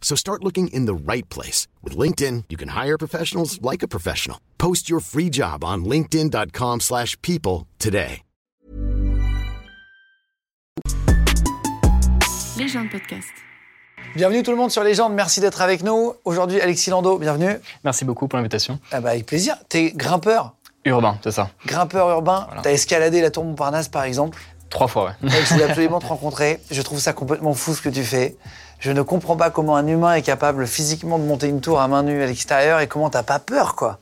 So 0.00 0.16
start 0.16 0.42
looking 0.42 0.68
in 0.68 0.86
the 0.86 0.94
right 0.94 1.28
place. 1.28 1.66
With 1.84 1.94
LinkedIn, 1.96 2.44
you 2.48 2.56
can 2.56 2.68
hire 2.70 2.96
professionals 2.96 3.60
like 3.60 3.82
a 3.82 3.88
professional. 3.88 4.38
Post 4.56 4.88
your 4.88 5.00
free 5.00 5.28
job 5.30 5.62
on 5.62 5.84
linkedin.com/people 5.84 6.80
slash 6.80 7.16
people 7.20 7.66
today. 7.78 8.22
Légende 12.56 12.90
podcast. 12.90 13.28
Bienvenue 14.16 14.42
tout 14.42 14.50
le 14.50 14.56
monde 14.56 14.70
sur 14.70 14.82
Légende, 14.82 15.12
merci 15.14 15.40
d'être 15.40 15.60
avec 15.60 15.82
nous. 15.84 16.14
Aujourd'hui, 16.24 16.60
Alexis 16.60 16.90
Lando, 16.90 17.18
bienvenue. 17.18 17.58
Merci 17.84 18.04
beaucoup 18.04 18.26
pour 18.26 18.36
l'invitation. 18.36 18.80
Ah 18.90 19.00
bah, 19.00 19.10
avec 19.10 19.26
plaisir. 19.26 19.56
T'es 19.68 19.92
grimpeur, 19.92 20.54
Urbain, 20.84 21.18
c'est 21.22 21.30
ça. 21.30 21.50
grimpeur 21.66 22.08
urbain. 22.10 22.44
Voilà. 22.46 22.62
T'as 22.62 22.72
escaladé 22.72 23.20
la 23.20 23.30
tour 23.30 23.44
Montparnasse 23.44 23.88
par 23.88 24.04
exemple. 24.04 24.38
Trois 24.70 24.88
fois, 24.88 25.14
ouais. 25.22 25.28
Je 25.30 25.52
voulais 25.54 25.64
absolument 25.68 26.00
te 26.00 26.06
rencontrer. 26.06 26.60
Je 26.70 26.82
trouve 26.82 26.98
ça 26.98 27.12
complètement 27.12 27.54
fou 27.54 27.74
ce 27.74 27.82
que 27.82 27.88
tu 27.88 28.02
fais. 28.04 28.36
Je 28.78 28.92
ne 28.92 29.02
comprends 29.02 29.36
pas 29.36 29.50
comment 29.50 29.76
un 29.76 29.86
humain 29.86 30.14
est 30.14 30.22
capable 30.22 30.66
physiquement 30.66 31.18
de 31.18 31.24
monter 31.24 31.48
une 31.48 31.60
tour 31.60 31.80
à 31.80 31.88
main 31.88 32.02
nue 32.02 32.22
à 32.22 32.26
l'extérieur 32.26 32.80
et 32.80 32.86
comment 32.86 33.10
t'as 33.10 33.22
pas 33.24 33.38
peur, 33.38 33.74
quoi. 33.74 33.98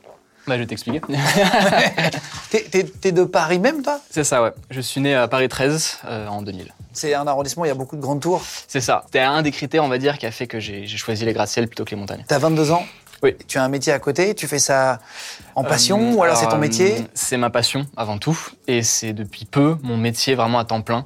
Bah, 0.46 0.54
je 0.54 0.60
vais 0.60 0.66
t'expliquer. 0.66 1.00
T'es- 2.50 3.12
de 3.12 3.24
Paris 3.24 3.58
même, 3.58 3.82
toi? 3.82 4.00
C'est 4.10 4.22
ça, 4.22 4.42
ouais. 4.42 4.52
Je 4.70 4.80
suis 4.80 5.00
né 5.00 5.14
à 5.14 5.26
Paris 5.28 5.48
13 5.48 5.98
euh, 6.04 6.28
en 6.28 6.42
2000. 6.42 6.72
C'est 6.92 7.14
un 7.14 7.26
arrondissement, 7.26 7.64
il 7.64 7.68
y 7.68 7.70
a 7.70 7.74
beaucoup 7.74 7.96
de 7.96 8.00
grandes 8.00 8.20
tours? 8.20 8.42
C'est 8.68 8.80
ça. 8.80 9.02
C'était 9.06 9.20
un 9.20 9.42
des 9.42 9.50
critères, 9.50 9.82
on 9.82 9.88
va 9.88 9.98
dire, 9.98 10.18
qui 10.18 10.26
a 10.26 10.30
fait 10.30 10.46
que 10.46 10.60
j'ai 10.60 10.86
choisi 10.86 11.24
les 11.24 11.32
gratte-ciels 11.32 11.66
plutôt 11.66 11.84
que 11.84 11.90
les 11.90 11.96
montagnes. 11.96 12.24
T'as 12.28 12.38
22 12.38 12.70
ans? 12.70 12.84
Oui. 13.22 13.34
Tu 13.48 13.58
as 13.58 13.64
un 13.64 13.68
métier 13.68 13.92
à 13.92 13.98
côté, 13.98 14.34
tu 14.34 14.46
fais 14.46 14.58
ça 14.58 15.00
en 15.54 15.64
passion 15.64 15.98
Euh, 16.12 16.14
ou 16.14 16.22
alors 16.22 16.36
c'est 16.36 16.46
ton 16.48 16.56
euh, 16.56 16.60
métier? 16.60 17.06
C'est 17.14 17.38
ma 17.38 17.50
passion 17.50 17.86
avant 17.96 18.18
tout. 18.18 18.38
Et 18.68 18.82
c'est 18.82 19.14
depuis 19.14 19.46
peu 19.46 19.76
mon 19.82 19.96
métier 19.96 20.34
vraiment 20.34 20.58
à 20.58 20.64
temps 20.64 20.82
plein. 20.82 21.04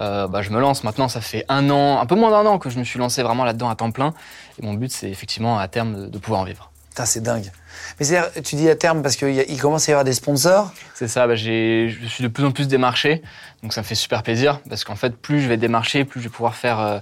Euh, 0.00 0.26
bah, 0.26 0.42
je 0.42 0.50
me 0.50 0.60
lance 0.60 0.82
maintenant, 0.84 1.08
ça 1.08 1.20
fait 1.20 1.44
un 1.48 1.70
an, 1.70 2.00
un 2.00 2.06
peu 2.06 2.14
moins 2.16 2.30
d'un 2.30 2.48
an 2.48 2.58
que 2.58 2.68
je 2.70 2.78
me 2.78 2.84
suis 2.84 2.98
lancé 2.98 3.22
vraiment 3.22 3.44
là-dedans 3.44 3.68
à 3.70 3.76
temps 3.76 3.90
plein. 3.90 4.12
Et 4.60 4.66
mon 4.66 4.74
but, 4.74 4.90
c'est 4.90 5.08
effectivement 5.10 5.58
à 5.58 5.68
terme 5.68 5.94
de, 5.94 6.06
de 6.08 6.18
pouvoir 6.18 6.40
en 6.40 6.44
vivre. 6.44 6.70
Putain, 6.90 7.06
c'est 7.06 7.20
dingue. 7.22 7.50
Mais 7.98 8.06
c'est 8.06 8.42
tu 8.42 8.54
dis 8.56 8.68
à 8.70 8.76
terme 8.76 9.02
parce 9.02 9.16
qu'il 9.16 9.60
commence 9.60 9.88
à 9.88 9.92
y 9.92 9.94
avoir 9.94 10.04
des 10.04 10.12
sponsors. 10.12 10.72
C'est 10.94 11.08
ça, 11.08 11.26
bah, 11.26 11.34
j'ai- 11.34 11.88
je 11.88 12.06
suis 12.06 12.22
de 12.22 12.28
plus 12.28 12.44
en 12.44 12.52
plus 12.52 12.68
démarché, 12.68 13.22
donc 13.62 13.72
ça 13.72 13.80
me 13.80 13.86
fait 13.86 13.96
super 13.96 14.22
plaisir, 14.22 14.60
parce 14.68 14.84
qu'en 14.84 14.94
fait, 14.96 15.16
plus 15.16 15.40
je 15.40 15.48
vais 15.48 15.56
démarcher, 15.56 16.04
plus 16.04 16.20
je 16.20 16.26
vais 16.28 16.32
pouvoir 16.32 16.54
faire, 16.54 16.78
euh, 16.78 16.98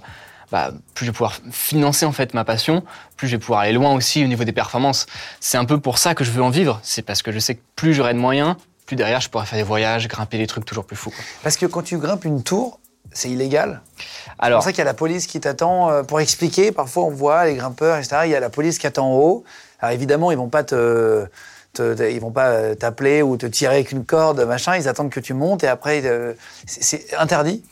bah, 0.51 0.71
plus 0.95 1.05
je 1.05 1.11
vais 1.11 1.15
pouvoir 1.15 1.33
financer 1.51 2.05
en 2.07 2.11
fait 2.11 2.33
ma 2.33 2.43
passion, 2.43 2.83
plus 3.17 3.27
je 3.27 3.35
vais 3.35 3.39
pouvoir 3.39 3.59
aller 3.61 3.73
loin 3.73 3.93
aussi 3.93 4.23
au 4.23 4.27
niveau 4.27 4.43
des 4.43 4.51
performances. 4.51 5.05
C'est 5.39 5.57
un 5.57 5.65
peu 5.65 5.79
pour 5.79 5.99
ça 5.99 6.15
que 6.15 6.23
je 6.23 6.31
veux 6.31 6.41
en 6.41 6.49
vivre, 6.49 6.79
c'est 6.83 7.03
parce 7.03 7.21
que 7.21 7.31
je 7.31 7.37
sais 7.39 7.53
que 7.55 7.61
plus 7.75 7.93
j'aurai 7.93 8.13
de 8.15 8.19
moyens, 8.19 8.55
plus 8.87 8.95
derrière 8.95 9.21
je 9.21 9.29
pourrai 9.29 9.45
faire 9.45 9.59
des 9.59 9.63
voyages, 9.63 10.07
grimper 10.07 10.39
des 10.39 10.47
trucs 10.47 10.65
toujours 10.65 10.85
plus 10.85 10.95
fous. 10.97 11.11
quoi. 11.11 11.23
Parce 11.43 11.55
que 11.55 11.67
quand 11.67 11.83
tu 11.83 11.99
grimpes 11.99 12.25
une 12.25 12.41
tour, 12.43 12.79
c'est 13.11 13.29
illégal. 13.29 13.81
C'est 13.97 14.03
pour 14.35 14.45
Alors, 14.45 14.63
ça 14.63 14.71
qu'il 14.71 14.79
y 14.79 14.81
a 14.81 14.85
la 14.85 14.93
police 14.93 15.27
qui 15.27 15.39
t'attend 15.39 15.91
euh, 15.91 16.03
pour 16.03 16.19
expliquer. 16.19 16.71
Parfois, 16.71 17.03
on 17.05 17.09
voit 17.09 17.45
les 17.45 17.55
grimpeurs, 17.55 17.97
etc. 17.97 18.21
Il 18.25 18.31
y 18.31 18.35
a 18.35 18.39
la 18.39 18.49
police 18.49 18.79
qui 18.79 18.87
attend 18.87 19.11
en 19.11 19.15
haut. 19.17 19.43
Alors 19.79 19.93
évidemment, 19.93 20.31
ils 20.31 20.37
vont 20.37 20.49
pas 20.49 20.63
te, 20.63 21.25
te- 21.73 21.93
te- 21.93 22.09
ils 22.09 22.19
vont 22.21 22.31
pas 22.31 22.47
euh, 22.49 22.75
t'appeler 22.75 23.21
ou 23.21 23.37
te 23.37 23.45
tirer 23.45 23.75
avec 23.75 23.91
une 23.91 24.05
corde, 24.05 24.39
machin. 24.45 24.75
Ils 24.77 24.87
attendent 24.87 25.09
que 25.11 25.19
tu 25.19 25.33
montes 25.33 25.63
et 25.63 25.67
après, 25.67 26.01
euh, 26.05 26.33
c'est 26.65 27.13
interdit. 27.15 27.63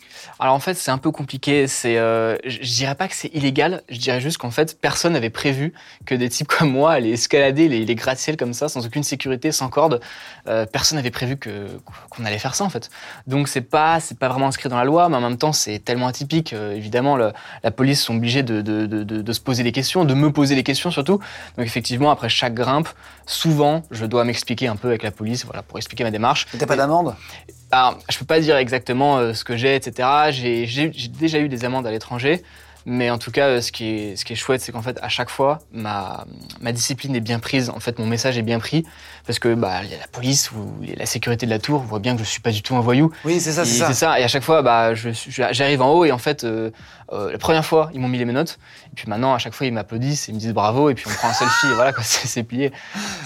Alors 0.42 0.56
en 0.56 0.60
fait, 0.60 0.74
c'est 0.74 0.90
un 0.90 0.98
peu 0.98 1.12
compliqué. 1.12 1.68
C'est, 1.68 1.98
euh, 1.98 2.36
je 2.46 2.58
dirais 2.74 2.96
pas 2.96 3.08
que 3.08 3.14
c'est 3.14 3.28
illégal. 3.36 3.84
Je 3.90 4.00
dirais 4.00 4.20
juste 4.20 4.40
qu'en 4.40 4.50
fait, 4.50 4.76
personne 4.82 5.14
n'avait 5.14 5.30
prévu 5.30 5.72
que 6.08 6.16
des 6.16 6.30
types 6.30 6.48
comme 6.58 6.72
moi 6.72 6.94
allaient 6.94 7.12
escalader 7.12 7.68
les, 7.70 7.86
les 7.86 7.96
gratte-ciels 7.96 8.38
comme 8.38 8.54
ça, 8.54 8.68
sans 8.68 8.84
aucune 8.86 9.04
sécurité, 9.04 9.52
sans 9.52 9.70
corde. 9.70 10.02
Euh, 10.48 10.66
personne 10.66 10.96
n'avait 10.96 11.12
prévu 11.12 11.38
que 11.38 11.68
qu'on 12.10 12.26
allait 12.26 12.40
faire 12.40 12.56
ça 12.56 12.64
en 12.64 12.70
fait. 12.70 12.90
Donc 13.28 13.48
c'est 13.48 13.62
pas 13.62 14.00
c'est 14.00 14.18
pas 14.18 14.30
vraiment 14.30 14.48
inscrit 14.48 14.68
dans 14.68 14.78
la 14.78 14.84
loi, 14.84 15.10
mais 15.10 15.16
en 15.18 15.22
même 15.22 15.38
temps 15.38 15.54
c'est 15.54 15.78
tellement 15.78 16.08
atypique. 16.08 16.54
Euh, 16.54 16.74
évidemment, 16.74 17.18
le- 17.18 17.34
la 17.64 17.70
police 17.70 18.02
sont 18.02 18.16
obligés 18.18 18.42
de, 18.42 18.62
de, 18.62 18.88
de, 18.88 19.04
de- 19.04 19.22
de 19.22 19.34
se 19.34 19.40
poser 19.42 19.62
des 19.62 19.72
questions, 19.72 20.06
de 20.06 20.14
me 20.16 20.32
poser 20.32 20.56
des 20.56 20.64
questions 20.64 20.90
surtout. 20.90 21.20
Donc 21.58 21.68
effectivement, 21.68 22.10
après 22.10 22.30
chaque 22.30 22.56
grimpe, 22.56 22.90
souvent, 23.28 23.84
je 23.92 24.08
dois 24.08 24.24
m'expliquer 24.24 24.68
un 24.68 24.76
peu 24.76 24.88
avec 24.88 25.04
la 25.04 25.12
police, 25.12 25.46
voilà, 25.46 25.62
pour 25.62 25.78
expliquer 25.78 26.04
ma 26.04 26.10
démarche. 26.10 26.48
T'as 26.58 26.66
pas 26.66 26.76
d'amende? 26.76 27.16
Alors, 27.72 28.00
je 28.10 28.18
peux 28.18 28.26
pas 28.26 28.42
dire 28.42 28.58
exactement 28.58 29.18
euh, 29.18 29.34
ce 29.34 29.46
que 29.46 29.56
j'ai, 29.56 29.76
etc. 29.76 30.30
J'ai 30.32 30.90
déjà 30.90 31.40
eu 31.40 31.48
des 31.48 31.64
amendes 31.64 31.88
à 31.88 31.92
l'étranger, 31.92 32.44
mais 32.86 33.10
en 33.10 33.18
tout 33.18 33.32
cas, 33.32 33.48
euh, 33.48 33.62
ce 33.62 33.72
qui 33.72 33.86
est, 33.88 34.16
ce 34.16 34.26
qui 34.26 34.34
est 34.34 34.36
chouette, 34.36 34.62
c'est 34.62 34.72
qu'en 34.72 34.82
fait, 34.82 34.98
à 35.02 35.10
chaque 35.10 35.30
fois, 35.30 35.60
ma, 35.72 36.26
ma 36.62 36.72
discipline 36.72 37.16
est 37.16 37.20
bien 37.22 37.40
prise. 37.40 37.70
En 37.70 37.80
fait, 37.80 38.00
mon 38.00 38.06
message 38.06 38.38
est 38.38 38.42
bien 38.42 38.60
pris, 38.60 38.84
parce 39.28 39.40
que 39.40 39.54
bah, 39.54 39.84
il 39.84 39.92
y 39.92 39.96
a 39.96 40.00
la 40.00 40.08
police 40.08 40.52
ou 40.52 40.74
la 40.98 41.06
sécurité 41.06 41.46
de 41.46 41.52
la 41.52 41.60
tour 41.60 41.82
voit 41.82 42.00
bien 42.00 42.14
que 42.16 42.20
je 42.24 42.28
suis 42.28 42.42
pas 42.42 42.52
du 42.52 42.62
tout 42.62 42.76
un 42.76 42.82
voyou. 42.82 43.12
Oui, 43.26 43.40
c'est 43.40 43.52
ça, 43.52 43.66
c'est 43.66 43.94
ça. 43.94 44.20
Et 44.20 44.24
à 44.24 44.28
chaque 44.28 44.44
fois, 44.44 44.62
bah, 44.62 44.94
j'arrive 44.96 45.82
en 45.82 45.92
haut 45.94 46.06
et 46.06 46.12
en 46.12 46.18
fait, 46.18 46.44
euh, 46.44 46.72
euh, 47.14 47.32
la 47.32 47.38
première 47.38 47.66
fois, 47.66 47.90
ils 47.94 48.00
m'ont 48.00 48.08
mis 48.08 48.18
les 48.18 48.26
menottes. 48.26 48.58
Et 48.92 48.96
puis 48.96 49.06
maintenant, 49.10 49.34
à 49.34 49.38
chaque 49.38 49.54
fois, 49.54 49.68
ils 49.68 49.74
m'applaudissent 49.74 50.28
et 50.30 50.32
ils 50.32 50.36
me 50.36 50.40
disent 50.40 50.54
bravo. 50.54 50.90
Et 50.90 50.94
puis 50.96 51.06
on 51.08 51.14
prend 51.14 51.28
un 51.30 51.34
selfie. 51.34 51.68
et 51.68 51.74
voilà, 51.76 51.94
quoi, 51.94 52.04
c'est 52.06 52.44
plié. 52.44 52.72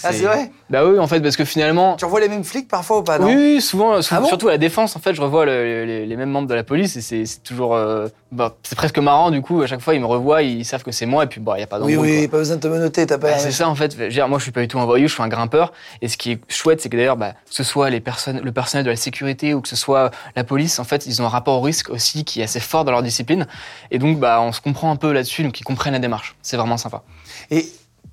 Ah, 0.04 0.12
c'est 0.12 0.24
vrai? 0.26 0.52
Bah 0.70 0.86
oui, 0.86 0.98
en 1.00 1.08
fait, 1.08 1.22
parce 1.22 1.38
que 1.38 1.46
finalement, 1.46 1.96
Tu 1.96 2.06
revois 2.06 2.20
les 2.20 2.30
mêmes 2.30 2.44
flics 2.44 2.68
parfois 2.68 3.00
ou 3.00 3.04
pas 3.04 3.20
non? 3.20 3.28
Oui, 3.28 3.36
oui, 3.36 3.62
souvent, 3.62 4.02
sou- 4.02 4.14
Ah 4.16 4.22
bon? 4.22 4.28
surtout 4.28 4.48
à 4.48 4.52
la 4.52 4.58
défense, 4.58 4.96
en 4.96 5.00
fait, 5.00 5.14
je 5.14 5.22
revois 5.22 5.46
le- 5.46 5.86
les, 5.86 6.06
les 6.06 6.16
mêmes 6.18 6.32
membres 6.32 6.48
de 6.48 6.56
la 6.56 6.64
police 6.64 6.96
et 6.96 7.02
c'est 7.02 7.26
c'est 7.26 7.44
toujours. 7.44 7.76
euh, 7.76 8.08
bah, 8.36 8.56
c'est 8.64 8.76
presque 8.76 9.00
marrant, 9.00 9.32
du 9.32 9.42
coup, 9.42 9.62
à 9.62 9.68
chaque 9.68 9.82
fois, 9.82 9.96
ils 9.96 10.00
me 10.02 10.06
revoient, 10.06 10.42
ils 10.44 10.64
savent 10.66 10.84
que 10.84 10.92
c'est 10.92 11.06
moi 11.06 11.24
et 11.24 11.28
puis, 11.28 11.42
bah, 11.42 11.54
il 11.56 11.58
n'y 11.58 11.64
a 11.64 11.68
pas 11.68 11.80
Oui, 11.80 11.94
d'embrouille. 11.94 12.12
oui, 12.12 12.20
quoi. 12.24 12.32
pas 12.32 12.38
besoin 12.38 12.56
de 12.58 12.62
te 12.62 12.68
menotter. 12.68 13.06
T'as 13.08 13.18
pas. 13.18 13.32
Bah, 13.32 13.40
c'est 13.40 13.52
ça, 13.52 13.68
en 13.68 13.76
fait. 13.76 13.94
Je 13.94 13.98
veux 14.04 14.10
dire, 14.10 14.28
moi, 14.28 14.38
je 14.40 14.44
suis 14.44 14.52
pas 14.52 14.62
du 14.62 14.68
tout 14.68 14.80
un 14.80 14.86
voyou, 14.86 15.08
je 15.08 15.14
suis 15.14 15.24
un 15.24 15.28
grimpeur. 15.28 15.74
Et 16.02 16.08
ce 16.08 16.18
qui 16.18 16.32
est 16.34 16.40
chouette, 16.52 16.82
c'est 16.82 16.90
que 16.90 16.98
d'ailleurs, 16.98 17.18
bah, 17.18 17.32
que 17.32 17.38
ce 17.50 17.64
soit 17.64 17.90
les 17.90 18.00
personnes, 18.02 18.40
le 18.44 18.52
personnel 18.52 18.86
de 18.86 18.90
la 18.92 18.96
sécurité 18.96 19.54
ou 19.54 19.62
que 19.62 19.68
ce 19.70 19.76
soit 19.76 20.12
la 20.36 20.44
police, 20.44 20.80
en 20.80 20.84
fait, 20.84 21.06
ils 21.08 21.22
ont 21.22 21.26
un 21.26 21.30
rapport 21.30 21.58
au 21.58 21.62
risque 21.62 21.90
aussi 21.90 22.24
qui 22.26 22.42
est 22.42 22.44
assez 22.44 22.60
fort 22.60 22.86
dans 22.86 22.92
leur 22.92 23.04
discipline. 23.04 23.48
Et 23.92 24.00
donc, 24.00 24.20
bah, 24.20 24.40
on 24.42 24.52
se 24.52 24.62
comprend 24.62 24.92
un 24.92 24.96
peu 24.98 25.12
là-dessus, 25.12 25.44
donc 25.44 25.60
ils 25.60 25.64
comprennent 25.64 25.94
la 25.94 26.00
démarche. 26.00 26.36
C'est 26.42 26.58
vraiment 26.58 26.78
sympa. 26.78 27.04
Et 27.52 27.66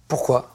pourquoi? 0.08 0.51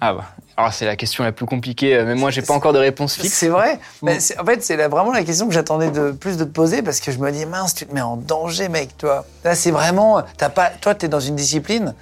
Ah 0.00 0.12
bah. 0.14 0.24
Alors, 0.58 0.72
c'est 0.72 0.86
la 0.86 0.96
question 0.96 1.22
la 1.22 1.32
plus 1.32 1.46
compliquée, 1.46 1.96
euh, 1.96 2.04
mais 2.06 2.14
moi, 2.14 2.30
j'ai 2.30 2.42
pas 2.42 2.54
encore 2.54 2.72
de 2.72 2.78
réponse 2.78 3.14
fixe. 3.14 3.32
C'est 3.34 3.48
vrai. 3.48 3.74
Mm. 3.74 4.06
Mais 4.06 4.18
en 4.38 4.44
fait, 4.44 4.62
c'est 4.62 4.76
vraiment 4.88 5.12
la 5.12 5.22
question 5.24 5.46
que 5.48 5.54
j'attendais 5.54 5.90
de 5.90 6.12
plus 6.12 6.36
de 6.36 6.44
te 6.44 6.50
poser 6.50 6.82
parce 6.82 7.00
que 7.00 7.12
je 7.12 7.18
me 7.18 7.30
dis 7.30 7.44
mince, 7.46 7.74
tu 7.74 7.86
te 7.86 7.94
mets 7.94 8.00
en 8.00 8.16
danger, 8.16 8.68
mec, 8.68 8.96
toi. 8.96 9.26
Là, 9.44 9.54
c'est 9.54 9.70
vraiment, 9.70 10.22
t'as 10.36 10.48
pas, 10.48 10.70
toi, 10.70 10.94
t'es 10.94 11.08
dans 11.08 11.20
une 11.20 11.36
discipline 11.36 11.94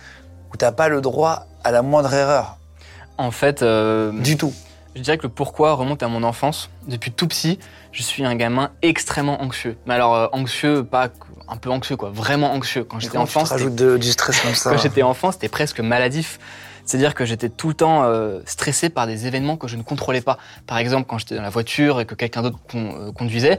où 0.53 0.57
t'as 0.57 0.73
pas 0.73 0.89
le 0.89 1.01
droit 1.01 1.47
à 1.65 1.73
la 1.73 1.83
moindre 1.83 2.13
erreur 2.15 2.59
En 3.19 3.31
fait, 3.31 3.63
euh, 3.63 4.13
du 4.13 4.37
tout. 4.37 4.53
Je 4.95 5.01
dirais 5.01 5.19
que 5.19 5.25
le 5.25 5.29
pourquoi 5.29 5.73
remonte 5.73 6.05
à 6.05 6.09
mon 6.09 6.23
enfance. 6.23 6.71
Depuis 6.87 7.11
tout 7.11 7.27
petit, 7.27 7.59
je 7.91 8.03
suis 8.03 8.25
un 8.25 8.37
gamin 8.37 8.71
extrêmement 8.83 9.43
anxieux. 9.43 9.77
Mais 9.87 9.95
alors 9.95 10.15
euh, 10.15 10.27
anxieux, 10.33 10.85
pas 10.85 11.09
un 11.49 11.57
peu 11.57 11.71
anxieux 11.71 11.97
quoi, 11.97 12.11
vraiment 12.11 12.53
anxieux. 12.53 12.85
Quand 12.85 13.01
j'étais 13.01 13.13
Comment 13.13 13.27
tu 13.27 13.37
enfant, 13.37 13.45
te 13.45 13.51
rajoutes 13.51 13.75
de- 13.75 13.97
du 13.97 14.13
stress 14.13 14.41
comme 14.41 14.55
ça. 14.55 14.71
quand 14.75 14.79
j'étais 14.79 15.03
enfant, 15.03 15.33
c'était 15.33 15.49
presque 15.49 15.81
maladif. 15.81 16.39
C'est-à-dire 16.85 17.15
que 17.15 17.25
j'étais 17.25 17.49
tout 17.49 17.69
le 17.69 17.75
temps 17.75 18.05
euh, 18.05 18.41
stressé 18.47 18.89
par 18.89 19.07
des 19.07 19.27
événements 19.27 19.57
que 19.57 19.69
je 19.69 19.77
ne 19.77 19.83
contrôlais 19.83 20.21
pas. 20.21 20.39
Par 20.67 20.79
exemple, 20.79 21.07
quand 21.09 21.19
j'étais 21.19 21.37
dans 21.37 21.43
la 21.43 21.51
voiture 21.51 22.01
et 22.01 22.07
que 22.07 22.15
quelqu'un 22.15 22.43
d'autre 22.43 22.59
euh, 22.75 23.13
conduisait, 23.13 23.59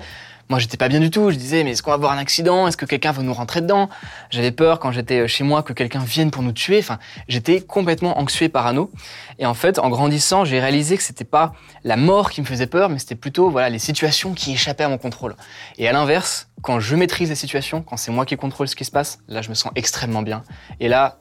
moi 0.49 0.59
j'étais 0.59 0.77
pas 0.77 0.87
bien 0.87 0.99
du 0.99 1.09
tout. 1.09 1.31
Je 1.31 1.37
disais 1.37 1.63
mais 1.63 1.71
est-ce 1.71 1.81
qu'on 1.81 1.91
va 1.91 1.95
avoir 1.95 2.11
un 2.11 2.17
accident? 2.17 2.67
Est-ce 2.67 2.77
que 2.77 2.85
quelqu'un 2.85 3.11
va 3.11 3.23
nous 3.23 3.33
rentrer 3.33 3.61
dedans? 3.61 3.89
J'avais 4.29 4.51
peur 4.51 4.79
quand 4.79 4.91
j'étais 4.91 5.21
euh, 5.21 5.27
chez 5.27 5.43
moi 5.43 5.63
que 5.63 5.73
quelqu'un 5.73 5.99
vienne 5.99 6.31
pour 6.31 6.43
nous 6.43 6.51
tuer. 6.51 6.79
Enfin, 6.79 6.99
j'étais 7.27 7.61
complètement 7.61 8.19
anxieux 8.19 8.45
et 8.45 8.49
parano. 8.49 8.91
Et 9.39 9.45
en 9.45 9.53
fait, 9.53 9.79
en 9.79 9.89
grandissant, 9.89 10.45
j'ai 10.45 10.59
réalisé 10.59 10.97
que 10.97 11.03
c'était 11.03 11.25
pas 11.25 11.53
la 11.83 11.97
mort 11.97 12.29
qui 12.29 12.41
me 12.41 12.45
faisait 12.45 12.67
peur, 12.67 12.89
mais 12.89 12.99
c'était 12.99 13.15
plutôt 13.15 13.49
voilà 13.49 13.69
les 13.69 13.79
situations 13.79 14.33
qui 14.33 14.53
échappaient 14.53 14.83
à 14.83 14.89
mon 14.89 14.97
contrôle. 14.97 15.35
Et 15.77 15.87
à 15.87 15.91
l'inverse, 15.91 16.47
quand 16.61 16.79
je 16.79 16.95
maîtrise 16.95 17.29
les 17.29 17.35
situations, 17.35 17.81
quand 17.81 17.97
c'est 17.97 18.11
moi 18.11 18.25
qui 18.25 18.37
contrôle 18.37 18.67
ce 18.67 18.75
qui 18.75 18.85
se 18.85 18.91
passe, 18.91 19.19
là 19.27 19.41
je 19.41 19.49
me 19.49 19.55
sens 19.55 19.71
extrêmement 19.75 20.21
bien. 20.21 20.43
Et 20.79 20.87
là, 20.87 21.17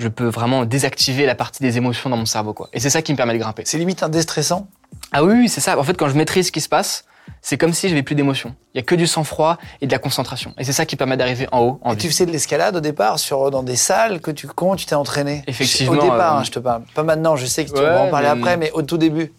je 0.00 0.08
peux 0.08 0.26
vraiment 0.26 0.64
désactiver 0.64 1.26
la 1.26 1.34
partie 1.34 1.62
des 1.62 1.76
émotions 1.76 2.10
dans 2.10 2.16
mon 2.16 2.26
cerveau 2.26 2.54
quoi. 2.54 2.68
Et 2.72 2.80
c'est 2.80 2.90
ça 2.90 3.02
qui 3.02 3.12
me 3.12 3.16
permet 3.16 3.34
de 3.34 3.38
grimper. 3.38 3.62
C'est 3.66 3.78
limite 3.78 4.02
un 4.02 4.08
déstressant. 4.08 4.66
Ah 5.12 5.22
oui, 5.22 5.34
oui, 5.34 5.48
c'est 5.48 5.60
ça. 5.60 5.78
En 5.78 5.82
fait, 5.84 5.94
quand 5.96 6.08
je 6.08 6.16
maîtrise 6.16 6.46
ce 6.48 6.52
qui 6.52 6.60
se 6.60 6.68
passe, 6.68 7.04
c'est 7.42 7.56
comme 7.58 7.72
si 7.72 7.88
j'avais 7.88 8.02
plus 8.02 8.14
d'émotions. 8.16 8.54
Il 8.74 8.78
y 8.78 8.80
a 8.80 8.82
que 8.84 8.94
du 8.94 9.06
sang-froid 9.06 9.56
et 9.80 9.86
de 9.86 9.92
la 9.92 9.98
concentration. 9.98 10.52
Et 10.58 10.64
c'est 10.64 10.72
ça 10.72 10.84
qui 10.86 10.96
permet 10.96 11.16
d'arriver 11.16 11.46
en 11.52 11.60
haut, 11.60 11.80
en 11.84 11.92
Et 11.92 11.96
tu 11.96 12.08
faisais 12.08 12.26
de 12.26 12.32
l'escalade 12.32 12.74
au 12.76 12.80
départ 12.80 13.18
sur, 13.18 13.50
dans 13.50 13.62
des 13.62 13.76
salles 13.76 14.20
que 14.20 14.30
tu, 14.30 14.46
comment 14.48 14.74
tu 14.74 14.86
t'es 14.86 14.94
entraîné? 14.96 15.42
Effectivement, 15.46 15.92
Au 15.92 16.02
départ, 16.02 16.36
euh, 16.36 16.40
hein, 16.40 16.44
je 16.44 16.50
te 16.50 16.58
parle. 16.58 16.82
Pas 16.94 17.02
maintenant, 17.02 17.36
je 17.36 17.46
sais 17.46 17.64
que 17.64 17.70
tu 17.70 17.76
Ouais, 17.76 17.82
vas 17.82 18.00
en 18.02 18.08
parler 18.10 18.26
mais- 18.34 18.40
après, 18.40 18.56
mais 18.56 18.70
au 18.72 18.82
tout 18.82 18.98
début. 18.98 19.32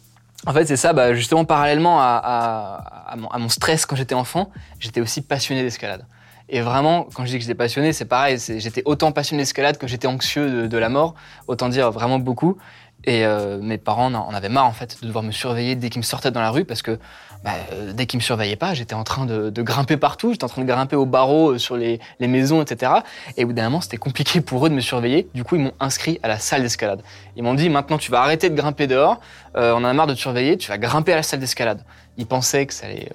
En 0.47 0.53
fait, 0.53 0.65
c'est 0.65 0.77
ça, 0.77 0.93
bah, 0.93 1.13
justement, 1.13 1.43
parallèlement 1.45 1.99
à, 2.01 2.19
à- 2.23 3.11
à 3.11 3.15
mon, 3.17 3.27
à 3.27 3.37
mon 3.37 3.49
stress 3.49 3.85
quand 3.85 3.95
j'étais 3.95 4.15
enfant, 4.15 4.49
j'étais 4.79 5.01
aussi 5.01 5.21
passionné 5.21 5.61
d'escalade. 5.63 6.05
Et 6.53 6.59
vraiment, 6.59 7.07
quand 7.13 7.25
je 7.25 7.31
dis 7.31 7.37
que 7.37 7.41
j'étais 7.41 7.55
passionné, 7.55 7.93
c'est 7.93 8.05
pareil. 8.05 8.37
J'étais 8.37 8.83
autant 8.85 9.13
passionné 9.13 9.41
d'escalade 9.41 9.77
que 9.77 9.87
j'étais 9.87 10.07
anxieux 10.07 10.67
de, 10.67 10.77
la 10.77 10.89
mort. 10.89 11.15
Autant 11.47 11.69
dire 11.69 11.91
vraiment 11.91 12.19
beaucoup. 12.19 12.57
Et 13.05 13.25
euh, 13.25 13.59
mes 13.61 13.77
parents 13.79 14.13
en 14.13 14.13
en 14.13 14.33
avaient 14.33 14.49
marre 14.49 14.65
en 14.65 14.73
fait 14.73 14.97
de 15.01 15.07
devoir 15.07 15.23
me 15.23 15.31
surveiller 15.31 15.75
dès 15.75 15.89
qu'ils 15.89 16.01
me 16.01 16.05
sortaient 16.05 16.29
dans 16.29 16.41
la 16.41 16.51
rue 16.51 16.65
parce 16.65 16.83
que 16.83 16.99
bah, 17.43 17.53
euh, 17.73 17.93
dès 17.93 18.05
qu'ils 18.05 18.19
me 18.19 18.23
surveillaient 18.23 18.55
pas, 18.55 18.75
j'étais 18.75 18.93
en 18.93 19.03
train 19.03 19.25
de, 19.25 19.49
grimper 19.63 19.97
partout, 19.97 20.33
j'étais 20.33 20.43
en 20.43 20.49
train 20.49 20.61
de 20.61 20.67
grimper 20.67 20.95
aux 20.95 21.07
barreaux 21.07 21.53
euh, 21.53 21.57
sur 21.57 21.75
les, 21.75 21.99
maisons, 22.19 22.61
etc. 22.61 22.91
Et 23.37 23.43
au 23.43 23.47
bout 23.47 23.53
d'un 23.53 23.63
moment, 23.63 23.81
c'était 23.81 23.97
compliqué 23.97 24.41
pour 24.41 24.65
eux 24.65 24.69
de 24.69 24.75
me 24.75 24.81
surveiller. 24.81 25.27
Du 25.33 25.43
coup, 25.43 25.55
ils 25.55 25.63
m'ont 25.63 25.73
inscrit 25.79 26.19
à 26.21 26.27
la 26.27 26.37
salle 26.37 26.61
d'escalade. 26.61 27.01
Ils 27.35 27.43
m'ont 27.43 27.55
dit 27.55 27.69
maintenant, 27.69 27.97
tu 27.97 28.11
vas 28.11 28.21
arrêter 28.21 28.49
de 28.49 28.55
grimper 28.55 28.85
dehors. 28.85 29.19
Euh, 29.55 29.73
on 29.73 29.77
en 29.77 29.85
a 29.85 29.93
marre 29.93 30.07
de 30.07 30.13
te 30.13 30.19
surveiller. 30.19 30.57
Tu 30.57 30.69
vas 30.69 30.77
grimper 30.77 31.13
à 31.13 31.15
la 31.15 31.23
salle 31.23 31.39
d'escalade. 31.39 31.83
Ils 32.17 32.27
pensaient 32.27 32.67
que 32.67 32.73
ça 32.73 32.85
allait 32.85 33.09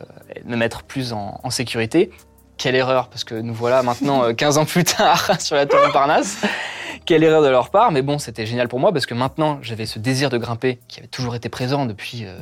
me 0.44 0.56
mettre 0.56 0.82
plus 0.82 1.12
en 1.12 1.50
sécurité. 1.50 2.10
Quelle 2.58 2.74
erreur, 2.74 3.08
parce 3.08 3.24
que 3.24 3.34
nous 3.34 3.54
voilà 3.54 3.82
maintenant 3.82 4.24
euh, 4.24 4.32
15 4.32 4.58
ans 4.58 4.64
plus 4.64 4.84
tard 4.84 5.30
sur 5.40 5.56
la 5.56 5.66
tour 5.66 5.78
Montparnasse. 5.84 6.38
Quelle 7.04 7.22
erreur 7.22 7.42
de 7.42 7.48
leur 7.48 7.70
part, 7.70 7.92
mais 7.92 8.02
bon, 8.02 8.18
c'était 8.18 8.46
génial 8.46 8.68
pour 8.68 8.80
moi 8.80 8.92
parce 8.92 9.06
que 9.06 9.14
maintenant 9.14 9.58
j'avais 9.62 9.86
ce 9.86 9.98
désir 9.98 10.30
de 10.30 10.38
grimper 10.38 10.78
qui 10.88 10.98
avait 11.00 11.08
toujours 11.08 11.34
été 11.36 11.48
présent 11.48 11.86
depuis. 11.86 12.24
euh, 12.24 12.36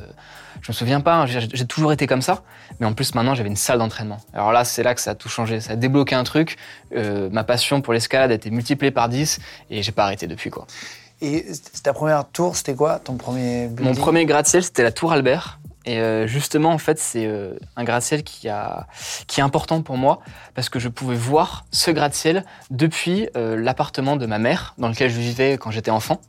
je 0.62 0.70
me 0.70 0.74
souviens 0.74 1.00
pas, 1.00 1.16
hein, 1.16 1.26
j'ai 1.26 1.66
toujours 1.66 1.92
été 1.92 2.06
comme 2.06 2.22
ça, 2.22 2.42
mais 2.80 2.86
en 2.86 2.94
plus 2.94 3.14
maintenant 3.14 3.34
j'avais 3.34 3.50
une 3.50 3.56
salle 3.56 3.78
d'entraînement. 3.78 4.18
Alors 4.32 4.52
là, 4.52 4.64
c'est 4.64 4.82
là 4.82 4.94
que 4.94 5.00
ça 5.00 5.10
a 5.10 5.14
tout 5.14 5.28
changé, 5.28 5.60
ça 5.60 5.72
a 5.72 5.76
débloqué 5.76 6.14
un 6.14 6.24
truc. 6.24 6.56
euh, 6.96 7.28
ma 7.30 7.44
passion 7.44 7.82
pour 7.82 7.92
l'escalade 7.92 8.30
a 8.30 8.34
été 8.34 8.50
multipliée 8.50 8.92
par 8.92 9.10
10 9.10 9.40
et 9.70 9.82
j'ai 9.82 9.92
pas 9.92 10.04
arrêté 10.04 10.26
depuis 10.26 10.48
quoi. 10.48 10.66
Et 11.20 11.44
ta 11.82 11.92
première 11.92 12.24
tour, 12.28 12.56
c'était 12.56 12.74
quoi? 12.74 12.98
Ton 12.98 13.16
premier 13.16 13.68
Mon 13.80 13.94
premier 13.94 14.24
gratte-ciel, 14.26 14.62
c'était 14.62 14.82
la 14.82 14.92
Tour 14.92 15.12
Albert. 15.12 15.58
Et 15.86 15.98
euh, 15.98 16.26
justement, 16.26 16.70
en 16.70 16.78
fait, 16.78 16.98
c'est 16.98 17.26
euh, 17.26 17.54
un 17.76 17.84
gratte-ciel 17.84 18.22
qui, 18.22 18.48
est 18.48 19.40
important 19.40 19.82
pour 19.82 19.96
moi 19.96 20.20
parce 20.54 20.68
que 20.68 20.78
je 20.78 20.88
pouvais 20.88 21.16
voir 21.16 21.66
ce 21.72 21.90
gratte-ciel 21.90 22.44
depuis 22.70 23.28
euh, 23.36 23.56
l'appartement 23.56 24.16
de 24.16 24.26
ma 24.26 24.38
mère 24.38 24.74
dans 24.78 24.88
lequel 24.88 25.10
je 25.10 25.18
vivais 25.18 25.58
quand 25.58 25.70
j'étais 25.70 25.90
enfant. 25.90 26.20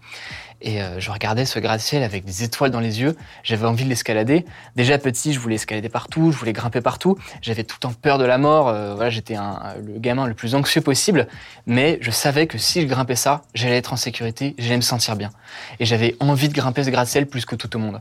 Et 0.62 0.82
euh, 0.82 1.00
je 1.00 1.12
regardais 1.12 1.46
ce 1.46 1.60
gratte-ciel 1.60 2.02
avec 2.02 2.26
des 2.26 2.44
étoiles 2.44 2.72
dans 2.72 2.80
les 2.80 3.00
yeux. 3.02 3.16
J'avais 3.44 3.68
envie 3.68 3.84
de 3.84 3.90
l'escalader. 3.90 4.46
Déjà 4.76 4.98
petit, 4.98 5.34
je 5.34 5.40
voulais 5.40 5.56
escalader 5.56 5.90
partout, 5.90 6.32
je 6.32 6.38
voulais 6.38 6.54
grimper 6.54 6.82
partout. 6.82 7.18
J'avais 7.42 7.64
tout 7.64 7.76
le 7.78 7.82
temps 7.82 7.94
peur 7.94 8.18
de 8.18 8.26
la 8.26 8.38
mort. 8.38 8.68
euh, 8.70 8.96
voilà, 8.96 9.10
j'étais 9.10 9.36
un- 9.36 9.76
le 9.86 10.00
gamin 10.00 10.26
le 10.28 10.34
plus 10.34 10.56
anxieux 10.56 10.82
possible. 10.82 11.28
Mais 11.68 12.00
je 12.02 12.10
savais 12.12 12.48
que 12.48 12.58
si 12.58 12.82
je 12.82 12.88
grimpais 12.88 13.16
ça, 13.16 13.44
j'allais 13.54 13.78
être 13.78 13.94
en 13.94 13.98
sécurité, 13.98 14.56
j'allais 14.58 14.78
me 14.78 14.82
sentir 14.82 15.16
bien. 15.16 15.32
Et 15.80 15.86
j'avais 15.86 16.16
envie 16.20 16.50
de 16.50 16.54
grimper 16.54 16.84
ce 16.84 16.90
gratte-ciel 16.90 17.28
plus 17.28 17.46
que 17.46 17.56
tout 17.56 17.76
au 17.76 17.80
monde. 17.80 18.00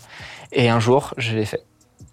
Et 0.52 0.68
un 0.70 0.80
jour, 0.80 1.12
je 1.18 1.34
l'ai 1.34 1.44
fait. 1.44 1.62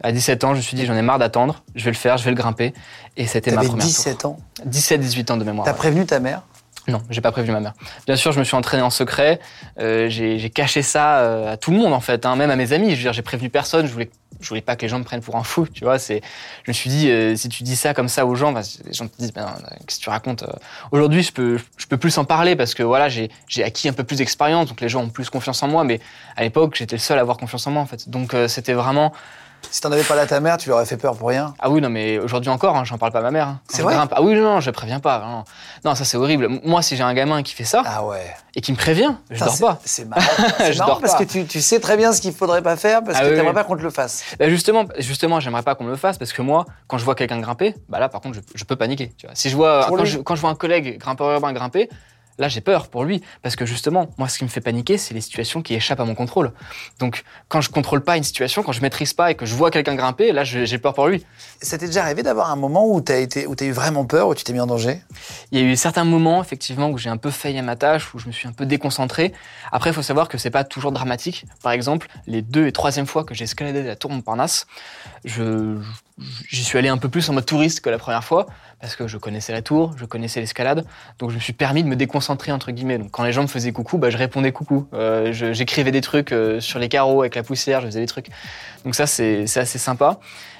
À 0.03 0.11
17 0.11 0.44
ans, 0.44 0.53
je 0.53 0.57
me 0.57 0.61
suis 0.63 0.75
dit, 0.75 0.85
j'en 0.87 0.95
ai 0.95 1.03
marre 1.03 1.19
d'attendre, 1.19 1.63
je 1.75 1.85
vais 1.85 1.91
le 1.91 1.95
faire, 1.97 2.17
je 2.17 2.23
vais 2.23 2.31
le 2.31 2.35
grimper. 2.35 2.73
Et 3.17 3.27
c'était 3.27 3.51
ma 3.51 3.61
première 3.61 3.85
17 3.85 4.25
ans. 4.25 4.39
tour. 4.55 4.65
17-18 4.67 5.31
ans 5.31 5.37
de 5.37 5.44
mémoire. 5.44 5.65
T'as 5.65 5.73
ouais. 5.73 5.77
prévenu 5.77 6.05
ta 6.07 6.19
mère? 6.19 6.41
Non, 6.88 7.01
j'ai 7.10 7.22
pas 7.22 7.31
prévenu 7.31 7.51
ma 7.51 7.60
mère. 7.60 7.74
Bien 8.07 8.16
sûr, 8.16 8.31
je 8.31 8.39
me 8.39 8.44
suis 8.44 8.56
entraîné 8.56 8.81
en 8.81 8.89
secret. 8.89 9.39
euh, 9.80 10.10
j'ai 10.10 10.50
caché 10.50 10.81
ça 10.81 11.19
euh, 11.19 11.54
à 11.54 11.57
tout 11.57 11.72
le 11.72 11.78
monde 11.78 11.94
en 11.94 12.00
fait, 12.00 12.25
hein, 12.25 12.36
même 12.36 12.50
à 12.50 12.56
mes 12.56 12.74
amis. 12.74 12.92
Je 12.92 12.95
veux 12.95 13.01
dire, 13.01 13.13
j'ai 13.13 13.22
prévenu 13.22 13.50
personne. 13.50 13.86
Je 13.86 13.92
voulais, 13.92 14.10
je 14.39 14.50
voulais 14.50 14.62
pas 14.62 14.75
que 14.75 14.81
les 14.81 14.89
gens 14.89 14.98
me 14.98 15.04
prennent 15.04 15.22
pour 15.22 15.36
un 15.36 15.44
fou. 15.44 15.68
Tu 15.68 15.83
vois, 15.83 16.00
c'est. 16.00 16.22
Je 16.63 16.72
me 16.72 16.74
suis 16.74 16.89
dit, 16.89 17.10
euh, 17.12 17.36
si 17.36 17.50
tu 17.50 17.62
dis 17.62 17.75
ça 17.75 17.94
comme 17.94 18.07
ça 18.07 18.25
aux 18.25 18.33
gens, 18.33 18.51
bah, 18.51 18.62
les 18.86 18.94
gens 18.94 19.07
te 19.07 19.16
disent, 19.19 19.31
ben, 19.31 19.54
qu'est-ce 19.86 20.00
que 20.00 20.04
tu 20.04 20.10
racontes 20.10 20.44
euh. 20.44 20.51
Aujourd'hui, 20.92 21.22
je 21.22 21.31
peux, 21.31 21.60
je 21.78 21.86
peux 21.86 21.98
plus 21.98 22.18
en 22.18 22.25
parler 22.25 22.56
parce 22.56 22.74
que 22.74 22.81
voilà, 22.81 23.10
j'ai 23.10 23.30
acquis 23.63 23.88
un 23.88 23.94
peu 23.94 24.04
plus 24.04 24.18
d'expérience, 24.18 24.68
donc 24.68 24.81
les 24.81 24.89
gens 24.89 25.04
ont 25.04 25.10
plus 25.10 25.30
confiance 25.30 25.62
en 25.62 25.68
moi. 25.68 25.83
Mais 25.83 26.00
à 26.36 26.42
l'époque, 26.42 26.75
j'étais 26.75 26.95
le 26.95 27.01
seul 27.01 27.19
à 27.19 27.22
avoir 27.22 27.38
confiance 27.38 27.68
en 27.68 27.72
moi 27.72 27.83
en 27.83 27.88
fait. 27.88 28.10
Donc 28.10 28.36
c'était 28.48 28.74
vraiment. 28.74 29.13
Si 29.69 29.79
t'en 29.79 29.91
avais 29.91 30.03
parlé 30.03 30.23
à 30.23 30.25
ta 30.25 30.39
mère, 30.39 30.57
tu 30.57 30.65
lui 30.67 30.73
aurais 30.73 30.85
fait 30.85 30.97
peur 30.97 31.15
pour 31.15 31.29
rien. 31.29 31.53
Ah 31.59 31.69
oui, 31.69 31.79
non, 31.81 31.89
mais 31.89 32.19
aujourd'hui 32.19 32.49
encore, 32.49 32.75
hein, 32.75 32.83
j'en 32.83 32.97
parle 32.97 33.11
pas 33.11 33.19
à 33.19 33.21
ma 33.21 33.31
mère. 33.31 33.47
hein. 33.47 33.59
C'est 33.69 33.81
vrai 33.83 33.95
grimpe- 33.95 34.11
Ah 34.13 34.21
oui, 34.21 34.33
non, 34.35 34.59
je 34.59 34.69
préviens 34.71 34.99
pas. 34.99 35.19
Non, 35.19 35.43
non 35.85 35.95
ça 35.95 36.03
c'est 36.03 36.17
horrible. 36.17 36.49
Moi, 36.63 36.81
si 36.81 36.97
j'ai 36.97 37.03
un 37.03 37.13
gamin 37.13 37.41
qui 37.43 37.53
fait 37.53 37.63
ça 37.63 37.83
Ah 37.85 38.03
ouais. 38.03 38.33
et 38.55 38.61
qui 38.61 38.71
me 38.73 38.77
prévient, 38.77 39.13
je 39.29 39.43
dors 39.43 39.57
pas. 39.59 39.79
C'est 39.85 40.05
marrant, 40.05 40.21
Je 40.71 40.77
marrant 40.77 40.91
dors 40.91 40.99
parce 40.99 41.13
pas. 41.13 41.19
que 41.19 41.23
tu, 41.31 41.45
tu 41.45 41.61
sais 41.61 41.79
très 41.79 41.95
bien 41.95 42.11
ce 42.11 42.19
qu'il 42.21 42.33
faudrait 42.33 42.61
pas 42.61 42.75
faire 42.75 43.03
parce 43.03 43.17
Ah 43.17 43.21
que 43.21 43.27
oui, 43.27 43.31
t'aimerais 43.35 43.49
oui. 43.49 43.53
pas 43.53 43.63
qu'on 43.63 43.77
te 43.77 43.81
le 43.83 43.89
fasse. 43.91 44.23
Bah 44.39 44.49
justement, 44.49 44.85
justement, 44.97 45.39
j'aimerais 45.39 45.63
pas 45.63 45.75
qu'on 45.75 45.85
me 45.85 45.91
le 45.91 45.95
fasse 45.97 46.17
parce 46.17 46.33
que 46.33 46.41
moi, 46.41 46.65
quand 46.87 46.97
je 46.97 47.05
vois 47.05 47.15
quelqu'un 47.15 47.39
grimper, 47.39 47.75
bah 47.87 47.99
là, 47.99 48.09
par 48.09 48.19
contre, 48.19 48.35
je, 48.35 48.41
je 48.55 48.63
peux 48.65 48.75
paniquer. 48.75 49.13
Tu 49.17 49.25
vois. 49.27 49.35
Si 49.35 49.49
je 49.49 49.55
vois, 49.55 49.85
quand 49.87 50.03
je, 50.05 50.17
quand 50.19 50.35
je 50.35 50.41
vois 50.41 50.49
un 50.49 50.55
collègue 50.55 50.97
grimpeur 50.99 51.31
urbain 51.31 51.53
grimper, 51.53 51.87
là, 52.38 52.48
j'ai 52.48 52.62
peur 52.62 52.88
pour 52.88 53.04
lui 53.04 53.22
parce 53.42 53.56
que 53.56 53.66
justement, 53.66 54.10
moi, 54.18 54.28
ce 54.28 54.38
qui 54.38 54.44
me 54.44 54.50
fait 54.50 54.62
paniquer, 54.62 54.98
c'est 54.98 55.13
les 55.13 55.22
situations 55.22 55.62
qui 55.62 55.74
échappent 55.74 56.00
à 56.00 56.06
mon 56.06 56.16
contrôle. 56.16 56.51
Donc, 57.00 57.24
quand 57.48 57.62
je 57.62 57.69
contrôle 57.69 58.04
pas 58.04 58.18
une 58.18 58.24
situation, 58.24 58.63
quand 58.63 58.72
je 58.72 58.81
maîtrise 58.81 59.13
pas 59.13 59.31
et 59.31 59.36
que 59.36 59.45
je 59.45 59.56
vois 59.56 59.72
quelqu'un 59.72 59.95
grimper, 59.95 60.31
là, 60.31 60.44
j'ai 60.44 60.78
peur 60.78 60.94
pour 60.94 61.07
lui. 61.07 61.25
Ça 61.62 61.78
t'est 61.78 61.88
déjà 61.88 62.04
arrivé 62.04 62.24
d'avoir 62.24 62.51
un 62.51 62.56
moment 62.56 62.88
où 62.88 63.01
t'as 63.01 63.19
été, 63.19 63.48
où 63.48 63.56
t'as 63.56 63.66
eu 63.66 63.72
vraiment 63.72 64.06
peur, 64.06 64.28
où 64.28 64.36
tu 64.36 64.44
t'es 64.44 64.54
mis 64.54 64.60
en 64.60 64.68
danger? 64.68 65.01
Il 65.51 65.60
y 65.60 65.62
a 65.62 65.66
eu 65.66 65.75
certains 65.75 66.04
moments, 66.04 66.42
effectivement, 66.42 66.89
où 66.89 66.98
j'ai 66.98 67.10
un 67.10 67.18
peu 67.18 67.31
failli 67.31 67.60
à 67.60 67.62
ma 67.62 67.75
tâche, 67.75 68.13
où 68.13 68.19
je 68.19 68.28
me 68.28 68.31
suis 68.31 68.48
un 68.48 68.54
peu 68.54 68.66
déconcentré. 68.66 69.33
Après, 69.72 69.89
il 69.89 69.94
faut 69.94 70.01
savoir 70.01 70.28
que 70.28 70.38
c'est 70.38 70.50
pas 70.50 70.63
toujours 70.63 70.92
dramatique. 70.92 71.45
Par 71.62 71.72
exemple, 71.72 72.07
les 72.28 72.42
deux 72.42 72.68
et 72.68 72.72
troisième 72.72 73.06
fois 73.06 73.24
que 73.24 73.33
j'ai 73.33 73.44
escaladé 73.44 73.83
la 73.83 73.95
tour 73.95 74.12
Montparnasse, 74.12 74.68
je, 75.23 75.77
j'y 76.50 76.63
suis 76.63 76.77
allé 76.77 76.89
un 76.89 76.97
peu 76.97 77.09
plus 77.09 77.29
en 77.29 77.33
mode 77.33 77.45
touriste 77.45 77.81
que 77.81 77.89
la 77.89 77.97
première 77.97 78.23
fois, 78.23 78.47
parce 78.79 78.95
que 78.95 79.07
je 79.07 79.18
connaissais 79.18 79.53
la 79.53 79.62
tour, 79.62 79.94
je 79.97 80.06
connaissais 80.06 80.39
l'escalade, 80.39 80.85
donc 81.19 81.29
je 81.29 81.35
me 81.35 81.39
suis 81.39 81.53
permis 81.53 81.83
de 81.83 81.88
me 81.88 81.95
déconcentrer, 81.95 82.51
entre 82.51 82.71
guillemets. 82.71 82.97
Donc 82.97 83.12
quand 83.12 83.23
les 83.23 83.31
gens 83.31 83.44
me 83.44 83.47
faisaient 83.47 83.71
coucou, 83.71 83.97
bah, 83.97 84.09
je 84.09 84.18
répondais 84.18 84.51
coucou. 84.51 84.88
Euh, 84.94 85.31
j'écrivais 85.31 85.91
des 85.91 86.01
trucs 86.01 86.31
euh, 86.31 86.59
sur 86.59 86.79
les 86.79 86.89
carreaux 86.89 87.21
avec 87.21 87.35
la 87.35 87.44
poussière, 87.44 87.81
je 87.81 87.88
faisais 87.88 88.01
des 88.01 88.07
trucs. 88.07 88.29
Donc 88.83 88.95
ça, 88.95 89.06
c'est 89.06 89.45
c'est 89.45 89.59
assez 89.59 89.79
sympa. 89.79 90.19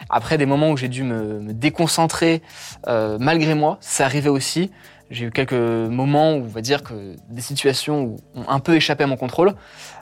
Après, 0.10 0.38
des 0.38 0.46
moments 0.46 0.70
où 0.70 0.78
j'ai 0.78 0.90
dû 0.90 1.04
me, 1.04 1.40
me 1.40 1.54
déconcentrer 1.54 2.42
euh, 2.88 3.18
malgré 3.20 3.56
moi, 3.56 3.78
ça 3.82 4.06
arrivait 4.06 4.30
aussi. 4.30 4.72
J'ai 5.10 5.26
eu 5.26 5.32
quelques 5.32 5.52
moments 5.52 6.36
où 6.36 6.44
on 6.44 6.48
va 6.48 6.62
dire 6.62 6.84
que 6.84 7.16
des 7.30 7.42
situations 7.42 8.04
où 8.04 8.20
ont 8.34 8.48
un 8.48 8.60
peu 8.60 8.76
échappé 8.76 9.04
à 9.04 9.08
mon 9.08 9.18
contrôle. 9.18 9.56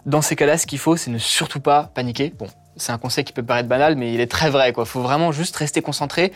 Dans 0.06 0.22
ces 0.22 0.36
cas-là, 0.36 0.58
ce 0.60 0.68
qu'il 0.68 0.78
faut, 0.78 0.98
c'est 0.98 1.10
ne 1.10 1.18
surtout 1.18 1.60
pas 1.60 1.90
paniquer. 1.96 2.32
Bon, 2.38 2.48
c'est 2.80 2.92
un 2.92 2.98
conseil 2.98 3.24
qui 3.24 3.34
peut 3.34 3.44
paraître 3.44 3.70
banal, 3.70 3.96
mais 3.96 4.14
il 4.14 4.22
est 4.22 4.32
très 4.32 4.50
vrai. 4.50 4.74
Il 4.76 4.86
faut 4.86 5.02
vraiment 5.02 5.32
juste 5.32 5.56
rester 5.56 5.82
concentré 5.82 6.32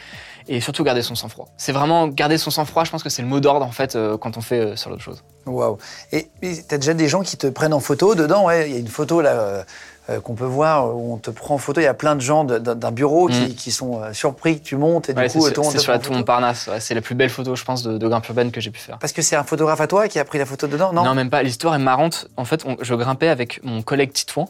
et 0.48 0.62
surtout 0.62 0.84
garder 0.84 1.02
son 1.02 1.16
sang-froid. 1.16 1.48
C'est 1.58 1.72
vraiment 1.72 2.08
garder 2.08 2.38
son 2.38 2.52
sang-froid. 2.52 2.84
Je 2.84 2.92
pense 2.92 3.04
que 3.04 3.10
c'est 3.10 3.22
le 3.22 3.28
mot 3.28 3.40
d'ordre 3.40 3.66
en 3.66 3.72
fait 3.72 3.96
euh, 3.96 4.18
quand 4.18 4.38
on 4.38 4.42
fait 4.42 4.60
euh, 4.60 4.76
sur 4.76 4.90
l'autre 4.90 5.02
chose. 5.02 5.24
Waouh. 5.46 5.78
Et 6.12 6.28
et 6.42 6.62
t'as 6.64 6.78
déjà 6.78 6.94
des 6.94 7.08
gens 7.08 7.22
qui 7.22 7.38
te 7.38 7.48
prennent 7.48 7.74
en 7.74 7.80
photo 7.80 8.16
dedans, 8.16 8.46
ouais? 8.46 8.70
Il 8.70 8.74
y 8.74 8.76
a 8.76 8.80
une 8.80 8.88
photo 8.88 9.22
là 9.22 9.32
euh, 9.32 9.64
euh, 10.10 10.20
qu'on 10.20 10.36
peut 10.36 10.44
voir 10.46 10.96
où 10.96 11.14
on 11.14 11.18
te 11.18 11.30
prend 11.32 11.56
en 11.56 11.58
photo. 11.58 11.80
Il 11.80 11.86
y 11.86 11.88
a 11.88 11.94
plein 11.94 12.16
de 12.16 12.22
gens 12.22 12.44
d'un 12.44 12.92
bureau 12.92 13.28
qui, 13.28 13.40
Mm. 13.40 13.54
qui 13.56 13.72
sont 13.72 14.02
euh, 14.02 14.12
surpris 14.14 14.60
que 14.60 14.64
tu 14.66 14.76
montes 14.76 15.10
et 15.10 15.14
Ouais, 15.14 15.28
du 15.28 15.34
coup 15.34 15.50
tout 15.50 15.62
le 15.62 15.64
monde 15.64 15.72
c'est 15.72 15.80
sur 15.80 15.92
la 15.94 16.00
tour. 16.00 16.14
Montparnasse. 16.14 16.68
Ouais, 16.68 16.80
c'est 16.80 16.94
la 16.94 17.02
plus 17.02 17.16
belle 17.16 17.30
photo, 17.30 17.56
je 17.56 17.64
pense, 17.64 17.84
de, 17.84 17.98
de 17.98 18.08
grimpe 18.08 18.28
urbaine 18.28 18.52
que 18.52 18.60
j'ai 18.62 18.70
pu 18.72 18.80
faire. 18.80 18.98
Parce 19.00 19.14
que 19.14 19.22
c'est 19.22 19.36
un 19.36 19.44
photographe 19.44 19.80
à 19.82 19.88
toi 19.88 20.08
qui 20.08 20.20
a 20.20 20.26
pris 20.26 20.38
la 20.40 20.46
photo 20.46 20.68
dedans, 20.68 20.92
non, 20.94 21.04
Non, 21.04 21.16
même 21.16 21.30
pas. 21.30 21.42
L'histoire 21.44 21.74
est 21.76 21.80
marrante. 21.80 22.28
En 22.38 22.46
fait, 22.46 22.66
on- 22.66 22.76
je 22.82 22.94
grimpais 22.96 23.30
avec 23.30 23.64
mon 23.64 23.82
collègue 23.82 24.12
Titouan 24.12 24.50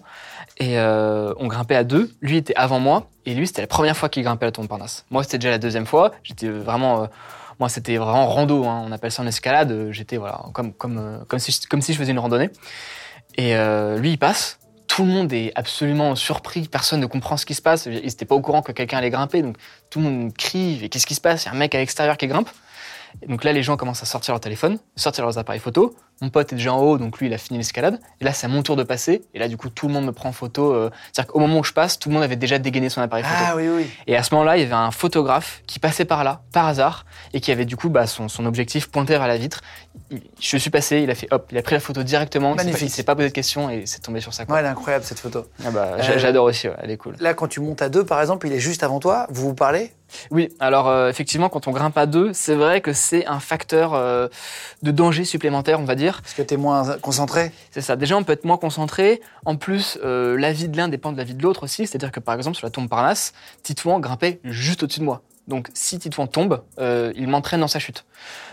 et 0.58 0.80
euh, 0.80 1.34
on 1.38 1.48
grimpait 1.48 1.76
à 1.76 1.84
deux. 1.84 2.12
Lui 2.22 2.38
était 2.38 2.56
avant 2.56 2.80
moi 2.80 3.08
et 3.26 3.34
lui, 3.36 3.46
c'était 3.48 3.62
la 3.62 3.68
première 3.68 3.96
fois 3.96 4.10
qu'il 4.10 4.24
grimpait 4.24 4.46
à 4.46 4.48
la 4.48 4.52
Tour 4.52 4.64
Montparnasse. 4.64 5.06
Moi, 5.12 5.24
c'était 5.24 5.38
déjà 5.38 5.52
la 5.52 5.58
deuxième 5.60 5.86
fois. 5.86 6.12
J'étais 6.24 6.50
vraiment. 6.50 7.04
euh, 7.04 7.08
moi, 7.60 7.70
c'était 7.70 7.98
vraiment 7.98 8.28
rando. 8.28 8.66
hein. 8.66 8.84
On 8.88 8.92
appelle 8.92 9.12
ça 9.12 9.22
en 9.22 9.28
escalade. 9.28 9.90
J'étais 9.92 10.18
voilà, 10.18 10.42
comme, 10.54 10.74
comme, 10.74 10.98
euh, 10.98 11.18
comme, 11.28 11.38
si, 11.40 11.52
je- 11.52 11.68
comme 11.70 11.82
si 11.84 11.94
je 11.94 12.00
faisais 12.00 12.12
une 12.12 12.18
randonnée. 12.20 12.50
Et 13.38 13.56
euh, 13.56 13.98
lui, 13.98 14.12
il 14.12 14.18
passe. 14.18 14.58
Tout 14.96 15.06
le 15.06 15.12
monde 15.12 15.34
est 15.34 15.52
absolument 15.56 16.16
surpris. 16.16 16.68
Personne 16.68 17.00
ne 17.00 17.08
comprend 17.08 17.36
ce 17.36 17.48
qui 17.48 17.56
se 17.56 17.64
passe. 17.64 17.88
Ils 17.88 18.04
n'étaient 18.04 18.26
pas 18.26 18.36
au 18.36 18.42
courant 18.42 18.62
que 18.62 18.72
quelqu'un 18.72 19.00
allait 19.00 19.10
grimper. 19.10 19.42
Donc, 19.42 19.58
tout 19.90 20.00
le 20.00 20.06
monde 20.06 20.34
crie. 20.38 20.88
Qu'est-ce 20.88 21.08
qui 21.08 21.16
se 21.16 21.22
passe? 21.22 21.44
Il 21.44 21.48
y 21.48 21.50
a 21.50 21.54
un 21.54 21.58
mec 21.58 21.74
à 21.74 21.80
l'extérieur 21.80 22.16
qui 22.16 22.28
grimpe. 22.28 22.50
Et 23.24 23.26
donc 23.26 23.44
là, 23.44 23.54
les 23.54 23.64
gens 23.64 23.76
commencent 23.76 24.04
à 24.04 24.06
sortir 24.06 24.36
leur 24.36 24.40
téléphone, 24.40 24.78
sortir 24.96 25.24
leurs 25.24 25.40
appareils 25.40 25.60
photo. 25.60 25.96
Mon 26.22 26.30
pote 26.30 26.54
est 26.54 26.56
déjà 26.56 26.72
en 26.74 26.80
haut, 26.80 26.98
donc 26.98 27.18
lui, 27.20 27.28
il 27.28 27.34
a 27.34 27.38
fini 27.38 27.58
l'escalade. 27.60 28.00
Et 28.22 28.24
là, 28.24 28.32
c'est 28.32 28.46
à 28.46 28.50
mon 28.50 28.64
tour 28.64 28.76
de 28.78 28.84
passer. 28.84 29.24
Et 29.34 29.40
là, 29.40 29.48
du 29.50 29.58
coup, 29.58 29.70
tout 29.70 29.88
le 29.88 29.94
monde 29.94 30.06
me 30.06 30.12
prend 30.14 30.30
en 30.30 30.32
photo. 30.32 30.72
euh, 30.74 30.90
C'est-à-dire 31.12 31.34
qu'au 31.34 31.40
moment 31.40 31.60
où 31.60 31.64
je 31.66 31.74
passe, 31.74 32.00
tout 32.00 32.08
le 32.10 32.14
monde 32.16 32.24
avait 32.24 32.38
déjà 32.38 32.60
dégainé 32.60 32.88
son 32.90 33.02
appareil 33.02 33.26
photo. 33.26 33.44
Ah 33.46 33.56
oui, 33.58 33.68
oui. 33.68 33.88
Et 34.08 34.16
à 34.16 34.24
ce 34.24 34.34
moment-là, 34.36 34.56
il 34.56 34.62
y 34.62 34.64
avait 34.64 34.72
un 34.74 34.92
photographe 34.92 35.62
qui 35.68 35.80
passait 35.80 36.06
par 36.06 36.24
là, 36.24 36.42
par 36.54 36.68
hasard, 36.68 37.06
et 37.34 37.42
qui 37.42 37.52
avait 37.52 37.66
du 37.66 37.76
coup 37.76 37.90
bah, 37.90 38.08
son, 38.08 38.30
son 38.30 38.46
objectif 38.46 38.88
pointé 38.90 39.14
vers 39.18 39.28
la 39.28 39.38
vitre. 39.38 39.62
Il- 40.12 40.22
je 40.40 40.58
suis 40.58 40.70
passé, 40.70 41.00
il 41.02 41.10
a 41.12 41.16
fait 41.16 41.28
hop, 41.32 41.48
il 41.52 41.58
a 41.58 41.62
pris 41.62 41.76
la 41.76 41.82
photo 41.82 42.04
directement. 42.04 42.56
Magnifique. 42.56 42.84
Il 42.84 42.90
s'est 42.90 43.04
pas 43.04 43.16
posé 43.16 43.28
de 43.30 43.34
questions 43.34 43.70
et 43.70 43.86
c'est 43.86 44.00
tombé 44.00 44.22
sur 44.22 44.32
quoi. 44.32 44.46
Ouais, 44.56 44.60
elle 44.62 44.66
est 44.66 44.70
incroyable 44.70 45.04
cette 45.04 45.20
photo. 45.20 45.46
Ah 45.66 45.72
bah, 45.72 45.88
Euh, 45.98 46.02
j'a- 46.02 46.18
J'adore 46.18 46.46
aussi, 46.46 46.68
ouais, 46.70 46.76
elle 46.82 46.92
est 46.92 46.98
cool. 46.98 47.16
Là, 47.20 47.34
quand 47.34 47.48
tu 47.48 47.60
montes 47.60 47.82
à 47.82 47.90
deux, 47.90 48.06
par 48.06 48.22
exemple, 48.22 48.48
il 48.48 48.54
est 48.54 48.60
juste 48.60 48.84
avant 48.84 49.00
toi. 49.00 49.28
Vous 49.30 49.48
vous 49.50 49.56
parlez? 49.56 49.92
Oui, 50.30 50.50
alors 50.60 50.88
euh, 50.90 51.10
effectivement, 51.10 51.50
quand 51.50 51.68
on 51.68 51.72
grimpe 51.72 51.98
à 51.98 52.06
deux, 52.06 52.34
c'est 52.34 52.54
vrai 52.54 52.82
que 52.82 52.94
c'est 52.94 53.26
un 53.26 53.40
facteur 53.40 53.94
de 54.84 54.92
danger 54.92 55.26
supplémentaire, 55.26 55.80
on 55.80 55.86
va 55.86 55.96
dire. 55.96 56.03
Parce 56.12 56.34
que 56.34 56.42
t'es 56.42 56.58
moins 56.58 56.98
concentré. 57.02 57.52
C'est 57.72 57.82
ça. 57.82 57.96
Déjà, 57.96 58.18
on 58.18 58.24
peut 58.24 58.34
être 58.34 58.46
moins 58.46 58.58
concentré. 58.58 59.22
En 59.46 59.56
plus, 59.56 59.98
euh, 60.04 60.38
la 60.38 60.52
vie 60.52 60.68
de 60.68 60.78
l'un 60.78 60.88
dépend 60.88 61.12
de 61.12 61.18
la 61.18 61.24
vie 61.24 61.36
de 61.36 61.44
l'autre 61.44 61.64
aussi. 61.64 61.88
C'est-à-dire 61.88 62.12
que 62.12 62.20
par 62.20 62.36
exemple, 62.36 62.58
sur 62.58 62.66
la 62.66 62.72
tombe 62.72 62.90
Parnasse, 62.90 63.34
Titouan 63.64 64.00
grimpait 64.00 64.40
juste 64.44 64.84
au-dessus 64.84 65.00
de 65.00 65.06
moi. 65.06 65.22
Donc, 65.48 65.70
si 65.74 66.00
Titouan 66.00 66.28
tombe, 66.28 66.64
euh, 66.80 67.12
il 67.16 67.28
m'entraîne 67.28 67.60
dans 67.60 67.68
sa 67.68 67.80
chute. 67.80 68.06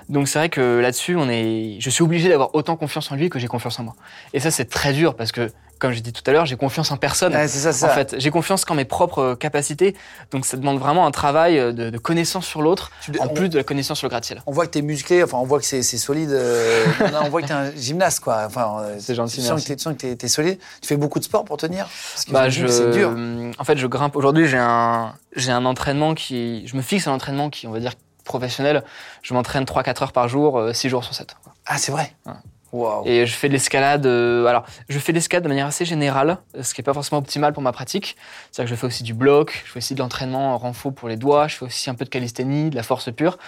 Donc, 0.08 0.26
c'est 0.26 0.38
vrai 0.38 0.48
que 0.48 0.80
là-dessus, 0.80 1.14
on 1.16 1.28
est, 1.28 1.76
je 1.78 1.90
suis 1.90 2.02
obligé 2.02 2.28
d'avoir 2.28 2.54
autant 2.54 2.76
confiance 2.76 3.12
en 3.12 3.14
lui 3.14 3.30
que 3.30 3.38
j'ai 3.38 3.46
confiance 3.46 3.78
en 3.78 3.84
moi. 3.84 3.94
Et 4.32 4.40
ça, 4.40 4.50
c'est 4.50 4.68
très 4.68 4.92
dur 4.92 5.14
parce 5.14 5.30
que 5.30 5.52
comme 5.80 5.90
j'ai 5.92 6.00
dit 6.02 6.12
tout 6.12 6.22
à 6.26 6.32
l'heure, 6.32 6.46
j'ai 6.46 6.56
confiance 6.56 6.92
en 6.92 6.96
personne. 6.96 7.34
Ouais, 7.34 7.48
c'est 7.48 7.58
ça, 7.58 7.72
c'est 7.72 7.84
En 7.86 7.88
ça. 7.88 7.94
fait, 7.94 8.14
j'ai 8.18 8.30
confiance 8.30 8.64
qu'en 8.64 8.74
mes 8.76 8.84
propres 8.84 9.34
capacités. 9.34 9.96
Donc, 10.30 10.46
ça 10.46 10.56
demande 10.56 10.78
vraiment 10.78 11.06
un 11.06 11.10
travail 11.10 11.56
de, 11.56 11.90
de 11.90 11.98
connaissance 11.98 12.46
sur 12.46 12.62
l'autre, 12.62 12.92
Tu- 13.02 13.10
en 13.18 13.24
on- 13.24 13.28
plus 13.34 13.48
de 13.48 13.56
la 13.58 13.64
connaissance 13.64 13.98
sur 13.98 14.06
le 14.06 14.10
gratte-ciel. 14.10 14.42
On 14.46 14.52
voit 14.52 14.66
que 14.66 14.70
t'es 14.70 14.82
musclé, 14.82 15.24
enfin 15.24 15.38
on 15.38 15.44
voit 15.46 15.58
que 15.58 15.64
c'est 15.64 15.82
solide. 15.82 16.30
euh, 16.30 16.86
on 17.24 17.28
voit 17.30 17.42
que 17.42 17.48
t'es 17.48 17.52
un 17.54 17.72
gymnaste 17.74 18.20
quoi. 18.20 18.42
Enfin, 18.46 18.76
euh, 18.82 18.96
C'est 19.00 19.14
gentil, 19.14 19.36
Tu 19.36 19.40
sens 19.40 19.50
merci. 19.50 19.64
que 19.64 19.68
t'es- 19.70 19.76
tu 19.76 19.82
sens 19.82 19.94
que 19.94 19.98
t'es 19.98 20.14
t'es 20.16 20.28
solide. 20.28 20.58
Tu 20.82 20.86
fais 20.88 20.96
beaucoup 20.96 21.18
de 21.18 21.24
sport 21.24 21.44
pour 21.44 21.56
tenir? 21.56 21.88
Parce 22.14 22.24
que 22.26 22.30
Bah, 22.32 22.48
je, 22.50 22.66
c'est 22.68 22.90
dur. 22.90 23.16
En 23.58 23.64
fait, 23.64 23.78
je 23.78 23.86
grimpe. 23.86 24.14
Aujourd'hui, 24.16 24.46
j'ai 24.46 24.58
un, 24.58 25.14
j'ai 25.34 25.50
un 25.50 25.64
entraînement 25.64 26.14
qui. 26.14 26.66
Je 26.66 26.76
me 26.76 26.82
fixe 26.82 27.06
un 27.08 27.12
entraînement 27.12 27.48
qui, 27.50 27.66
on 27.66 27.72
va 27.72 27.80
dire, 27.80 27.94
professionnel. 28.24 28.84
Je 29.22 29.32
m'entraîne 29.34 29.64
3-4 29.64 30.02
heures 30.02 30.12
par 30.12 30.28
jour, 30.28 30.60
6 30.74 30.88
jours 30.90 31.02
sur 31.04 31.14
7. 31.14 31.34
Ah 31.66 31.78
c'est 31.78 31.90
vrai? 31.92 32.12
Ouais. 32.26 32.32
Waouh. 32.72 33.02
Et 33.06 33.26
je 33.26 33.32
fais 33.34 33.48
de 33.48 33.52
l'escalade. 33.54 34.06
euh, 34.06 34.46
alors, 34.46 34.64
je 34.88 34.98
fais 34.98 35.12
de 35.12 35.16
l'escalade 35.16 35.42
de 35.44 35.48
manière 35.48 35.66
assez 35.66 35.84
générale, 35.84 36.38
ce 36.60 36.72
qui 36.74 36.80
n'est 36.80 36.84
pas 36.84 36.94
forcément 36.94 37.18
optimal 37.18 37.52
pour 37.52 37.62
ma 37.62 37.72
pratique. 37.72 38.16
C'est-à-dire 38.50 38.70
que 38.70 38.76
je 38.76 38.80
fais 38.80 38.86
aussi 38.86 39.02
du 39.02 39.14
bloc, 39.14 39.62
je 39.66 39.72
fais 39.72 39.78
aussi 39.78 39.94
de 39.94 40.00
l'entraînement 40.00 40.54
en 40.54 40.58
renfort 40.58 40.92
pour 40.92 41.08
les 41.08 41.16
doigts, 41.16 41.48
je 41.48 41.56
fais 41.56 41.64
aussi 41.64 41.90
un 41.90 41.94
peu 41.94 42.04
de 42.04 42.10
calisthénie, 42.10 42.70
de 42.70 42.76
la 42.76 42.82
force 42.82 43.10
pure. 43.12 43.38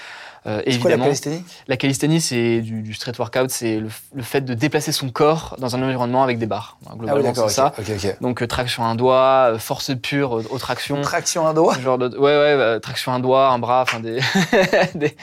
Euh, 0.44 0.60
C'est 0.66 0.78
quoi 0.80 0.90
la 0.90 0.96
évidemment, 0.96 1.04
calisthénie? 1.04 1.44
la 1.68 1.76
calisthénie, 1.76 2.20
c'est 2.20 2.60
du, 2.62 2.82
du 2.82 2.94
street 2.94 3.12
workout, 3.16 3.48
c'est 3.50 3.78
le, 3.78 3.88
le 4.12 4.22
fait 4.24 4.40
de 4.40 4.54
déplacer 4.54 4.90
son 4.90 5.08
corps 5.08 5.54
dans 5.60 5.76
un 5.76 5.82
environnement 5.84 6.24
avec 6.24 6.38
des 6.38 6.46
barres. 6.46 6.78
Ah 6.84 6.90
oui 6.94 7.06
Globalement, 7.06 7.32
c'est 7.32 7.48
ça. 7.48 7.72
Ok 7.78 7.84
ok. 7.88 8.04
ok. 8.04 8.16
Donc, 8.20 8.42
euh, 8.42 8.48
traction 8.48 8.84
un 8.84 8.96
doigt, 8.96 9.52
euh, 9.52 9.58
force 9.60 9.92
pure 9.94 10.38
euh, 10.38 10.44
aux 10.50 10.58
tractions. 10.58 11.00
Traction 11.00 11.46
un 11.46 11.54
doigt? 11.54 11.78
Genre 11.78 11.96
de, 11.96 12.08
ouais, 12.08 12.18
ouais, 12.18 12.56
euh, 12.58 12.80
traction 12.80 13.12
un 13.12 13.20
doigt, 13.20 13.50
un 13.50 13.60
bras, 13.60 13.82
enfin 13.82 14.00
des. 14.00 14.18
des... 14.96 15.16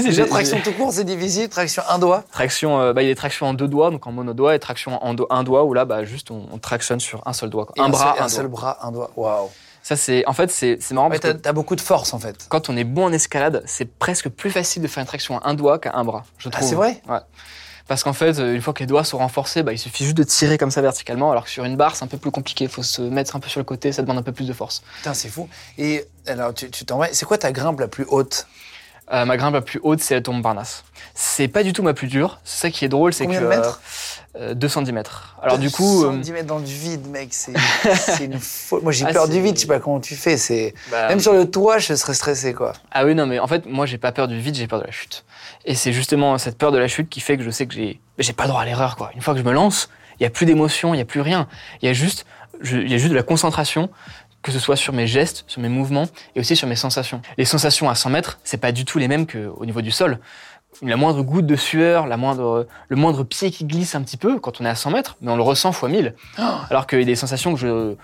Si, 0.00 0.04
Déjà 0.04 0.24
traction 0.26 0.60
tout 0.62 0.72
court 0.72 0.92
c'est 0.92 1.04
difficile. 1.04 1.48
Traction 1.48 1.82
un 1.88 1.98
doigt. 1.98 2.24
Traction, 2.32 2.80
euh, 2.80 2.92
bah, 2.92 3.02
il 3.02 3.06
y 3.06 3.08
a 3.08 3.12
des 3.12 3.16
tractions 3.16 3.46
en 3.46 3.54
deux 3.54 3.68
doigts, 3.68 3.90
donc 3.90 4.06
en 4.06 4.12
monodoigt, 4.12 4.54
et 4.54 4.58
traction 4.58 5.02
en 5.04 5.14
do- 5.14 5.26
un 5.30 5.42
doigt, 5.44 5.64
où 5.64 5.74
là, 5.74 5.84
bah, 5.84 6.04
juste 6.04 6.30
on, 6.30 6.46
on 6.52 6.58
tractionne 6.58 7.00
sur 7.00 7.22
un 7.26 7.32
seul 7.32 7.50
doigt. 7.50 7.66
quoi. 7.66 7.84
Un, 7.84 7.88
bras, 7.88 8.12
seul, 8.14 8.22
un, 8.22 8.26
un 8.26 8.28
seul 8.28 8.46
bras, 8.48 8.78
un 8.82 8.92
doigt. 8.92 9.10
Waouh. 9.16 9.48
Ça, 9.82 9.96
c'est, 9.96 10.24
en 10.26 10.32
fait, 10.32 10.50
c'est, 10.50 10.78
marrant 10.92 11.10
parce 11.10 11.20
t'as 11.42 11.52
beaucoup 11.52 11.74
de 11.74 11.80
force 11.80 12.14
en 12.14 12.20
fait. 12.20 12.46
quand 12.48 12.68
on 12.70 12.76
est 12.76 12.84
bon 12.84 13.06
en 13.06 13.12
escalade, 13.12 13.62
c'est 13.66 13.84
presque 13.98 14.28
plus 14.28 14.50
facile 14.50 14.80
de 14.80 14.86
faire 14.86 15.00
une 15.00 15.08
traction 15.08 15.38
à 15.38 15.48
un 15.48 15.54
doigt 15.54 15.78
qu'à 15.80 15.90
un 15.94 16.04
bras, 16.04 16.24
je 16.38 16.48
Ah 16.48 16.52
trouve. 16.52 16.68
c'est 16.68 16.74
vrai? 16.76 17.02
Ouais. 17.08 17.18
Parce 17.88 18.04
qu'en 18.04 18.12
fait, 18.12 18.38
euh, 18.38 18.54
une 18.54 18.62
fois 18.62 18.72
que 18.74 18.78
les 18.78 18.86
doigts 18.86 19.02
sont 19.02 19.18
renforcés, 19.18 19.64
bah, 19.64 19.72
il 19.72 19.78
suffit 19.78 20.04
juste 20.04 20.16
de 20.16 20.22
tirer 20.22 20.56
comme 20.56 20.70
ça 20.70 20.80
verticalement, 20.82 21.32
alors 21.32 21.44
que 21.44 21.50
sur 21.50 21.64
une 21.64 21.76
barre, 21.76 21.96
c'est 21.96 22.04
un 22.04 22.06
peu 22.06 22.16
plus 22.16 22.30
compliqué. 22.30 22.64
Il 22.64 22.70
faut 22.70 22.84
se 22.84 23.02
mettre 23.02 23.34
un 23.34 23.40
peu 23.40 23.48
sur 23.48 23.58
le 23.58 23.64
côté, 23.64 23.90
ça 23.90 24.02
demande 24.02 24.18
un 24.18 24.22
peu 24.22 24.30
plus 24.30 24.46
de 24.46 24.52
force. 24.52 24.82
Putain 24.98 25.14
c'est 25.14 25.28
fou. 25.28 25.48
Et 25.78 26.06
alors 26.28 26.54
tu 26.54 26.70
tu 26.70 26.84
t'en 26.86 26.98
vas. 26.98 27.08
C'est 27.12 27.26
quoi 27.26 27.36
ta 27.38 27.50
grimpe 27.50 27.80
la 27.80 27.88
plus 27.88 28.06
haute? 28.08 28.46
Euh, 29.12 29.24
ma 29.26 29.36
grimpe 29.36 29.54
la 29.54 29.60
plus 29.60 29.78
haute, 29.82 30.00
c'est 30.00 30.14
la 30.14 30.22
tombe 30.22 30.42
Parnasse. 30.42 30.84
C'est 31.14 31.48
pas 31.48 31.62
du 31.62 31.72
tout 31.74 31.82
ma 31.82 31.92
plus 31.92 32.06
dure. 32.08 32.40
C'est 32.44 32.60
ça 32.62 32.70
qui 32.70 32.84
est 32.84 32.88
drôle, 32.88 33.12
c'est 33.12 33.26
que. 33.26 33.32
De 33.38 33.46
mètres 33.46 33.80
euh, 34.34 34.54
210 34.54 34.92
mètres. 34.92 35.36
Alors 35.42 35.58
du 35.58 35.70
coup. 35.70 36.04
euh, 36.04 36.12
110 36.12 36.32
mètres 36.32 36.46
dans 36.46 36.60
du 36.60 36.72
vide 36.72 37.06
mec. 37.08 37.34
C'est 37.34 37.52
une 38.24 38.38
faute. 38.40 38.82
Moi 38.82 38.90
j'ai 38.92 39.04
Ah, 39.06 39.12
peur 39.12 39.28
du 39.28 39.42
vide. 39.42 39.56
Je 39.56 39.60
sais 39.62 39.66
pas 39.66 39.78
comment 39.80 40.00
tu 40.00 40.16
fais. 40.16 40.38
C'est 40.38 40.72
bah, 40.90 41.08
même 41.08 41.20
sur 41.20 41.34
le 41.34 41.50
toit 41.50 41.76
je 41.78 41.92
serais 41.94 42.14
stressé 42.14 42.54
quoi. 42.54 42.72
Ah 42.90 43.04
oui, 43.04 43.14
non, 43.14 43.26
mais 43.26 43.38
en 43.38 43.46
fait, 43.46 43.66
moi, 43.66 43.84
j'ai 43.84 43.98
pas 43.98 44.12
peur 44.12 44.28
du 44.28 44.40
vide, 44.40 44.54
j'ai 44.54 44.66
peur 44.66 44.80
de 44.80 44.86
la 44.86 44.90
chute. 44.90 45.24
Et 45.66 45.74
c'est 45.74 45.92
justement 45.92 46.38
cette 46.38 46.56
peur 46.56 46.72
de 46.72 46.78
la 46.78 46.88
chute 46.88 47.10
qui 47.10 47.20
fait 47.20 47.36
que 47.36 47.42
je 47.42 47.50
sais 47.50 47.66
que 47.66 47.74
j'ai, 47.74 48.00
j'ai 48.18 48.32
pas 48.32 48.46
droit 48.46 48.62
à 48.62 48.64
l'erreur, 48.64 48.96
quoi. 48.96 49.10
Une 49.14 49.20
fois 49.20 49.34
que 49.34 49.40
je 49.40 49.44
me 49.44 49.52
lance, 49.52 49.90
il 50.18 50.22
y 50.22 50.26
a 50.26 50.30
plus 50.30 50.46
d'émotion, 50.46 50.94
il 50.94 50.98
y 50.98 51.02
a 51.02 51.04
plus 51.04 51.20
rien. 51.20 51.46
Il 51.82 51.86
y 51.86 51.88
a 51.90 51.92
juste, 51.92 52.24
il 52.64 52.90
y 52.90 52.94
a 52.94 52.98
juste 52.98 53.10
de 53.10 53.16
la 53.16 53.22
concentration, 53.22 53.90
que 54.42 54.52
ce 54.52 54.58
soit 54.58 54.76
sur 54.76 54.92
mes 54.92 55.06
gestes, 55.06 55.44
sur 55.46 55.60
mes 55.60 55.68
mouvements 55.68 56.06
et 56.34 56.40
aussi 56.40 56.56
sur 56.56 56.68
mes 56.68 56.76
sensations. 56.76 57.22
Les 57.38 57.44
sensations 57.44 57.88
à 57.88 57.94
100 57.94 58.10
mètres, 58.10 58.38
c'est 58.44 58.58
pas 58.58 58.72
du 58.72 58.84
tout 58.84 58.98
les 58.98 59.08
mêmes 59.08 59.26
qu'au 59.26 59.64
niveau 59.64 59.80
du 59.80 59.90
sol. 59.90 60.18
La 60.80 60.96
moindre 60.96 61.22
goutte 61.22 61.46
de 61.46 61.56
sueur, 61.56 62.06
la 62.06 62.16
moindre, 62.16 62.66
le 62.88 62.96
moindre 62.96 63.24
pied 63.24 63.50
qui 63.50 63.64
glisse 63.64 63.94
un 63.94 64.02
petit 64.02 64.16
peu 64.16 64.40
quand 64.40 64.60
on 64.60 64.64
est 64.64 64.68
à 64.68 64.74
100 64.74 64.90
mètres, 64.90 65.16
mais 65.20 65.30
on 65.30 65.36
le 65.36 65.42
ressent 65.42 65.72
fois 65.72 65.88
1000. 65.88 66.14
Alors 66.70 66.86
qu'il 66.86 66.98
y 66.98 67.02
a 67.02 67.04
des 67.04 67.14
sensations 67.14 67.52
que 67.52 67.60
je, 67.60 67.94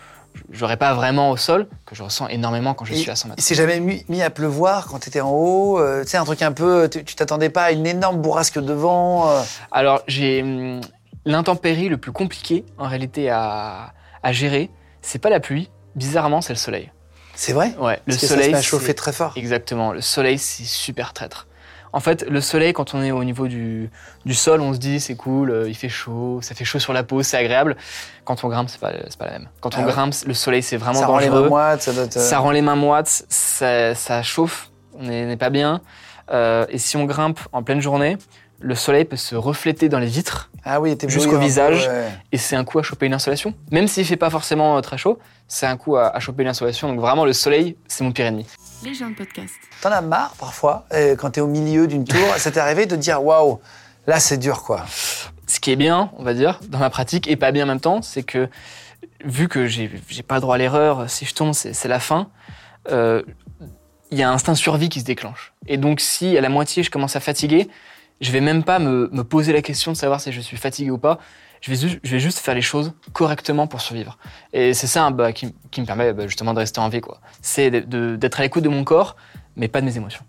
j'aurais 0.50 0.76
pas 0.76 0.94
vraiment 0.94 1.30
au 1.30 1.36
sol, 1.36 1.66
que 1.86 1.94
je 1.94 2.02
ressens 2.02 2.28
énormément 2.28 2.74
quand 2.74 2.84
je 2.84 2.92
Et 2.92 2.96
suis 2.96 3.10
à 3.10 3.16
100 3.16 3.28
mètres. 3.28 3.40
Il 3.40 3.42
s'est 3.42 3.54
jamais 3.54 3.80
mis, 3.80 4.22
à 4.22 4.30
pleuvoir 4.30 4.86
quand 4.86 5.00
tu 5.00 5.08
étais 5.08 5.20
en 5.20 5.30
haut 5.30 5.78
euh, 5.78 6.02
Tu 6.02 6.10
sais, 6.10 6.16
un 6.18 6.24
truc 6.24 6.42
un 6.42 6.52
peu. 6.52 6.88
Tu 6.88 7.14
t'attendais 7.14 7.50
pas 7.50 7.64
à 7.64 7.72
une 7.72 7.86
énorme 7.86 8.20
bourrasque 8.20 8.58
devant 8.58 9.30
euh, 9.30 9.40
Alors, 9.72 10.02
j'ai 10.06 10.42
hum, 10.42 10.80
l'intempérie 11.24 11.88
le 11.88 11.96
plus 11.96 12.12
compliqué 12.12 12.64
en 12.76 12.86
réalité 12.86 13.30
à, 13.30 13.92
à 14.22 14.32
gérer. 14.32 14.70
C'est 15.02 15.18
pas 15.18 15.30
la 15.30 15.40
pluie, 15.40 15.70
bizarrement, 15.94 16.40
c'est 16.40 16.52
le 16.52 16.58
soleil. 16.58 16.90
C'est 17.34 17.52
vrai 17.52 17.72
Ouais, 17.78 18.00
le 18.06 18.12
Parce 18.12 18.18
que 18.20 18.26
soleil. 18.26 18.52
ça 18.52 18.60
se 18.60 18.66
chauffer 18.66 18.94
très 18.94 19.12
fort. 19.12 19.32
Exactement, 19.36 19.92
le 19.92 20.00
soleil, 20.00 20.38
c'est 20.38 20.64
super 20.64 21.12
traître. 21.12 21.46
En 21.92 22.00
fait, 22.00 22.22
le 22.28 22.40
soleil, 22.42 22.74
quand 22.74 22.92
on 22.94 23.02
est 23.02 23.12
au 23.12 23.24
niveau 23.24 23.48
du, 23.48 23.90
du 24.26 24.34
sol, 24.34 24.60
on 24.60 24.74
se 24.74 24.78
dit 24.78 25.00
c'est 25.00 25.14
cool, 25.16 25.50
euh, 25.50 25.68
il 25.68 25.74
fait 25.74 25.88
chaud, 25.88 26.40
ça 26.42 26.54
fait 26.54 26.64
chaud 26.66 26.78
sur 26.78 26.92
la 26.92 27.02
peau, 27.02 27.22
c'est 27.22 27.38
agréable. 27.38 27.76
Quand 28.24 28.44
on 28.44 28.48
grimpe, 28.48 28.68
c'est 28.68 28.78
pas, 28.80 28.90
pas 29.18 29.24
la 29.26 29.30
même. 29.32 29.48
Quand 29.60 29.74
on 29.76 29.82
Ah 29.82 29.86
ouais. 29.86 29.92
grimpe, 29.92 30.14
le 30.26 30.34
soleil, 30.34 30.62
c'est 30.62 30.76
vraiment 30.76 31.00
ça 31.00 31.06
rend 31.06 31.18
les 31.18 31.28
dangereux. 31.28 31.42
mains 31.44 31.48
moites, 31.48 31.82
ça 31.82 31.92
doit 31.94 32.06
te... 32.06 32.18
Ça 32.18 32.38
rend 32.40 32.50
les 32.50 32.60
mains 32.60 32.76
moites, 32.76 33.24
ça, 33.30 33.94
ça 33.94 34.22
chauffe, 34.22 34.70
on 34.98 35.04
n'est 35.04 35.24
n'est 35.24 35.36
pas 35.38 35.48
bien. 35.50 35.80
Euh, 36.30 36.66
et 36.68 36.76
si 36.76 36.98
on 36.98 37.04
grimpe 37.06 37.40
en 37.52 37.62
pleine 37.62 37.80
journée, 37.80 38.18
le 38.60 38.74
soleil 38.74 39.04
peut 39.04 39.16
se 39.16 39.36
refléter 39.36 39.88
dans 39.88 39.98
les 40.00 40.06
vitres 40.06 40.50
Ah 40.64 40.80
oui, 40.80 40.96
jusqu'au 41.06 41.32
peu, 41.32 41.38
visage. 41.38 41.86
ouais. 41.86 42.08
et 42.32 42.38
c'est 42.38 42.56
un 42.56 42.64
coup 42.64 42.78
à 42.78 42.82
choper 42.82 43.06
une 43.06 43.14
insolation. 43.14 43.54
Même 43.70 43.86
s'il 43.88 44.04
fait 44.04 44.16
pas 44.16 44.30
forcément 44.30 44.76
euh, 44.76 44.80
très 44.80 44.98
chaud, 44.98 45.18
c'est 45.46 45.66
un 45.66 45.76
coup 45.76 45.96
à, 45.96 46.08
à 46.08 46.20
choper 46.20 46.42
une 46.42 46.48
insolation. 46.48 46.88
Donc 46.88 46.98
vraiment, 47.00 47.24
le 47.24 47.32
soleil, 47.32 47.76
c'est 47.86 48.02
mon 48.04 48.12
pire 48.12 48.26
ennemi. 48.26 48.46
Les 48.84 48.94
gens 48.94 49.10
de 49.10 49.14
podcast. 49.14 49.54
T'en 49.80 49.90
as 49.92 50.00
marre 50.00 50.34
parfois, 50.38 50.86
euh, 50.92 51.14
quand 51.16 51.30
t'es 51.30 51.40
au 51.40 51.46
milieu 51.46 51.86
d'une 51.86 52.04
tour, 52.04 52.18
ça 52.36 52.50
t'est 52.50 52.60
arrivé 52.60 52.86
de 52.86 52.96
dire 52.96 53.22
waouh, 53.24 53.60
là 54.06 54.18
c'est 54.20 54.38
dur 54.38 54.62
quoi. 54.64 54.84
Ce 55.46 55.60
qui 55.60 55.70
est 55.70 55.76
bien, 55.76 56.10
on 56.18 56.24
va 56.24 56.34
dire, 56.34 56.60
dans 56.68 56.78
ma 56.78 56.90
pratique, 56.90 57.26
et 57.28 57.36
pas 57.36 57.52
bien 57.52 57.64
en 57.64 57.68
même 57.68 57.80
temps, 57.80 58.02
c'est 58.02 58.22
que 58.22 58.48
vu 59.24 59.48
que 59.48 59.66
j'ai 59.66 59.88
pas 60.26 60.34
le 60.34 60.40
droit 60.40 60.56
à 60.56 60.58
l'erreur, 60.58 61.08
si 61.08 61.24
je 61.24 61.34
tombe, 61.34 61.54
c'est 61.54 61.88
la 61.88 62.00
fin. 62.00 62.28
euh, 62.90 63.22
Il 64.10 64.18
y 64.18 64.22
a 64.22 64.28
un 64.28 64.32
instinct 64.34 64.52
de 64.52 64.58
survie 64.58 64.88
qui 64.90 65.00
se 65.00 65.04
déclenche. 65.04 65.52
Et 65.66 65.76
donc, 65.76 66.00
si 66.00 66.36
à 66.36 66.40
la 66.40 66.48
moitié 66.48 66.82
je 66.82 66.90
commence 66.90 67.16
à 67.16 67.20
fatiguer, 67.20 67.68
je 68.20 68.30
vais 68.32 68.40
même 68.40 68.64
pas 68.64 68.78
me, 68.78 69.08
me 69.12 69.22
poser 69.24 69.52
la 69.52 69.62
question 69.62 69.92
de 69.92 69.96
savoir 69.96 70.20
si 70.20 70.32
je 70.32 70.40
suis 70.40 70.56
fatigué 70.56 70.90
ou 70.90 70.98
pas. 70.98 71.18
Je 71.60 71.72
vais, 71.72 71.98
je 72.02 72.10
vais 72.10 72.20
juste 72.20 72.38
faire 72.38 72.54
les 72.54 72.62
choses 72.62 72.92
correctement 73.12 73.66
pour 73.66 73.80
survivre. 73.80 74.16
Et 74.52 74.74
c'est 74.74 74.86
ça 74.86 75.10
bah, 75.10 75.32
qui, 75.32 75.54
qui 75.72 75.80
me 75.80 75.86
permet 75.86 76.12
bah, 76.12 76.26
justement 76.28 76.54
de 76.54 76.60
rester 76.60 76.78
en 76.80 76.88
vie. 76.88 77.00
quoi. 77.00 77.20
C'est 77.42 77.70
d'être 77.70 78.38
à 78.40 78.42
l'écoute 78.44 78.62
de 78.62 78.68
mon 78.68 78.84
corps, 78.84 79.16
mais 79.56 79.66
pas 79.66 79.80
de 79.80 79.86
mes 79.86 79.96
émotions. 79.96 80.22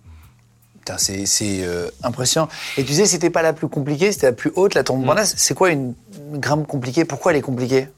C'est 0.98 1.28
c'est, 1.28 1.60
euh, 1.62 1.88
impressionnant. 2.02 2.50
Et 2.76 2.84
tu 2.84 2.94
sais, 2.94 3.06
c'était 3.06 3.30
pas 3.30 3.44
la 3.44 3.54
plus 3.54 3.68
compliquée, 3.68 4.12
c'était 4.12 4.26
la 4.26 4.34
plus 4.34 4.52
haute, 4.56 4.74
la 4.74 4.84
tombe 4.84 4.98
Mm. 4.98 5.02
Montparnasse. 5.02 5.36
C'est 5.38 5.54
quoi 5.54 5.70
une, 5.70 5.94
une 6.34 6.40
grimpe 6.40 6.66
compliquée? 6.66 7.06
Pourquoi 7.06 7.32
elle 7.32 7.38
est 7.38 7.42
compliquée? 7.42 7.90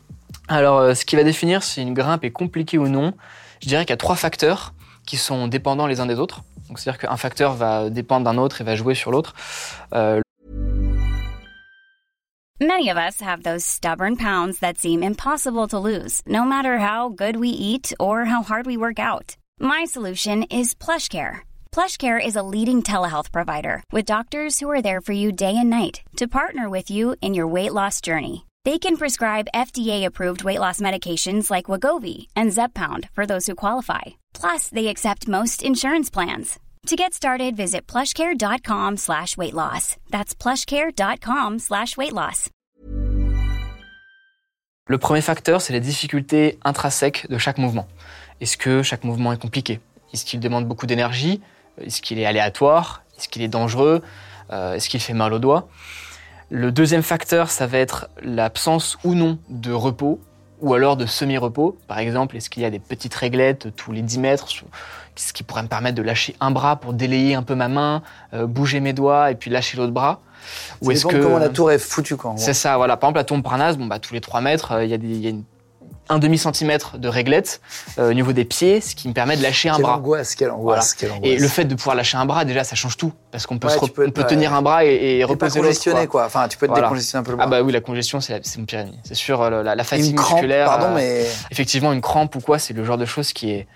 Alors, 0.50 0.80
euh, 0.80 0.94
ce 0.94 1.06
qui 1.06 1.16
va 1.16 1.24
définir 1.24 1.64
si 1.64 1.82
une 1.82 1.94
grimpe 1.94 2.26
est 2.26 2.32
compliquée 2.32 2.78
ou 2.78 2.90
non, 2.90 3.14
je 3.62 3.70
dirais 3.70 3.86
qu'il 3.86 3.92
y 3.92 3.94
a 3.94 3.98
trois 3.98 4.18
facteurs 4.18 4.74
qui 5.06 5.18
sont 5.18 5.48
dépendants 5.48 5.88
les 5.88 6.00
uns 6.00 6.06
des 6.06 6.20
autres. 6.20 6.42
C'est-à-dire 6.76 6.98
qu'un 7.00 7.18
facteur 7.18 7.54
va 7.54 7.90
dépendre 7.90 8.26
d'un 8.26 8.38
autre 8.38 8.62
et 8.62 8.64
va 8.64 8.76
jouer 8.76 8.96
sur 8.96 9.12
l'autre. 9.12 9.34
Euh, 9.94 10.22
Many 12.62 12.90
of 12.90 12.98
us 12.98 13.22
have 13.22 13.42
those 13.42 13.66
stubborn 13.66 14.16
pounds 14.16 14.60
that 14.60 14.78
seem 14.78 15.02
impossible 15.02 15.68
to 15.70 15.80
lose, 15.80 16.22
no 16.28 16.44
matter 16.44 16.78
how 16.78 17.10
good 17.10 17.38
we 17.38 17.50
eat 17.50 17.92
or 18.00 18.26
how 18.26 18.44
hard 18.44 18.68
we 18.68 18.78
work 18.78 19.00
out. 19.00 19.36
My 19.60 19.84
solution 19.84 20.44
is 20.44 20.76
PlushCare. 20.76 21.40
PlushCare 21.72 22.24
is 22.24 22.36
a 22.36 22.44
leading 22.44 22.84
telehealth 22.84 23.32
provider 23.32 23.84
with 23.92 24.06
doctors 24.06 24.60
who 24.60 24.70
are 24.70 24.82
there 24.82 25.02
for 25.02 25.14
you 25.14 25.32
day 25.32 25.58
and 25.58 25.72
night 25.72 26.02
to 26.18 26.28
partner 26.28 26.70
with 26.70 26.92
you 26.92 27.16
in 27.20 27.34
your 27.34 27.48
weight 27.48 27.74
loss 27.74 28.00
journey. 28.00 28.46
They 28.64 28.78
can 28.78 28.96
prescribe 28.98 29.48
FDA-approved 29.56 30.44
weight 30.44 30.60
loss 30.60 30.80
medications 30.80 31.50
like 31.50 31.66
Wagovi 31.66 32.28
and 32.36 32.52
Zepbound 32.52 33.10
for 33.14 33.26
those 33.26 33.48
who 33.48 33.56
qualify. 33.56 34.18
Plus, 34.34 34.70
they 34.70 34.88
accept 34.88 35.28
most 35.28 35.64
insurance 35.64 36.12
plans. 36.12 36.60
To 36.88 36.96
get 36.96 37.14
started, 37.16 37.56
visit 37.56 37.88
plushcare.com 37.88 38.98
slash 38.98 39.36
weight 39.36 39.54
loss. 39.56 39.98
That's 40.12 40.36
plushcare.com 40.36 41.58
slash 41.60 41.98
weight 41.98 42.14
loss. 42.14 42.50
le 44.88 44.98
premier 44.98 45.22
facteur, 45.22 45.62
c'est 45.62 45.72
les 45.74 45.80
difficultés 45.80 46.60
intrinsèques 46.66 47.26
de 47.30 47.38
chaque 47.38 47.58
mouvement. 47.58 47.88
Est-ce 48.42 48.58
que 48.58 48.84
chaque 48.84 49.06
mouvement 49.06 49.32
est 49.32 49.42
compliqué? 49.42 49.80
Est-ce 50.14 50.26
qu'il 50.26 50.40
demande 50.42 50.68
beaucoup 50.68 50.86
d'énergie? 50.86 51.40
Est-ce 51.80 52.02
qu'il 52.02 52.20
est 52.20 52.26
aléatoire? 52.26 53.02
Est-ce 53.18 53.30
qu'il 53.30 53.42
est 53.42 53.48
dangereux? 53.48 54.02
Euh, 54.52 54.74
Est-ce 54.74 54.90
qu'il 54.90 55.00
fait 55.00 55.14
mal 55.14 55.34
aux 55.34 55.40
doigts 55.40 55.70
Le 56.54 56.70
deuxième 56.70 57.02
facteur, 57.02 57.50
ça 57.50 57.66
va 57.66 57.78
être 57.78 58.10
l'absence 58.22 58.98
ou 59.06 59.16
non 59.16 59.40
de 59.50 59.72
repos 59.72 60.20
ou 60.60 60.74
alors 60.74 60.98
de 60.98 61.06
semi-repos. 61.06 61.78
Par 61.88 61.98
exemple, 62.00 62.36
est-ce 62.36 62.50
qu'il 62.50 62.62
y 62.62 62.66
a 62.66 62.70
des 62.70 62.78
petites 62.78 63.16
réglettes 63.16 63.74
tous 63.78 63.94
les 63.94 64.02
10 64.02 64.20
mètres, 64.20 64.48
ce 65.16 65.32
qui 65.32 65.44
pourrait 65.44 65.64
me 65.64 65.70
permettre 65.70 65.96
de 65.96 66.02
lâcher 66.02 66.36
un 66.42 66.52
bras 66.52 66.76
pour 66.76 66.92
délayer 66.92 67.36
un 67.36 67.44
peu 67.44 67.56
ma 67.56 67.70
main, 67.70 68.04
euh, 68.34 68.48
bouger 68.48 68.82
mes 68.82 68.92
doigts 68.92 69.32
et 69.32 69.36
puis 69.36 69.50
lâcher 69.50 69.78
l'autre 69.78 69.94
bras? 69.94 70.20
Ou 70.82 70.92
est-ce 70.92 71.06
que 71.06 71.16
comment 71.24 71.38
la 71.38 71.48
tour 71.50 71.72
est 71.72 71.80
foutue 71.80 72.16
gros. 72.16 72.34
c'est 72.36 72.54
ça, 72.54 72.76
voilà. 72.76 72.98
Par 72.98 73.08
exemple, 73.08 73.20
la 73.20 73.24
tombe 73.24 73.44
Parnasse, 73.44 73.78
bon, 73.78 73.86
bah, 73.86 74.00
tous 74.00 74.14
les 74.14 74.22
3 74.22 74.42
mètres, 74.42 74.74
euh, 74.74 74.84
il 74.84 74.90
y 74.92 74.94
a, 74.94 74.98
des, 74.98 75.08
il 75.08 75.22
y 75.22 75.28
a 75.28 75.30
une- 75.30 75.44
un 76.12 76.20
demi 76.20 76.38
centimètre 76.38 76.98
de 76.98 77.08
réglette 77.08 77.62
euh, 77.98 78.10
au 78.12 78.14
niveau 78.14 78.34
des 78.34 78.44
pieds, 78.44 78.82
ce 78.82 78.96
qui 78.96 79.08
me 79.08 79.14
permet 79.14 79.38
de 79.38 79.42
lâcher 79.42 79.70
un 79.70 79.76
Quelle 79.76 79.84
bras. 79.84 79.96
angoisse, 79.98 80.36
quelle 80.36 80.52
angoisse, 80.52 80.94
quelle 80.94 81.12
angoisse. 81.12 81.32
Et 81.32 81.38
le 81.38 81.48
fait 81.48 81.64
de 81.66 81.74
pouvoir 81.74 81.96
lâcher 81.96 82.18
un 82.18 82.26
bras, 82.26 82.44
déjà, 82.44 82.64
ça 82.66 82.76
change 82.76 82.98
tout. 82.98 83.14
Parce 83.32 83.46
qu'on 83.48 83.58
peut, 83.58 83.70
Ouais, 83.70 83.74
se 83.74 83.86
peux- 83.86 84.06
on 84.08 84.12
peut 84.12 84.22
ouais. 84.22 84.28
tenir 84.28 84.54
un 84.54 84.62
bras 84.62 84.84
et, 84.84 85.24
reposer 85.24 85.62
l'autre. 85.62 86.06
quoi. 86.08 86.26
Enfin, 86.26 86.48
tu 86.50 86.58
peux 86.58 86.68
te 86.68 86.72
Voilà. 86.72 86.88
décongestionner 86.88 87.22
un 87.22 87.24
peu 87.24 87.32
le 87.32 87.38
bras. 87.38 87.46
Ah 87.48 87.50
bah 87.50 87.62
oui, 87.62 87.72
la 87.72 87.80
congestion, 87.82 88.20
c'est 88.20 88.42
mon 88.58 88.66
pire 88.66 88.80
ennemi. 88.80 89.00
C'est 89.06 89.16
sûr, 89.16 89.42
euh, 89.42 89.64
la, 89.64 89.74
la 89.76 89.84
fatigue 89.86 90.12
une 90.12 90.16
crampe, 90.18 90.34
musculaire. 90.34 90.66
pardon, 90.66 90.88
euh, 90.88 90.96
mais 90.96 91.26
Effectivement, 91.50 91.94
une 91.94 92.02
crampe 92.02 92.36
ou 92.36 92.42
quoi, 92.42 92.60
c'est 92.60 92.74
le 92.74 92.84
genre 92.84 92.98
de 92.98 93.06
choses 93.06 93.32
qui 93.32 93.52
est, 93.52 93.68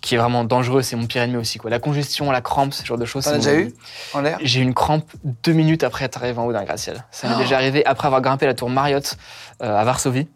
qui 0.00 0.14
est 0.14 0.18
vraiment 0.18 0.44
dangereux. 0.44 0.80
C'est 0.80 0.96
mon 0.96 1.06
pire 1.06 1.20
ennemi 1.20 1.36
aussi. 1.36 1.58
Quoi. 1.58 1.68
La 1.68 1.78
congestion, 1.78 2.30
la 2.30 2.40
crampe, 2.40 2.72
ce 2.72 2.86
genre 2.86 2.96
de 2.96 3.04
choses. 3.04 3.24
t'en 3.24 3.32
as 3.32 3.36
déjà 3.36 3.52
eu 3.54 3.74
en 4.14 4.22
l'air? 4.22 4.38
J'ai 4.42 4.60
eu 4.60 4.62
une 4.62 4.72
crampe 4.72 5.04
deux 5.44 5.52
minutes 5.52 5.84
après 5.84 6.06
être 6.06 6.16
arrivé 6.16 6.38
en 6.38 6.46
haut 6.46 6.52
d'un 6.54 6.64
gratte-ciel. 6.64 7.04
Ça 7.10 7.28
m'est 7.28 7.34
Oh. 7.36 7.40
déjà 7.42 7.56
arrivé 7.56 7.84
après 7.84 8.06
avoir 8.06 8.22
grimpé 8.22 8.46
la 8.46 8.54
tour 8.54 8.70
Marriott 8.70 9.18
euh, 9.62 9.76
à 9.78 9.84
Varsovie. 9.84 10.26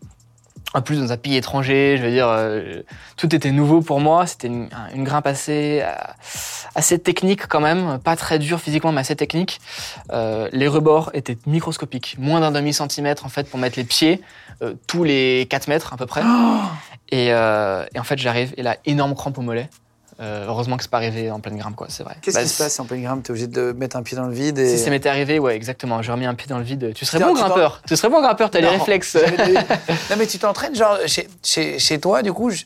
En 0.75 0.83
plus, 0.83 0.99
dans 0.99 1.13
un 1.13 1.17
pays 1.17 1.37
étranger, 1.37 1.97
je 1.97 2.03
veux 2.03 2.11
dire, 2.11 2.29
euh, 2.29 2.83
tout 3.17 3.35
était 3.35 3.53
nouveau 3.53 3.81
pour 3.81 4.01
moi. 4.01 4.27
C'était 4.27 4.49
une, 4.49 4.69
une 4.95 5.05
grimpe 5.05 5.27
assez, 5.27 5.81
euh, 5.83 5.93
assez 6.75 6.99
technique 6.99 7.47
quand 7.47 7.61
même, 7.61 7.99
pas 7.99 8.17
très 8.17 8.39
dure 8.39 8.61
physiquement, 8.61 8.93
mais 8.93 9.01
assez 9.01 9.17
technique. 9.17 9.61
Euh, 10.13 10.49
les 10.53 10.69
rebords 10.69 11.11
étaient 11.15 11.39
microscopiques, 11.47 12.17
moins 12.19 12.41
d'un 12.41 12.51
demi 12.51 12.73
centimètre 12.73 13.25
en 13.25 13.29
fait 13.29 13.49
pour 13.49 13.59
mettre 13.59 13.79
les 13.79 13.85
pieds, 13.85 14.21
euh, 14.63 14.75
tous 14.87 15.05
les 15.05 15.47
4 15.49 15.69
mètres 15.69 15.93
à 15.93 15.97
peu 15.97 16.07
près. 16.07 16.23
Et, 17.11 17.33
euh, 17.33 17.85
et 17.95 17.99
en 17.99 18.05
fait, 18.05 18.19
j'arrive 18.19 18.53
et 18.57 18.63
là, 18.63 18.77
énorme 18.85 19.15
crampe 19.15 19.39
au 19.39 19.43
mollet. 19.43 19.69
Euh, 20.21 20.47
heureusement 20.49 20.77
que 20.77 20.83
c'est 20.85 20.91
pas 20.91 20.99
arrivé 20.99 21.31
en 21.31 21.41
pleine 21.41 21.57
grimpe, 21.57 21.75
quoi. 21.75 21.87
C'est 21.91 22.03
vrai. 22.05 22.17
Qu'est-ce 22.23 22.37
Bah, 22.37 22.43
qui 22.45 22.49
se 22.49 22.63
passe 22.63 22.79
en 22.79 22.85
pleine 22.85 23.03
grimpe 23.03 23.23
T'es 23.25 23.31
obligé 23.31 23.47
de 23.49 23.73
mettre 23.73 23.97
un 23.97 24.03
pied 24.03 24.17
dans 24.17 24.27
le 24.27 24.33
vide 24.35 24.59
et... 24.59 24.77
si 24.77 24.83
ça 24.83 24.91
m'était 24.91 25.09
arrivé, 25.09 25.39
ouais, 25.39 25.57
exactement. 25.57 26.03
J'aurais 26.03 26.19
mis 26.19 26.27
un 26.27 26.35
pied 26.35 26.47
dans 26.49 26.59
le 26.59 26.65
vide. 26.65 26.93
Tu 26.95 27.05
serais 27.05 27.19
bon 27.19 27.33
grimpeur. 27.35 27.83
Tu 27.87 27.97
serais 27.97 28.09
bon 28.09 28.21
grimpeur. 28.23 28.51
T'as 28.51 28.61
les 28.61 28.69
réflexes. 28.69 29.17
non, 30.11 30.17
mais 30.19 30.27
tu 30.27 30.39
t'entraînes, 30.39 30.75
genre, 30.75 30.99
chez, 31.07 31.29
chez, 31.43 31.79
chez 31.79 31.99
toi, 31.99 32.23
du 32.23 32.33
coup, 32.33 32.51
je- 32.51 32.65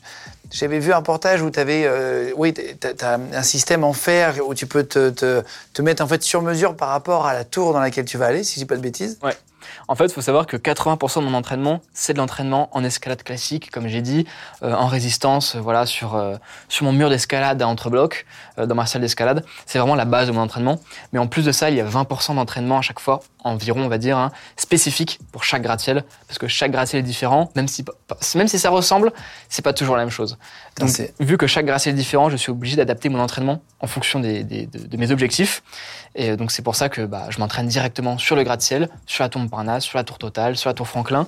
j'avais 0.51 0.79
vu 0.79 0.93
un 0.93 0.97
reportage 0.97 1.41
où 1.41 1.49
tu 1.49 1.59
avais. 1.59 1.87
oui, 2.35 2.53
tu 2.53 3.05
as, 3.05 3.19
un 3.33 3.43
système 3.43 3.83
en 3.83 3.93
fer 3.93 4.35
où 4.45 4.53
tu 4.53 4.67
peux 4.67 4.83
te, 4.83 5.09
te, 5.09 5.43
te 5.73 5.81
mettre 5.81 6.03
en 6.03 6.07
fait 6.07 6.23
sur 6.23 6.41
mesure 6.41 6.75
par 6.75 6.89
rapport 6.89 7.25
à 7.25 7.33
la 7.33 7.43
tour 7.43 7.73
dans 7.73 7.79
laquelle 7.79 8.05
tu 8.05 8.17
vas 8.17 8.27
aller, 8.27 8.43
si 8.43 8.55
je 8.55 8.59
dis 8.59 8.65
pas 8.65 8.75
de 8.75 8.81
bêtises. 8.81 9.19
En 9.87 9.95
fait, 9.95 10.05
il 10.05 10.13
faut 10.13 10.21
savoir 10.21 10.47
que 10.47 10.57
80% 10.57 11.19
de 11.19 11.25
mon 11.25 11.33
entraînement, 11.33 11.81
c'est 11.93 12.13
de 12.13 12.17
l'entraînement 12.17 12.69
en 12.71 12.83
escalade 12.83 13.23
classique, 13.23 13.71
comme 13.71 13.87
j'ai 13.87 14.01
dit, 14.01 14.25
euh, 14.63 14.73
en 14.73 14.87
résistance, 14.87 15.55
euh, 15.55 15.59
voilà, 15.59 15.85
sur, 15.85 16.15
euh, 16.15 16.35
sur 16.67 16.85
mon 16.85 16.91
mur 16.91 17.09
d'escalade 17.09 17.61
à 17.61 17.67
entre-blocs, 17.67 18.25
euh, 18.57 18.65
dans 18.65 18.75
ma 18.75 18.85
salle 18.85 19.01
d'escalade. 19.01 19.43
C'est 19.65 19.79
vraiment 19.79 19.95
la 19.95 20.05
base 20.05 20.27
de 20.27 20.31
mon 20.31 20.41
entraînement. 20.41 20.79
Mais 21.13 21.19
en 21.19 21.27
plus 21.27 21.45
de 21.45 21.51
ça, 21.51 21.69
il 21.69 21.75
y 21.75 21.81
a 21.81 21.85
20% 21.85 22.35
d'entraînement 22.35 22.77
à 22.77 22.81
chaque 22.81 22.99
fois, 22.99 23.21
environ, 23.43 23.81
on 23.81 23.87
va 23.87 23.97
dire, 23.97 24.17
hein, 24.17 24.31
spécifique 24.57 25.19
pour 25.31 25.43
chaque 25.43 25.61
gratte-ciel, 25.61 26.03
parce 26.27 26.39
que 26.39 26.47
chaque 26.47 26.71
gratte-ciel 26.71 26.99
est 26.99 27.03
différent, 27.03 27.51
même 27.55 27.67
si, 27.67 27.85
même 28.35 28.47
si 28.47 28.59
ça 28.59 28.69
ressemble, 28.69 29.11
c'est 29.49 29.63
pas 29.63 29.73
toujours 29.73 29.95
la 29.95 30.03
même 30.03 30.11
chose. 30.11 30.37
Donc, 30.79 30.89
vu 31.19 31.37
que 31.37 31.45
chaque 31.47 31.65
gratte-ciel 31.65 31.93
est 31.93 31.97
différent, 31.97 32.29
je 32.29 32.37
suis 32.37 32.51
obligé 32.51 32.77
d'adapter 32.77 33.09
mon 33.09 33.19
entraînement 33.19 33.61
en 33.81 33.87
fonction 33.87 34.19
des, 34.19 34.43
des- 34.43 34.65
de, 34.67 34.79
de 34.87 34.97
mes 34.97 35.11
objectifs. 35.11 35.61
Et 36.15 36.29
euh, 36.31 36.35
donc, 36.37 36.51
c'est 36.51 36.61
pour 36.61 36.75
ça 36.75 36.87
que 36.89 37.01
bah, 37.01 37.25
je 37.29 37.39
m'entraîne 37.39 37.67
directement 37.67 38.17
sur 38.17 38.35
le 38.35 38.43
gratte-ciel, 38.43 38.87
sur 39.05 39.23
la 39.23 39.29
tour 39.29 39.41
Montparnasse, 39.41 39.83
sur 39.83 39.97
la 39.97 40.03
tour 40.03 40.17
Total, 40.17 40.55
sur 40.55 40.69
la 40.69 40.73
tour 40.73 40.87
Franklin, 40.87 41.27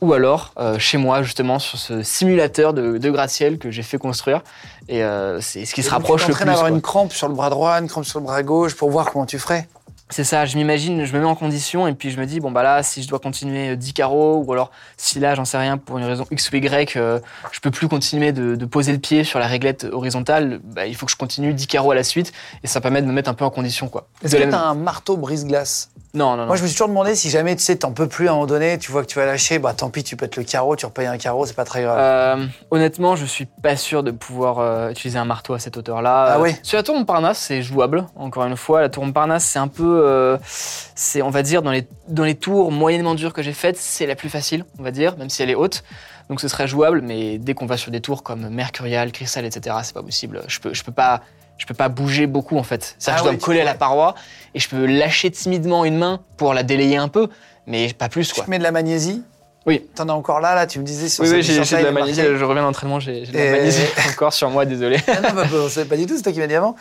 ou 0.00 0.12
alors 0.14 0.52
euh, 0.58 0.78
chez 0.78 0.96
moi, 0.98 1.22
justement, 1.22 1.58
sur 1.58 1.78
ce 1.78 2.02
simulateur 2.02 2.72
de, 2.74 2.98
de 2.98 3.10
gratte-ciel 3.10 3.58
que 3.58 3.70
j'ai 3.70 3.82
fait 3.82 3.98
construire. 3.98 4.42
Et 4.88 5.04
euh, 5.04 5.40
c'est 5.40 5.64
ce 5.66 5.74
qui 5.74 5.82
se 5.82 5.88
Et 5.88 5.90
rapproche 5.90 6.22
tu 6.24 6.28
le 6.30 6.34
plus. 6.34 6.40
à 6.48 6.52
avoir 6.52 6.60
quoi. 6.60 6.70
une 6.70 6.80
crampe 6.80 7.12
sur 7.12 7.28
le 7.28 7.34
bras 7.34 7.50
droit, 7.50 7.74
une 7.80 7.86
crampe 7.88 8.04
sur 8.06 8.18
le 8.18 8.24
bras 8.24 8.42
gauche 8.42 8.74
pour 8.74 8.90
voir 8.90 9.10
comment 9.12 9.26
tu 9.26 9.38
ferais. 9.38 9.68
C'est 10.12 10.24
ça, 10.24 10.44
je 10.44 10.56
m'imagine, 10.56 11.04
je 11.04 11.12
me 11.14 11.20
mets 11.20 11.24
en 11.26 11.36
condition 11.36 11.86
et 11.86 11.94
puis 11.94 12.10
je 12.10 12.18
me 12.20 12.26
dis, 12.26 12.40
bon 12.40 12.50
bah 12.50 12.62
là, 12.64 12.82
si 12.82 13.00
je 13.02 13.08
dois 13.08 13.20
continuer 13.20 13.76
10 13.76 13.92
carreaux, 13.92 14.42
ou 14.44 14.52
alors 14.52 14.72
si 14.96 15.20
là, 15.20 15.36
j'en 15.36 15.44
sais 15.44 15.56
rien, 15.56 15.78
pour 15.78 15.98
une 15.98 16.04
raison 16.04 16.26
X 16.32 16.50
ou 16.50 16.56
Y, 16.56 16.96
euh, 16.96 17.20
je 17.52 17.60
peux 17.60 17.70
plus 17.70 17.86
continuer 17.88 18.32
de, 18.32 18.56
de 18.56 18.64
poser 18.66 18.90
le 18.92 18.98
pied 18.98 19.22
sur 19.22 19.38
la 19.38 19.46
réglette 19.46 19.84
horizontale, 19.84 20.60
bah, 20.64 20.86
il 20.86 20.96
faut 20.96 21.06
que 21.06 21.12
je 21.12 21.16
continue 21.16 21.54
10 21.54 21.66
carreaux 21.68 21.92
à 21.92 21.94
la 21.94 22.02
suite 22.02 22.32
et 22.64 22.66
ça 22.66 22.80
permet 22.80 23.02
de 23.02 23.06
me 23.06 23.12
mettre 23.12 23.30
un 23.30 23.34
peu 23.34 23.44
en 23.44 23.50
condition. 23.50 23.88
quoi. 23.88 24.08
Est-ce 24.24 24.34
que 24.34 24.42
la- 24.42 24.48
t'as 24.48 24.58
un 24.60 24.74
marteau 24.74 25.16
brise-glace? 25.16 25.90
Non, 26.12 26.30
non, 26.30 26.38
non. 26.38 26.46
Moi, 26.46 26.56
je 26.56 26.62
me 26.62 26.66
suis 26.66 26.74
toujours 26.74 26.88
demandé 26.88 27.14
si 27.14 27.30
jamais 27.30 27.54
tu 27.54 27.62
sais, 27.62 27.76
t'en 27.76 27.92
peux 27.92 28.08
plus 28.08 28.26
à 28.26 28.32
un 28.32 28.34
moment 28.34 28.46
donné, 28.46 28.78
tu 28.78 28.90
vois 28.90 29.02
que 29.02 29.06
tu 29.06 29.18
vas 29.18 29.26
lâcher, 29.26 29.58
bah 29.60 29.74
tant 29.74 29.90
pis, 29.90 30.02
tu 30.02 30.16
pètes 30.16 30.36
le 30.36 30.42
carreau, 30.42 30.74
tu 30.74 30.84
repayes 30.86 31.06
un 31.06 31.18
carreau, 31.18 31.46
c'est 31.46 31.54
pas 31.54 31.64
très 31.64 31.82
grave. 31.82 31.98
Euh, 32.00 32.46
honnêtement, 32.72 33.14
je 33.14 33.24
suis 33.24 33.46
pas 33.46 33.76
sûr 33.76 34.02
de 34.02 34.10
pouvoir 34.10 34.58
euh, 34.58 34.90
utiliser 34.90 35.18
un 35.18 35.24
marteau 35.24 35.54
à 35.54 35.60
cette 35.60 35.76
hauteur-là. 35.76 36.32
Ah 36.32 36.36
Euh, 36.38 36.40
ouais 36.40 36.58
Sur 36.64 36.78
la 36.78 36.82
tour 36.82 36.96
Montparnasse, 36.96 37.38
c'est 37.38 37.62
jouable. 37.62 38.06
Encore 38.16 38.44
une 38.44 38.56
fois, 38.56 38.80
la 38.80 38.88
tour 38.88 39.04
Montparnasse, 39.04 39.44
c'est 39.44 39.60
un 39.60 39.68
peu, 39.68 40.02
euh, 40.04 40.36
c'est, 40.44 41.22
on 41.22 41.30
va 41.30 41.42
dire, 41.42 41.62
dans 41.62 41.70
les 41.70 41.86
dans 42.08 42.24
les 42.24 42.34
tours 42.34 42.72
moyennement 42.72 43.14
dures 43.14 43.32
que 43.32 43.42
j'ai 43.42 43.52
faites, 43.52 43.76
c'est 43.76 44.06
la 44.06 44.16
plus 44.16 44.30
facile, 44.30 44.64
on 44.80 44.82
va 44.82 44.90
dire, 44.90 45.16
même 45.16 45.30
si 45.30 45.42
elle 45.44 45.50
est 45.50 45.54
haute. 45.54 45.84
Donc 46.28 46.40
ce 46.40 46.48
serait 46.48 46.66
jouable, 46.68 47.02
mais 47.02 47.38
dès 47.38 47.54
qu'on 47.54 47.66
va 47.66 47.76
sur 47.76 47.90
des 47.92 48.00
tours 48.00 48.22
comme 48.24 48.48
Mercurial, 48.50 49.10
Crystal, 49.12 49.44
etc., 49.44 49.76
c'est 49.84 49.94
pas 49.94 50.02
possible. 50.02 50.42
Je 50.48 50.58
peux, 50.60 50.74
je 50.74 50.82
peux 50.82 50.92
pas. 50.92 51.20
Je 51.60 51.66
peux 51.66 51.74
pas 51.74 51.88
bouger 51.90 52.26
beaucoup 52.26 52.56
en 52.56 52.62
fait. 52.62 52.96
C'est-à-dire 52.98 53.14
Ah 53.14 53.18
je 53.18 53.22
dois 53.24 53.30
ouais, 53.32 53.36
me 53.36 53.40
coller 53.42 53.60
à 53.60 53.64
la 53.64 53.72
tu- 53.72 53.78
paroi 53.78 54.14
et 54.54 54.58
je 54.58 54.68
peux 54.68 54.86
lâcher 54.86 55.30
timidement 55.30 55.84
une 55.84 55.98
main 55.98 56.20
pour 56.38 56.54
la 56.54 56.62
délayer 56.62 56.96
un 56.96 57.08
peu, 57.08 57.28
mais 57.66 57.92
pas 57.92 58.08
plus 58.08 58.28
Tu 58.28 58.34
quoi. 58.34 58.44
te 58.44 58.50
mets 58.50 58.58
de 58.58 58.62
la 58.62 58.72
magnésie 58.72 59.22
Oui. 59.66 59.86
T'en 59.94 60.08
as 60.08 60.12
encore 60.14 60.40
là, 60.40 60.54
là, 60.54 60.66
tu 60.66 60.78
me 60.78 60.84
disais 60.84 61.10
sur 61.10 61.22
Oui, 61.22 61.30
oui, 61.30 61.42
j'ai 61.42 61.52
de 61.60 61.82
la 61.84 61.92
magnésie. 61.92 62.22
marqué. 62.22 62.38
Je 62.38 62.44
reviens 62.44 62.62
d'entraînement, 62.62 62.98
j'ai 62.98 63.26
de 63.26 63.36
Et- 63.38 63.44
la 63.44 63.58
magnésie 63.58 63.82
encore 64.10 64.32
sur 64.32 64.48
moi, 64.48 64.64
désolé. 64.64 64.98
Ah 65.06 65.20
non, 65.20 65.34
bah, 65.34 65.44
bah, 65.52 65.58
c'est 65.68 65.84
pas 65.84 65.96
du 65.98 66.06
tout, 66.06 66.16
c'est 66.16 66.22
toi 66.22 66.32
qui 66.32 66.38
m'as 66.40 66.46
dit 66.46 66.54
avant. 66.54 66.74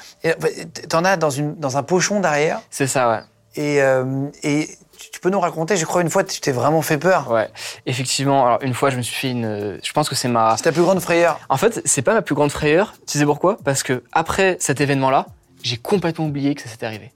T'en 0.88 1.04
as 1.04 1.18
dans, 1.18 1.30
une, 1.30 1.56
dans 1.56 1.76
un 1.78 1.84
pochon 1.84 2.22
derrière. 2.22 2.62
C'est 2.72 2.88
ça, 2.88 3.10
ouais. 3.10 3.20
Et, 3.62 3.82
euh, 3.82 4.06
et 4.44 4.70
tu- 5.12 5.20
peux 5.20 5.30
nous 5.30 5.40
raconter, 5.40 5.76
je 5.78 5.86
crois, 5.86 6.02
une 6.02 6.10
fois, 6.10 6.24
tu 6.24 6.40
t'es 6.42 6.52
vraiment 6.52 6.82
fait 6.82 6.98
peur. 6.98 7.30
Ouais, 7.32 7.50
effectivement. 7.86 8.46
Alors 8.46 8.60
une 8.62 8.74
fois, 8.74 8.90
je 8.90 8.98
me 8.98 9.02
suis 9.02 9.16
fait 9.16 9.32
une. 9.32 9.80
Je 9.84 9.92
pense 9.94 10.08
que 10.10 10.16
c'est 10.16 10.28
ma. 10.30 10.56
C'est 10.58 10.64
ta 10.64 10.72
plus 10.72 10.82
grande 10.82 11.00
frayeur. 11.02 11.40
En 11.50 11.58
fait, 11.58 11.82
c'est 11.86 12.02
pas 12.02 12.14
ma 12.14 12.22
plus 12.22 12.36
grande 12.36 12.52
frayeur. 12.52 12.94
Tu 13.08 13.18
sais 13.18 13.26
pourquoi? 13.26 13.58
Parce 13.64 13.84
que 13.84 14.04
après 14.12 14.58
cet 14.60 14.80
événement-là, 14.82 15.26
j'ai 15.64 15.78
complètement 15.78 16.26
oublié 16.28 16.56
que 16.56 16.62
ça 16.62 16.70
s'était 16.70 16.86
arrivé. 16.86 17.12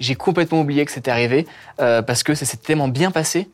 J'ai 0.00 0.14
complètement 0.14 0.60
oublié 0.60 0.84
que 0.84 0.92
c'était 0.92 1.10
arrivé 1.10 1.46
euh, 1.80 2.02
parce 2.02 2.22
que 2.22 2.34
ça 2.34 2.44
s'est 2.46 2.56
tellement 2.56 2.88
bien 2.88 3.10
passé 3.10 3.48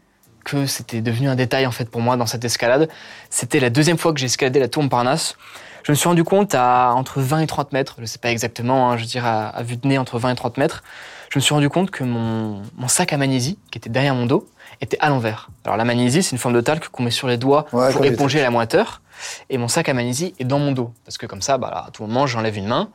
que 0.44 0.66
c'était 0.66 1.00
devenu 1.00 1.29
un 1.29 1.37
détail 1.37 1.66
en 1.66 1.70
fait 1.70 1.87
pour 1.90 2.03
moi 2.03 2.16
dans 2.18 2.27
cette 2.27 2.44
escalade. 2.44 2.88
C'était 3.31 3.61
la 3.61 3.70
deuxième 3.70 3.96
fois 3.96 4.12
que 4.12 4.20
j'ai 4.20 4.27
escaladé 4.27 4.61
la 4.61 4.68
tour 4.68 4.83
Montparnasse. 4.83 5.37
Je 5.85 5.92
me 5.92 5.94
suis 5.94 6.09
rendu 6.09 6.25
compte 6.25 6.55
à 6.55 6.92
entre 6.94 7.20
20 7.20 7.40
et 7.40 7.47
30 7.47 7.73
mètres, 7.73 7.97
je 8.01 8.07
sais 8.07 8.18
pas 8.18 8.31
exactement, 8.31 8.90
hein, 8.90 8.97
je 8.97 9.05
dirais 9.05 9.29
à, 9.29 9.49
à 9.49 9.62
vue 9.62 9.77
de 9.77 9.87
nez 9.87 9.99
entre 9.99 10.18
20 10.18 10.31
et 10.31 10.35
30 10.35 10.57
mètres, 10.57 10.83
je 11.31 11.38
me 11.38 11.42
suis 11.42 11.53
rendu 11.55 11.68
compte 11.68 11.90
que 11.90 12.05
mon, 12.05 12.62
mon 12.77 12.88
sac 12.88 13.12
à 13.12 13.18
magnésie, 13.18 13.59
qui 13.70 13.77
était 13.79 13.90
derrière 13.90 14.14
mon 14.14 14.25
dos, 14.25 14.49
était 14.81 14.97
à 15.01 15.11
l'envers. 15.11 15.51
Alors 15.64 15.77
la 15.77 15.85
magnésie, 15.85 16.23
c'est 16.23 16.33
une 16.33 16.38
forme 16.38 16.55
de 16.55 16.62
talc 16.62 16.88
qu'on 16.88 17.03
met 17.03 17.11
sur 17.11 17.29
les 17.29 17.37
doigts 17.37 17.66
Ouais, 17.73 17.92
pour 17.92 18.05
éponger 18.05 18.40
la 18.40 18.51
moiteur. 18.51 19.03
Et 19.51 19.59
mon 19.59 19.68
sac 19.68 19.88
à 19.88 19.94
magnésie 19.94 20.35
est 20.38 20.44
dans 20.44 20.59
mon 20.59 20.73
dos. 20.73 20.92
Parce 21.05 21.18
que 21.18 21.27
comme 21.27 21.42
ça, 21.42 21.59
bah, 21.59 21.70
là, 21.73 21.85
à 21.88 21.90
tout 21.90 22.05
moment, 22.05 22.27
j'enlève 22.27 22.57
une 22.57 22.66
main. 22.66 22.88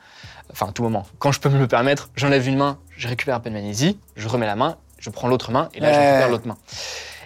Enfin, 0.51 0.67
à 0.67 0.71
tout 0.71 0.83
moment. 0.83 1.05
Quand 1.19 1.31
je 1.31 1.39
peux 1.39 1.49
me 1.49 1.59
le 1.59 1.67
permettre, 1.67 2.09
j'enlève 2.15 2.47
une 2.47 2.57
main, 2.57 2.77
je 2.97 3.07
récupère 3.07 3.35
un 3.35 3.39
peu 3.39 3.49
de 3.49 3.55
magnésie, 3.55 3.99
je 4.15 4.27
remets 4.27 4.45
la 4.47 4.55
main, 4.55 4.77
je 4.97 5.09
prends 5.09 5.27
l'autre 5.27 5.51
main, 5.51 5.69
et 5.75 5.79
là, 5.79 5.93
je 5.93 5.99
Ouais. 5.99 6.05
récupère 6.07 6.29
l'autre 6.29 6.47
main. 6.47 6.57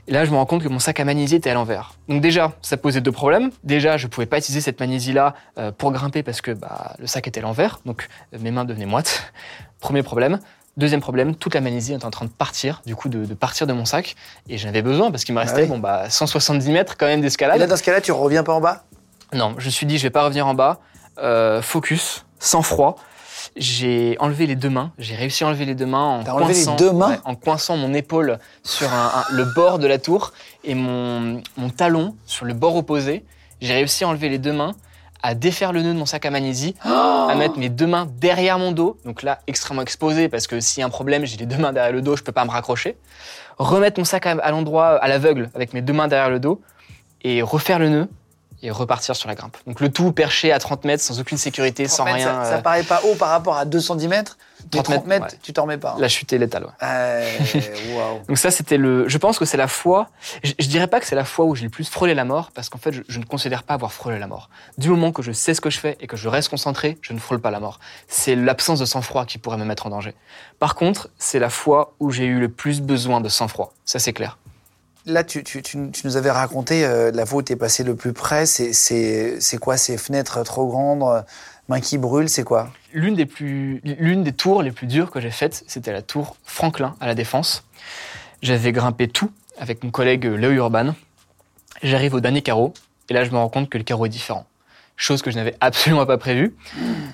Et 0.08 0.12
là, 0.12 0.26
je 0.26 0.32
me 0.32 0.36
rends 0.36 0.46
compte 0.46 0.62
que 0.64 0.68
mon 0.68 0.80
sac 0.80 1.00
à 1.00 1.06
magnésie 1.06 1.36
était 1.36 1.50
à 1.50 1.54
l'envers. 1.54 1.94
Donc 2.10 2.22
déjà, 2.22 2.52
ça 2.62 2.76
posait 2.76 3.00
deux 3.00 3.12
problèmes. 3.12 3.52
Déjà, 3.64 3.96
je 3.98 4.08
pouvais 4.08 4.26
pas 4.26 4.38
utiliser 4.38 4.60
cette 4.60 4.80
magnésie-là 4.80 5.34
euh, 5.58 5.72
pour 5.72 5.92
grimper 5.94 6.24
parce 6.24 6.42
que 6.42 6.52
bah, 6.52 6.96
le 7.00 7.08
sac 7.08 7.28
était 7.28 7.40
à 7.40 7.44
l'envers. 7.44 7.80
Donc 7.86 8.10
euh, 8.34 8.38
mes 8.42 8.52
mains 8.52 8.66
devenaient 8.66 8.86
moites. 8.86 9.32
Premier 9.80 10.04
problème. 10.04 10.40
Deuxième 10.76 11.02
problème, 11.02 11.36
toute 11.36 11.54
la 11.54 11.62
magnésie 11.62 11.94
était 11.94 12.04
en 12.04 12.10
train 12.10 12.26
de 12.26 12.32
partir, 12.32 12.82
du 12.86 12.96
coup 12.96 13.08
de, 13.08 13.26
de 13.26 13.34
partir 13.36 13.68
de 13.68 13.74
mon 13.74 13.86
sac. 13.86 14.16
Et 14.50 14.58
j'en 14.58 14.70
avais 14.70 14.82
besoin 14.82 15.12
parce 15.12 15.24
qu'il 15.24 15.36
me 15.36 15.40
restait 15.40 15.64
oui. 15.64 15.68
bon, 15.68 15.78
bah, 15.78 16.10
170 16.10 16.70
mètres 16.72 16.96
quand 16.98 17.06
même 17.06 17.20
Et 17.20 17.22
d'escalade. 17.22 17.60
là, 17.60 17.68
dans 17.68 17.78
ce 17.78 17.84
cas-là, 17.84 18.02
tu 18.02 18.12
reviens 18.12 18.44
pas 18.44 18.54
en 18.54 18.60
bas? 18.60 18.84
Non, 19.34 19.56
je 19.60 19.66
me 19.66 19.72
suis 19.72 19.86
dit, 19.86 19.98
je 19.98 20.04
vais 20.04 20.10
pas 20.10 20.24
revenir 20.24 20.48
en 20.48 20.54
bas. 20.56 20.80
Euh, 21.20 21.62
focus, 21.62 22.26
sans 22.40 22.64
froid. 22.64 22.96
J'ai 23.56 24.16
enlevé 24.20 24.48
les 24.48 24.56
deux 24.56 24.70
mains. 24.70 24.92
J'ai 24.98 25.16
réussi 25.16 25.44
à 25.44 25.48
enlever 25.48 25.66
les 25.66 25.76
deux 25.76 25.86
mains 25.86 26.20
en 26.20 26.24
T'as 26.24 26.32
enlevé 26.34 26.54
les 26.54 26.64
coinçant, 26.66 26.76
deux 26.76 26.92
mains 26.92 27.10
ouais, 27.12 27.20
en 27.26 27.36
coinçant 27.36 27.78
mon 27.78 27.94
épaule 27.94 28.40
sur 28.64 28.92
un- 28.94 29.12
un- 29.20 29.26
le 29.36 29.46
bord 29.46 29.80
de 29.80 29.88
la 29.88 29.98
tour 30.00 30.32
et 30.64 30.76
mon, 30.76 31.42
mon 31.58 31.70
talon 31.70 32.16
sur 32.26 32.46
le 32.46 32.54
bord 32.54 32.76
opposé. 32.76 33.24
J'ai 33.62 33.74
réussi 33.74 34.04
à 34.04 34.08
enlever 34.10 34.30
les 34.30 34.38
deux 34.40 34.54
mains, 34.54 34.74
à 35.22 35.36
défaire 35.36 35.72
le 35.72 35.82
nœud 35.82 35.94
de 35.94 35.98
mon 36.00 36.06
sac 36.06 36.26
à 36.26 36.32
magnésie, 36.32 36.76
à 36.84 37.34
mettre 37.36 37.58
mes 37.58 37.70
deux 37.70 37.88
mains 37.88 38.08
derrière 38.20 38.60
mon 38.60 38.72
dos. 38.72 38.98
Donc 39.06 39.24
là, 39.24 39.40
extrêmement 39.48 39.82
exposé 39.82 40.28
parce 40.30 40.48
que 40.48 40.60
s'il 40.60 40.82
y 40.82 40.84
a 40.84 40.86
un 40.86 40.90
problème, 40.90 41.26
j'ai 41.26 41.38
les 41.38 41.46
deux 41.46 41.58
mains 41.58 41.72
derrière 41.74 41.94
le 41.94 42.02
dos, 42.02 42.16
je 42.18 42.24
peux 42.24 42.32
pas 42.34 42.44
me 42.46 42.52
raccrocher. 42.52 42.98
Remettre 43.58 44.00
mon 44.00 44.06
sac 44.06 44.26
à, 44.26 44.32
à 44.32 44.52
l'endroit, 44.52 44.96
à 44.98 45.08
l'aveugle, 45.08 45.50
avec 45.56 45.74
mes 45.74 45.82
deux 45.82 45.94
mains 45.94 46.08
derrière 46.08 46.30
le 46.30 46.40
dos 46.40 46.60
et 47.24 47.42
refaire 47.42 47.80
le 47.80 47.88
nœud 47.90 48.08
et 48.64 48.72
repartir 48.72 49.16
sur 49.16 49.28
la 49.28 49.36
grimpe. 49.36 49.58
Donc 49.68 49.80
le 49.82 49.92
tout 49.92 50.12
perché 50.14 50.52
à 50.52 50.58
30 50.58 50.86
mètres 50.86 51.04
sans 51.04 51.20
aucune 51.20 51.38
sécurité, 51.38 51.84
30 51.86 51.96
sans 51.96 52.06
mètres, 52.06 52.18
rien. 52.18 52.44
Ça, 52.44 52.50
ça 52.50 52.56
euh, 52.58 52.62
paraît 52.62 52.84
pas 52.84 53.02
haut 53.04 53.16
par 53.16 53.30
rapport 53.30 53.58
à 53.58 53.66
210 53.66 54.08
mètres. 54.08 54.38
Mais 54.74 54.82
30 54.82 54.96
30 54.96 55.08
mètres, 55.08 55.26
ouais. 55.26 55.40
tu 55.44 55.52
t'en 55.52 55.64
remets 55.64 55.78
pas. 55.78 55.92
hein. 55.92 55.98
La 56.00 56.08
chute 56.08 56.32
est 56.32 56.38
létale. 56.38 56.64
ouais. 56.64 56.72
Euh, 56.82 57.30
Waouh. 57.98 58.22
Donc 58.30 58.38
ça, 58.38 58.50
c'était 58.50 58.78
le. 58.78 59.08
Je 59.10 59.18
pense 59.18 59.38
que 59.38 59.44
c'est 59.44 59.58
la 59.58 59.68
fois. 59.68 60.08
Je, 60.42 60.54
je 60.58 60.68
dirais 60.68 60.88
pas 60.88 61.02
que 61.02 61.06
c'est 61.06 61.16
la 61.18 61.26
fois 61.26 61.44
où 61.46 61.54
j'ai 61.54 61.66
le 61.66 61.70
plus 61.70 61.90
frôlé 61.90 62.14
la 62.14 62.24
mort, 62.24 62.50
parce 62.54 62.70
qu'en 62.70 62.78
fait, 62.78 62.94
je, 62.94 63.02
je 63.10 63.20
ne 63.20 63.26
considère 63.26 63.64
pas 63.64 63.74
avoir 63.74 63.92
frôlé 63.92 64.18
la 64.20 64.28
mort. 64.28 64.50
Du 64.78 64.88
moment 64.90 65.12
que 65.12 65.22
je 65.22 65.34
sais 65.34 65.54
ce 65.54 65.60
que 65.60 65.70
je 65.70 65.80
fais 65.80 65.98
et 66.00 66.08
que 66.08 66.16
je 66.16 66.30
reste 66.30 66.48
concentré, 66.50 66.98
je 67.02 67.12
ne 67.12 67.20
frôle 67.20 67.42
pas 67.42 67.52
la 67.52 67.60
mort. 67.60 67.80
C'est 68.08 68.36
l'absence 68.38 68.80
de 68.80 68.86
sang-froid 68.86 69.26
qui 69.26 69.38
pourrait 69.38 69.58
me 69.58 69.66
mettre 69.66 69.86
en 69.86 69.90
danger. 69.90 70.16
Par 70.60 70.76
contre, 70.76 71.10
c'est 71.18 71.40
la 71.40 71.50
fois 71.50 71.94
où 72.00 72.10
j'ai 72.12 72.26
eu 72.26 72.40
le 72.40 72.48
plus 72.48 72.80
besoin 72.82 73.20
de 73.20 73.28
sang-froid. 73.28 73.74
Ça, 73.84 74.00
c'est 74.00 74.14
clair. 74.14 74.38
Là, 75.06 75.24
tu, 75.24 75.44
tu- 75.44 75.62
tu- 75.62 75.92
tu 75.92 76.08
nous 76.08 76.18
avais 76.18 76.32
raconté 76.32 76.86
euh, 76.86 77.12
la 77.14 77.26
fois 77.26 77.40
où 77.40 77.42
tu 77.44 77.54
es 77.54 77.56
passé 77.56 77.84
le 77.84 77.96
plus 77.96 78.14
près. 78.14 78.46
C'est- 78.46 79.58
quoi 79.60 79.78
ces 79.78 79.98
fenêtres 79.98 80.44
trop 80.44 80.68
grandes, 80.68 81.04
euh, 81.04 81.22
mains 81.70 81.80
qui 81.80 81.98
brûlent 81.98 82.30
C'est 82.30 82.44
quoi? 82.44 82.70
L'une 82.94 83.16
des, 83.16 83.26
plus, 83.26 83.82
l'une 83.84 84.24
des 84.24 84.34
tours 84.34 84.62
les 84.64 84.72
plus 84.72 84.88
dures 84.88 85.12
que 85.12 85.20
j'ai 85.20 85.32
faites, 85.32 85.64
c'était 85.68 85.92
la 85.94 86.02
tour 86.02 86.36
Franklin 86.44 86.96
à 87.00 87.08
la 87.08 87.16
Défense. 87.16 87.64
J'avais 88.42 88.72
grimpé 88.72 89.08
tout 89.08 89.32
avec 89.58 89.84
mon 89.84 89.92
collègue 89.92 90.26
euh, 90.26 90.36
Léo 90.36 90.52
Urban. 90.52 90.94
J'arrive 91.82 92.14
au 92.14 92.20
dernier 92.20 92.42
carreau, 92.42 92.74
et 93.10 93.14
là 93.14 93.24
je 93.24 93.32
me 93.32 93.38
rends 93.38 93.50
compte 93.50 93.70
que 93.70 93.78
le 93.78 93.84
carreau 93.84 94.06
est 94.06 94.10
différent. 94.10 94.46
Chose 94.96 95.22
que 95.22 95.32
je 95.32 95.36
n'avais 95.38 95.56
absolument 95.60 96.06
pas 96.06 96.18
prévue. 96.18 96.56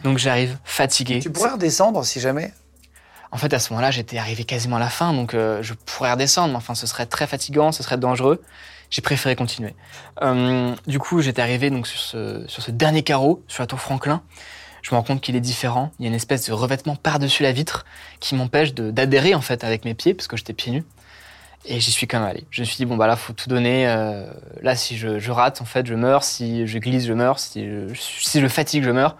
Donc 0.03 0.17
j'arrive 0.17 0.57
fatigué. 0.63 1.19
Tu 1.19 1.29
pourrais 1.31 1.51
redescendre 1.51 2.03
si 2.05 2.19
jamais? 2.19 2.53
En 3.31 3.37
fait, 3.37 3.53
à 3.53 3.59
ce 3.59 3.71
moment-là, 3.73 3.91
j'étais 3.91 4.17
arrivé 4.17 4.43
quasiment 4.43 4.77
à 4.77 4.79
la 4.79 4.89
fin, 4.89 5.13
donc 5.13 5.33
euh, 5.33 5.61
je 5.61 5.73
pourrais 5.73 6.11
redescendre, 6.11 6.49
mais 6.49 6.57
enfin, 6.57 6.73
ce 6.73 6.87
serait 6.87 7.05
très 7.05 7.27
fatigant, 7.27 7.71
ce 7.71 7.83
serait 7.83 7.97
dangereux. 7.97 8.41
J'ai 8.89 9.03
préféré 9.03 9.35
continuer. 9.35 9.75
Euh, 10.23 10.73
du 10.87 10.97
coup, 10.97 11.21
j'étais 11.21 11.41
arrivé 11.43 11.69
donc 11.69 11.85
sur 11.85 11.99
ce, 11.99 12.43
sur 12.47 12.63
ce 12.63 12.71
dernier 12.71 13.03
carreau, 13.03 13.43
sur 13.47 13.61
la 13.61 13.67
tour 13.67 13.79
Franklin. 13.79 14.23
Je 14.81 14.89
me 14.91 14.97
rends 14.97 15.03
compte 15.03 15.21
qu'il 15.21 15.35
est 15.35 15.41
différent. 15.41 15.91
Il 15.99 16.03
y 16.03 16.05
a 16.07 16.09
une 16.09 16.15
espèce 16.15 16.47
de 16.47 16.53
revêtement 16.53 16.95
par-dessus 16.95 17.43
la 17.43 17.51
vitre 17.51 17.85
qui 18.19 18.33
m'empêche 18.33 18.73
d'adhérer 18.73 19.35
en 19.35 19.41
fait 19.41 19.63
avec 19.63 19.85
mes 19.85 19.93
pieds, 19.93 20.15
parce 20.15 20.27
que 20.27 20.35
j'étais 20.37 20.53
pieds 20.53 20.71
nus. 20.71 20.85
Et 21.65 21.79
j'y 21.79 21.91
suis 21.91 22.07
quand 22.07 22.19
même 22.19 22.29
allé. 22.29 22.45
Je 22.49 22.61
me 22.61 22.65
suis 22.65 22.77
dit 22.77 22.85
bon 22.85 22.95
bah 22.95 23.05
là, 23.05 23.15
faut 23.15 23.33
tout 23.33 23.49
donner. 23.49 23.87
euh, 23.87 24.31
là, 24.63 24.75
si 24.75 24.97
je, 24.97 25.19
je 25.19 25.31
rate, 25.31 25.61
en 25.61 25.65
fait, 25.65 25.85
je 25.85 25.93
meurs. 25.93 26.23
Si 26.23 26.65
je 26.65 26.79
glisse, 26.79 27.05
je 27.05 27.13
meurs. 27.13 27.37
Si 27.37 27.65
je, 27.65 27.93
si 27.93 28.41
je 28.41 28.47
fatigue, 28.47 28.83
je 28.83 28.91
meurs. 28.91 29.17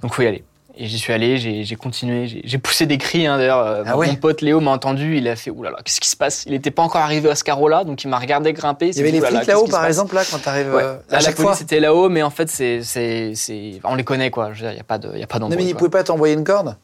Donc 0.00 0.14
faut 0.14 0.22
y 0.22 0.26
aller. 0.26 0.44
Et 0.76 0.86
j'y 0.86 0.98
suis 0.98 1.12
allé, 1.12 1.36
j'ai 1.64 1.76
continué, 1.76 2.42
j'ai 2.44 2.58
poussé 2.58 2.86
des 2.86 2.98
cris. 2.98 3.26
Hein, 3.28 3.36
D'ailleurs, 3.38 3.58
euh, 3.60 3.82
Ah 3.86 3.92
mon, 3.92 3.98
ouais 3.98 4.06
mon 4.08 4.16
pote 4.16 4.40
Léo 4.40 4.58
m'a 4.60 4.72
entendu, 4.72 5.18
il 5.18 5.28
a 5.28 5.36
fait 5.36 5.50
oulala, 5.50 5.78
qu'est-ce 5.84 6.00
qui 6.00 6.08
se 6.08 6.16
passe? 6.16 6.42
Il 6.46 6.52
n'était 6.52 6.72
pas 6.72 6.82
encore 6.82 7.00
arrivé 7.02 7.30
à 7.30 7.36
ce 7.36 7.44
carreau-là, 7.44 7.84
donc 7.84 8.02
il 8.02 8.08
m'a 8.08 8.18
regardé 8.18 8.52
grimper. 8.52 8.88
Il 8.88 8.96
y 8.96 9.00
avait 9.00 9.12
les 9.12 9.20
flics 9.20 9.46
là-haut, 9.46 9.68
par 9.68 9.86
exemple, 9.86 10.16
là, 10.16 10.22
quand 10.28 10.38
tu 10.42 10.48
arrives 10.48 10.74
Ouais. 10.74 10.82
à 10.82 10.86
Là, 10.86 10.98
la 11.10 11.20
chaque 11.20 11.36
police 11.36 11.50
fois 11.52 11.60
était 11.62 11.78
là-haut, 11.78 12.08
mais 12.08 12.22
en 12.24 12.30
fait, 12.30 12.48
c'est, 12.48 12.82
c'est, 12.82 13.32
c'est, 13.36 13.80
on 13.84 13.94
les 13.94 14.02
connaît 14.04 14.30
quoi. 14.32 14.50
Il 14.58 14.64
y 14.64 14.80
a 14.80 14.82
pas 14.84 14.98
de, 14.98 15.10
il 15.14 15.20
y 15.20 15.22
a 15.22 15.26
pas 15.28 15.38
Non, 15.38 15.46
d'embrouille. 15.48 15.62
mais 15.64 15.70
ils 15.70 15.74
quoi. 15.74 15.78
pouvaient 15.78 15.90
pas 15.90 16.02
t'envoyer 16.02 16.34
une 16.34 16.44
corde? 16.44 16.76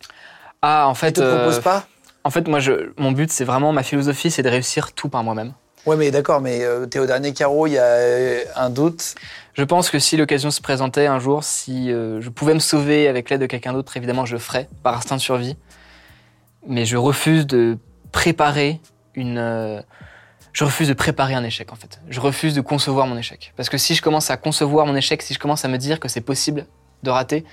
Ah, 0.63 0.87
en 0.87 0.93
Ils 0.93 0.97
fait, 0.97 1.13
te 1.13 1.21
euh, 1.21 1.37
proposent 1.39 1.61
pas? 1.61 1.85
en 2.23 2.31
fait, 2.31 2.47
moi, 2.47 2.61
je, 2.61 2.93
mon 2.97 3.11
but, 3.11 3.33
c'est 3.33 3.45
vraiment 3.45 3.73
ma 3.73 3.83
philosophie, 3.83 4.31
c'est 4.31 4.43
de 4.43 4.49
réussir 4.51 4.93
tout 4.93 5.09
par 5.09 5.25
moi-même. 5.25 5.53
Ouais, 5.87 5.97
mais 5.97 6.11
d'accord, 6.11 6.41
mais 6.41 6.63
euh, 6.63 6.87
t'es 6.87 6.99
au 6.99 7.07
dernier 7.07 7.33
carreau, 7.33 7.67
il 7.67 7.73
y 7.73 7.79
a 7.79 7.85
euh, 7.85 8.45
un 8.55 8.69
doute? 8.69 9.15
Je 9.55 9.65
pense 9.65 9.91
que 9.91 9.99
si 9.99 10.17
l'occasion 10.17 10.51
se 10.51 10.61
présentait 10.61 11.07
un 11.07 11.19
jour, 11.19 11.43
si 11.43 11.91
euh, 11.91 12.21
je 12.21 12.29
pouvais 12.29 12.55
me 12.55 12.61
sauver 12.61 13.09
avec 13.09 13.31
l'aide 13.31 13.41
de 13.41 13.47
quelqu'un 13.47 13.73
d'autre, 13.73 13.97
évidemment, 13.97 14.27
je 14.27 14.35
le 14.35 14.39
ferais 14.39 14.69
par 14.83 14.97
instinct 14.97 15.17
de 15.17 15.21
survie. 15.21 15.57
Mais 16.67 16.85
je 16.85 16.97
refuse 16.97 17.47
de 17.47 17.79
préparer 18.13 18.81
une. 19.15 19.39
euh, 19.39 19.81
je 20.53 20.65
refuse 20.65 20.89
de 20.89 20.95
préparer 20.95 21.35
un 21.35 21.45
échec, 21.45 21.73
en 21.73 21.77
fait. 21.77 22.01
Je 22.09 22.21
refuse 22.21 22.55
de 22.55 22.61
concevoir 22.61 23.07
mon 23.07 23.17
échec. 23.17 23.53
Parce 23.57 23.69
que 23.69 23.79
si 23.79 23.95
je 23.95 24.03
commence 24.03 24.31
à 24.31 24.37
concevoir 24.37 24.85
mon 24.85 24.97
échec, 24.97 25.23
si 25.23 25.33
je 25.33 25.39
commence 25.39 25.65
à 25.65 25.69
me 25.69 25.79
dire 25.79 25.99
que 26.01 26.09
c'est 26.09 26.21
possible 26.21 26.67
de 27.03 27.11
rater, 27.11 27.45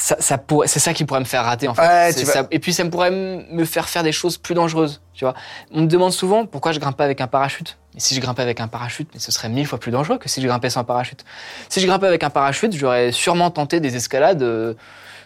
ça, 0.00 0.16
ça 0.18 0.38
pourrait, 0.38 0.66
c'est 0.66 0.78
ça 0.80 0.94
qui 0.94 1.04
pourrait 1.04 1.20
me 1.20 1.24
faire 1.26 1.44
rater, 1.44 1.68
en 1.68 1.74
fait. 1.74 1.82
Ouais, 1.82 2.12
C'est 2.12 2.20
tu 2.20 2.26
vas- 2.26 2.32
ça- 2.32 2.46
et 2.50 2.58
puis 2.58 2.72
ça 2.72 2.84
me 2.84 2.90
pourrait 2.90 3.10
me 3.10 3.64
faire 3.64 3.88
faire 3.88 4.02
des 4.02 4.12
choses 4.12 4.38
plus 4.38 4.54
dangereuses, 4.54 5.02
tu 5.12 5.24
vois. 5.24 5.34
On 5.72 5.82
me 5.82 5.86
demande 5.86 6.12
souvent 6.12 6.46
pourquoi 6.46 6.72
je 6.72 6.80
grimpe 6.80 6.96
pas 6.96 7.04
avec 7.04 7.20
un 7.20 7.26
parachute. 7.26 7.76
Et 7.96 8.00
si 8.00 8.14
je 8.14 8.20
grimpais 8.20 8.42
avec 8.42 8.60
un 8.60 8.68
parachute, 8.68 9.08
mais 9.12 9.20
ce 9.20 9.30
serait 9.32 9.48
mille 9.48 9.66
fois 9.66 9.78
plus 9.78 9.90
dangereux 9.92 10.16
que 10.18 10.28
si 10.28 10.40
je 10.40 10.46
grimpais 10.46 10.70
sans 10.70 10.84
parachute. 10.84 11.24
Si 11.68 11.80
je 11.80 11.86
grimpais 11.86 12.06
avec 12.06 12.22
un 12.24 12.30
parachute, 12.30 12.72
j'aurais 12.74 13.12
sûrement 13.12 13.50
tenté 13.50 13.80
des 13.80 13.96
escalades 13.96 14.42
euh, 14.42 14.74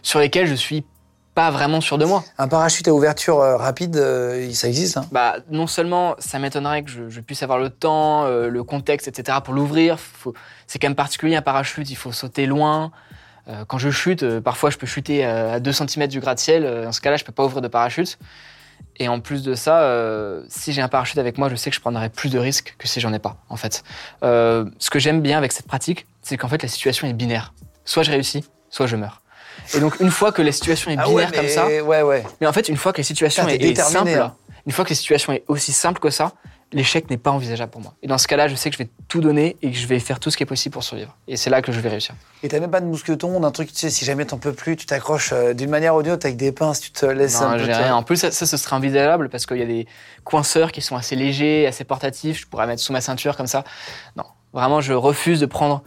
sur 0.02 0.18
lesquelles 0.18 0.46
je 0.46 0.54
suis 0.54 0.84
pas 1.34 1.50
vraiment 1.50 1.80
sûr 1.80 1.98
de 1.98 2.04
moi. 2.04 2.24
Un 2.38 2.48
parachute 2.48 2.86
à 2.88 2.92
ouverture 2.94 3.40
euh, 3.40 3.56
rapide, 3.56 3.96
euh, 3.96 4.50
ça 4.52 4.68
existe. 4.68 4.96
Hein? 4.96 5.04
Bah, 5.12 5.36
non 5.50 5.66
seulement 5.66 6.14
ça 6.18 6.38
m'étonnerait 6.38 6.82
que 6.84 6.90
je, 6.90 7.08
je 7.10 7.20
puisse 7.20 7.42
avoir 7.42 7.58
le 7.58 7.70
temps, 7.70 8.24
euh, 8.24 8.48
le 8.48 8.62
contexte, 8.64 9.08
etc. 9.08 9.38
pour 9.44 9.52
l'ouvrir. 9.52 9.98
Faut- 10.00 10.32
C'est 10.66 10.78
quand 10.78 10.86
même 10.88 10.94
particulier 10.94 11.36
un 11.36 11.42
parachute, 11.42 11.90
il 11.90 11.96
faut 11.96 12.12
sauter 12.12 12.46
loin. 12.46 12.92
Euh, 13.48 13.64
quand 13.66 13.78
je 13.78 13.90
chute, 13.90 14.22
euh, 14.22 14.40
parfois 14.40 14.70
je 14.70 14.78
peux 14.78 14.86
chuter 14.86 15.24
à, 15.24 15.52
à 15.54 15.60
2 15.60 15.72
cm 15.72 16.06
du 16.06 16.20
gratte-ciel. 16.20 16.64
Euh, 16.64 16.84
Dans 16.84 16.92
ce 16.92 17.00
cas-là, 17.00 17.16
je 17.16 17.24
peux 17.24 17.32
pas 17.32 17.44
ouvrir 17.44 17.60
de 17.62 17.68
parachute. 17.68 18.18
Et 18.96 19.08
en 19.08 19.20
plus 19.20 19.42
de 19.42 19.54
ça, 19.54 19.82
euh, 19.82 20.42
si 20.48 20.72
j'ai 20.72 20.80
un 20.82 20.88
parachute 20.88 21.18
avec 21.18 21.36
moi, 21.38 21.48
je 21.48 21.56
sais 21.56 21.70
que 21.70 21.76
je 21.76 21.80
prendrai 21.80 22.08
plus 22.08 22.30
de 22.30 22.38
risques 22.38 22.74
que 22.78 22.86
si 22.88 23.00
j'en 23.00 23.12
ai 23.12 23.18
pas, 23.18 23.36
en 23.48 23.56
fait. 23.56 23.82
Euh, 24.22 24.64
ce 24.78 24.88
que 24.90 24.98
j'aime 24.98 25.20
bien 25.20 25.36
avec 25.38 25.52
cette 25.52 25.66
pratique, 25.66 26.06
c'est 26.22 26.36
qu'en 26.36 26.48
fait 26.48 26.62
la 26.62 26.68
situation 26.68 27.06
est 27.06 27.12
binaire. 27.12 27.52
Soit 27.84 28.02
je 28.04 28.10
réussis, 28.10 28.44
soit 28.70 28.86
je 28.86 28.96
meurs. 28.96 29.20
Et 29.74 29.80
donc 29.80 30.00
une 30.00 30.10
fois 30.10 30.32
que 30.32 30.42
la 30.42 30.52
situation 30.52 30.90
est 30.90 30.96
Ah 30.98 31.04
binaire 31.06 31.32
comme 31.32 31.48
ça, 31.48 31.66
mais- 31.68 31.80
Ouais, 31.80 32.02
ouais. 32.02 32.24
mais 32.40 32.46
en 32.46 32.52
fait, 32.52 32.68
une 32.68 32.76
fois 32.76 32.92
que 32.92 32.98
la 32.98 33.04
situation 33.04 33.44
Putain, 33.44 33.58
est, 33.64 33.70
est 33.70 33.74
simple, 33.80 34.10
hein. 34.10 34.34
une 34.66 34.72
fois 34.72 34.84
que 34.84 34.90
la 34.90 34.96
situation 34.96 35.32
est 35.32 35.44
aussi 35.48 35.72
simple 35.72 36.00
que 36.00 36.10
ça, 36.10 36.32
l'échec 36.74 37.08
n'est 37.08 37.16
pas 37.16 37.30
envisageable 37.30 37.70
pour 37.72 37.80
moi. 37.80 37.94
Et 38.02 38.06
dans 38.06 38.18
ce 38.18 38.26
cas-là, 38.28 38.48
je 38.48 38.54
sais 38.54 38.68
que 38.68 38.76
je 38.76 38.82
vais 38.82 38.90
tout 39.08 39.20
donner 39.22 39.56
et 39.62 39.70
que 39.70 39.76
je 39.78 39.86
vais 39.86 39.98
faire 40.00 40.20
tout 40.20 40.30
ce 40.30 40.36
qui 40.36 40.42
est 40.42 40.46
possible 40.46 40.72
pour 40.74 40.82
survivre. 40.84 41.16
Et 41.28 41.36
c'est 41.38 41.48
là 41.48 41.62
que 41.62 41.72
je 41.72 41.80
vais 41.80 41.88
réussir. 41.88 42.14
Et 42.42 42.48
t'as 42.48 42.60
même 42.60 42.70
pas 42.70 42.80
de 42.80 42.86
mousqueton, 42.86 43.40
d'un 43.40 43.50
truc, 43.50 43.72
tu 43.72 43.78
sais, 43.78 43.88
si 43.90 44.04
jamais 44.04 44.26
t'en 44.26 44.36
peux 44.38 44.52
plus, 44.52 44.76
tu 44.76 44.84
t'accroches 44.84 45.30
euh, 45.32 45.54
d'une 45.54 45.70
manière 45.70 45.94
ou 45.94 46.02
d'une 46.02 46.12
autre 46.12 46.26
avec 46.26 46.36
des 46.36 46.52
pinces, 46.52 46.80
tu 46.80 46.90
te 46.90 47.06
laisses 47.06 47.40
un 47.40 47.52
Non, 47.52 47.56
peu. 47.58 47.64
j'ai 47.64 47.72
te- 47.72 47.76
rien. 47.78 47.94
En 47.96 48.02
plus, 48.02 48.16
ça, 48.16 48.30
ça, 48.30 48.44
ce 48.44 48.56
serait 48.58 48.76
envisageable 48.76 49.28
parce 49.30 49.46
qu'il 49.46 49.56
y 49.58 49.62
a 49.62 49.66
des 49.66 49.86
coinceurs 50.24 50.72
qui 50.72 50.82
sont 50.82 50.96
assez 50.96 51.16
légers, 51.16 51.66
assez 51.66 51.84
portatifs. 51.84 52.40
Je 52.40 52.46
pourrais 52.46 52.66
mettre 52.66 52.82
sous 52.82 52.92
ma 52.92 53.00
ceinture 53.00 53.36
comme 53.36 53.46
ça. 53.46 53.64
Non, 54.16 54.24
vraiment, 54.52 54.80
je 54.80 54.92
refuse 54.92 55.40
de 55.40 55.46
prendre 55.46 55.82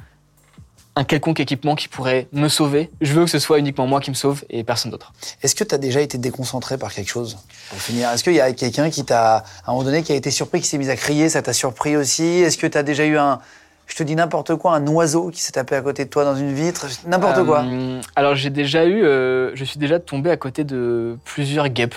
un 0.98 1.04
quelconque 1.04 1.40
équipement 1.40 1.76
qui 1.76 1.88
pourrait 1.88 2.28
me 2.34 2.48
sauver. 2.48 2.90
Je 3.02 3.14
veux 3.14 3.26
que 3.26 3.30
ce 3.30 3.38
soit 3.38 3.60
uniquement 3.60 3.86
moi 3.86 4.02
qui 4.02 4.10
me 4.10 4.16
sauve 4.16 4.44
et 4.50 4.64
personne 4.64 4.90
d'autre. 4.90 5.14
Est-ce 5.44 5.54
que 5.54 5.64
t'as 5.64 5.78
déjà 5.78 6.02
été 6.02 6.18
déconcentré 6.18 6.76
par 6.80 6.92
quelque 6.92 7.10
chose? 7.10 7.38
Pour 7.70 7.80
finir, 7.80 8.10
est-ce 8.10 8.24
qu'il 8.24 8.34
y 8.34 8.42
a 8.42 8.52
quelqu'un 8.52 8.90
qui 8.90 9.06
t'a, 9.06 9.36
à 9.38 9.44
un 9.68 9.74
moment 9.74 9.84
donné, 9.84 10.02
qui 10.02 10.12
a 10.12 10.16
été 10.16 10.32
surpris, 10.32 10.60
qui 10.60 10.68
s'est 10.68 10.80
mis 10.80 10.90
à 10.90 10.96
crier, 10.96 11.30
ça 11.30 11.44
t'a 11.44 11.54
surpris 11.54 11.96
aussi? 11.96 12.24
Est-ce 12.24 12.58
que 12.58 12.66
t'as 12.66 12.82
déjà 12.82 13.06
eu 13.06 13.16
un, 13.16 13.38
je 13.86 13.96
te 13.96 14.02
dis 14.02 14.16
n'importe 14.16 14.56
quoi, 14.56 14.74
un 14.74 14.88
oiseau 14.88 15.30
qui 15.30 15.40
s'est 15.40 15.52
tapé 15.52 15.76
à 15.76 15.82
côté 15.82 16.04
de 16.04 16.10
toi 16.10 16.24
dans 16.24 16.36
une 16.36 16.52
vitre? 16.52 16.88
N'importe 17.06 17.46
quoi. 17.46 17.64
Euh, 17.64 18.02
Alors 18.16 18.34
j'ai 18.34 18.50
déjà 18.50 18.86
eu, 18.86 19.04
euh, 19.06 19.56
je 19.56 19.64
suis 19.66 19.78
déjà 19.78 20.00
tombé 20.00 20.32
à 20.32 20.38
côté 20.38 20.64
de 20.64 21.16
plusieurs 21.26 21.70
guêpes, 21.70 21.96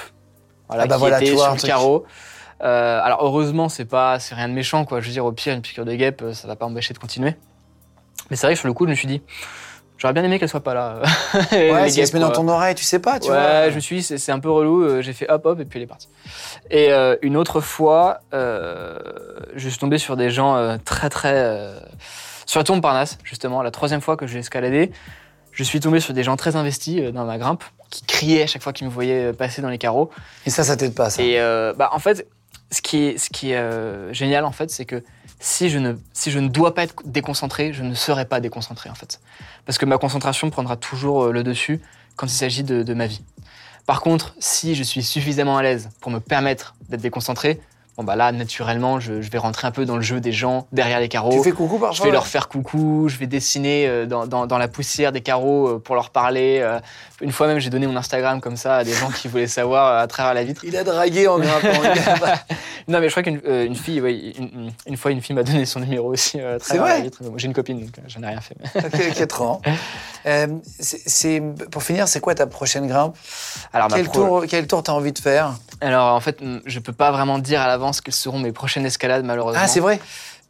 voilà, 0.68 0.82
Ah 0.82 0.86
bah 0.86 0.96
qui 0.96 1.00
voilà, 1.00 1.16
étaient 1.16 1.30
tu 1.30 1.32
vois, 1.32 1.44
sur 1.44 1.52
un 1.52 1.56
le 1.56 1.62
carreau. 1.62 2.04
Euh, 2.62 3.00
alors 3.02 3.24
heureusement 3.24 3.70
c'est 3.70 3.86
pas, 3.86 4.18
c'est 4.18 4.34
rien 4.34 4.46
de 4.48 4.52
méchant 4.52 4.84
quoi. 4.84 5.00
Je 5.00 5.06
veux 5.06 5.12
dire 5.12 5.24
au 5.24 5.32
pire 5.32 5.54
une 5.54 5.62
piqûre 5.62 5.86
de 5.86 5.94
guêpe, 5.94 6.20
euh, 6.20 6.34
ça 6.34 6.46
va 6.46 6.56
pas 6.56 6.68
m'empêcher 6.68 6.92
de 6.92 6.98
continuer. 6.98 7.34
Mais 8.30 8.36
c'est 8.36 8.46
vrai 8.46 8.54
que 8.54 8.58
sur 8.60 8.68
le 8.68 8.74
coup 8.74 8.84
je 8.86 8.90
me 8.90 8.94
suis 8.94 9.08
dit, 9.08 9.22
j'aurais 9.98 10.12
bien 10.14 10.24
aimé 10.24 10.38
qu'elle 10.38 10.48
soit 10.48 10.62
pas 10.62 10.74
là. 10.74 11.02
ouais, 11.52 11.90
si 11.90 12.00
elle 12.00 12.06
se 12.06 12.12
met 12.14 12.20
dans 12.20 12.30
ton 12.30 12.46
oreille, 12.48 12.74
tu 12.74 12.84
sais 12.84 12.98
pas, 13.00 13.18
tu 13.20 13.30
ouais, 13.30 13.36
vois. 13.36 13.70
je 13.70 13.74
me 13.74 13.80
suis 13.80 13.96
dit 13.96 14.02
c'est 14.02 14.32
un 14.32 14.38
peu 14.40 14.50
relou. 14.50 14.82
euh, 14.84 15.02
J'ai 15.02 15.12
fait 15.12 15.30
hop 15.30 15.44
hop 15.46 15.60
et 15.60 15.64
puis 15.64 15.78
elle 15.78 15.84
est 15.84 15.86
partie. 15.88 16.08
Et 16.70 16.92
euh, 16.92 17.16
une 17.22 17.36
autre 17.36 17.60
fois, 17.60 18.20
euh, 18.32 18.98
je 19.56 19.68
suis 19.68 19.78
tombé 19.78 19.98
sur 19.98 20.16
des 20.16 20.30
gens 20.30 20.56
euh, 20.56 20.76
très 20.84 21.08
très 21.10 21.34
euh, 21.34 21.78
sur 22.46 22.60
la 22.60 22.64
tombe 22.64 22.80
Parnasse 22.82 23.18
justement. 23.24 23.62
La 23.62 23.70
troisième 23.70 24.00
fois 24.00 24.16
que 24.16 24.26
j'ai 24.26 24.38
escaladé, 24.38 24.90
je 25.52 25.64
suis 25.64 25.80
tombé 25.80 25.98
sur 26.00 26.14
des 26.14 26.22
gens 26.22 26.36
très 26.36 26.56
investis 26.56 27.00
euh, 27.00 27.10
dans 27.10 27.24
ma 27.24 27.36
grimpe 27.38 27.64
qui 27.90 28.04
criaient 28.04 28.44
à 28.44 28.46
chaque 28.46 28.62
fois 28.62 28.72
qu'ils 28.72 28.86
me 28.86 28.92
voyaient 28.92 29.26
euh, 29.26 29.32
passer 29.32 29.60
dans 29.62 29.68
les 29.68 29.78
carreaux. 29.78 30.10
Et 30.46 30.50
ça, 30.50 30.62
ça 30.62 30.76
t'aide 30.76 30.94
pas, 30.94 31.10
ça. 31.10 31.22
Et 31.22 31.40
euh, 31.40 31.72
bah 31.76 31.90
en 31.92 31.98
fait, 31.98 32.28
ce 32.70 32.80
qui 32.80 33.04
est 33.06 33.18
ce 33.18 33.28
qui 33.30 33.50
est 33.50 33.56
euh, 33.56 34.12
génial 34.12 34.44
en 34.44 34.52
fait, 34.52 34.70
c'est 34.70 34.84
que 34.84 35.02
si 35.40 35.68
je 35.70 35.78
ne 35.78 35.94
si 36.12 36.30
je 36.30 36.38
ne 36.38 36.48
dois 36.48 36.74
pas 36.74 36.84
être 36.84 36.94
déconcentré, 37.04 37.72
je 37.72 37.82
ne 37.82 37.94
serai 37.94 38.24
pas 38.26 38.40
déconcentré 38.40 38.88
en 38.90 38.94
fait, 38.94 39.20
parce 39.66 39.78
que 39.78 39.86
ma 39.86 39.98
concentration 39.98 40.50
prendra 40.50 40.76
toujours 40.76 41.24
euh, 41.24 41.32
le 41.32 41.42
dessus 41.42 41.80
quand 42.16 42.26
il 42.26 42.30
s'agit 42.36 42.62
de, 42.62 42.82
de 42.82 42.94
ma 42.94 43.06
vie. 43.06 43.22
Par 43.86 44.02
contre, 44.02 44.34
si 44.38 44.74
je 44.74 44.82
suis 44.82 45.02
suffisamment 45.02 45.56
à 45.56 45.62
l'aise 45.62 45.88
pour 46.00 46.10
me 46.12 46.20
permettre 46.20 46.74
d'être 46.90 47.00
déconcentré, 47.00 47.58
bon 47.96 48.04
bah 48.04 48.14
là 48.14 48.30
naturellement, 48.30 49.00
je, 49.00 49.20
je 49.22 49.30
vais 49.30 49.38
rentrer 49.38 49.66
un 49.66 49.70
peu 49.72 49.84
dans 49.86 49.96
le 49.96 50.02
jeu 50.02 50.20
des 50.20 50.30
gens 50.32 50.66
derrière 50.72 51.00
les 51.00 51.08
carreaux. 51.08 51.32
Tu 51.32 51.42
fais 51.42 51.52
coucou 51.52 51.78
parfois 51.78 51.96
Je 51.96 52.02
vais 52.02 52.10
leur 52.12 52.26
faire 52.26 52.46
coucou, 52.48 53.08
je 53.08 53.16
vais 53.16 53.26
dessiner 53.26 53.88
euh, 53.88 54.06
dans, 54.06 54.26
dans- 54.26 54.46
dans 54.46 54.58
la 54.58 54.68
poussière 54.68 55.10
des 55.12 55.22
carreaux 55.22 55.68
euh, 55.68 55.78
pour 55.78 55.94
leur 55.96 56.10
parler. 56.10 56.62
Une 57.22 57.32
fois 57.32 57.46
même, 57.48 57.58
j'ai 57.58 57.68
donné 57.70 57.86
mon 57.86 57.96
Instagram 57.96 58.40
comme 58.40 58.56
ça 58.56 58.76
à 58.76 58.84
des 58.84 58.92
gens 58.94 59.10
qui 59.10 59.28
voulaient 59.28 59.46
savoir 59.46 59.98
à 59.98 60.06
travers 60.06 60.34
la 60.34 60.44
vitre. 60.44 60.62
Il 60.64 60.76
a 60.76 60.84
dragué 60.84 61.26
en 61.26 61.38
grimpant. 61.38 61.68
Non, 62.88 63.00
mais 63.00 63.06
je 63.08 63.10
crois 63.12 63.22
qu'une 63.22 63.40
euh, 63.46 63.64
une 63.66 63.74
fille, 63.76 64.00
ouais, 64.00 64.32
une, 64.86 64.96
fois, 64.96 65.10
une 65.10 65.20
fille 65.20 65.34
m'a 65.34 65.42
donné 65.42 65.64
son 65.66 65.80
numéro 65.80 66.08
aussi 66.12 66.40
euh, 66.40 66.56
à 66.56 66.58
travers 66.58 66.82
vrai 66.82 67.10
J'ai 67.36 67.46
une 67.46 67.52
copine, 67.54 67.80
donc 67.80 67.98
euh, 67.98 68.02
j'en 68.08 68.22
ai 68.22 68.26
rien 68.28 68.40
fait. 68.40 68.54
mais- 68.58 68.84
Ok, 68.86 69.14
4 69.14 69.42
ans. 69.42 69.60
C'est- 70.24 71.02
c'est- 71.08 71.42
pour 71.70 71.82
finir, 71.82 72.08
c'est 72.08 72.20
quoi 72.20 72.34
ta 72.34 72.46
prochaine 72.46 72.86
grimpe? 72.86 73.16
Alors, 73.72 73.88
ma 73.90 73.96
quel, 73.96 74.06
pro- 74.06 74.14
tour, 74.24 74.44
quel 74.48 74.66
tour 74.66 74.82
t'as 74.82 74.92
envie 74.92 75.12
de 75.12 75.18
faire? 75.18 75.54
Alors, 75.80 76.14
en 76.14 76.20
fait, 76.20 76.38
je 76.66 76.78
peux 76.78 76.92
pas 76.92 77.10
vraiment 77.10 77.38
dire 77.38 77.60
à 77.60 77.66
l'avance 77.66 78.00
quelles 78.00 78.14
seront 78.14 78.38
mes 78.38 78.52
prochaines 78.52 78.86
escalades, 78.86 79.24
malheureusement. 79.24 79.62
Ah, 79.64 79.68
c'est 79.68 79.80
vrai? 79.80 80.00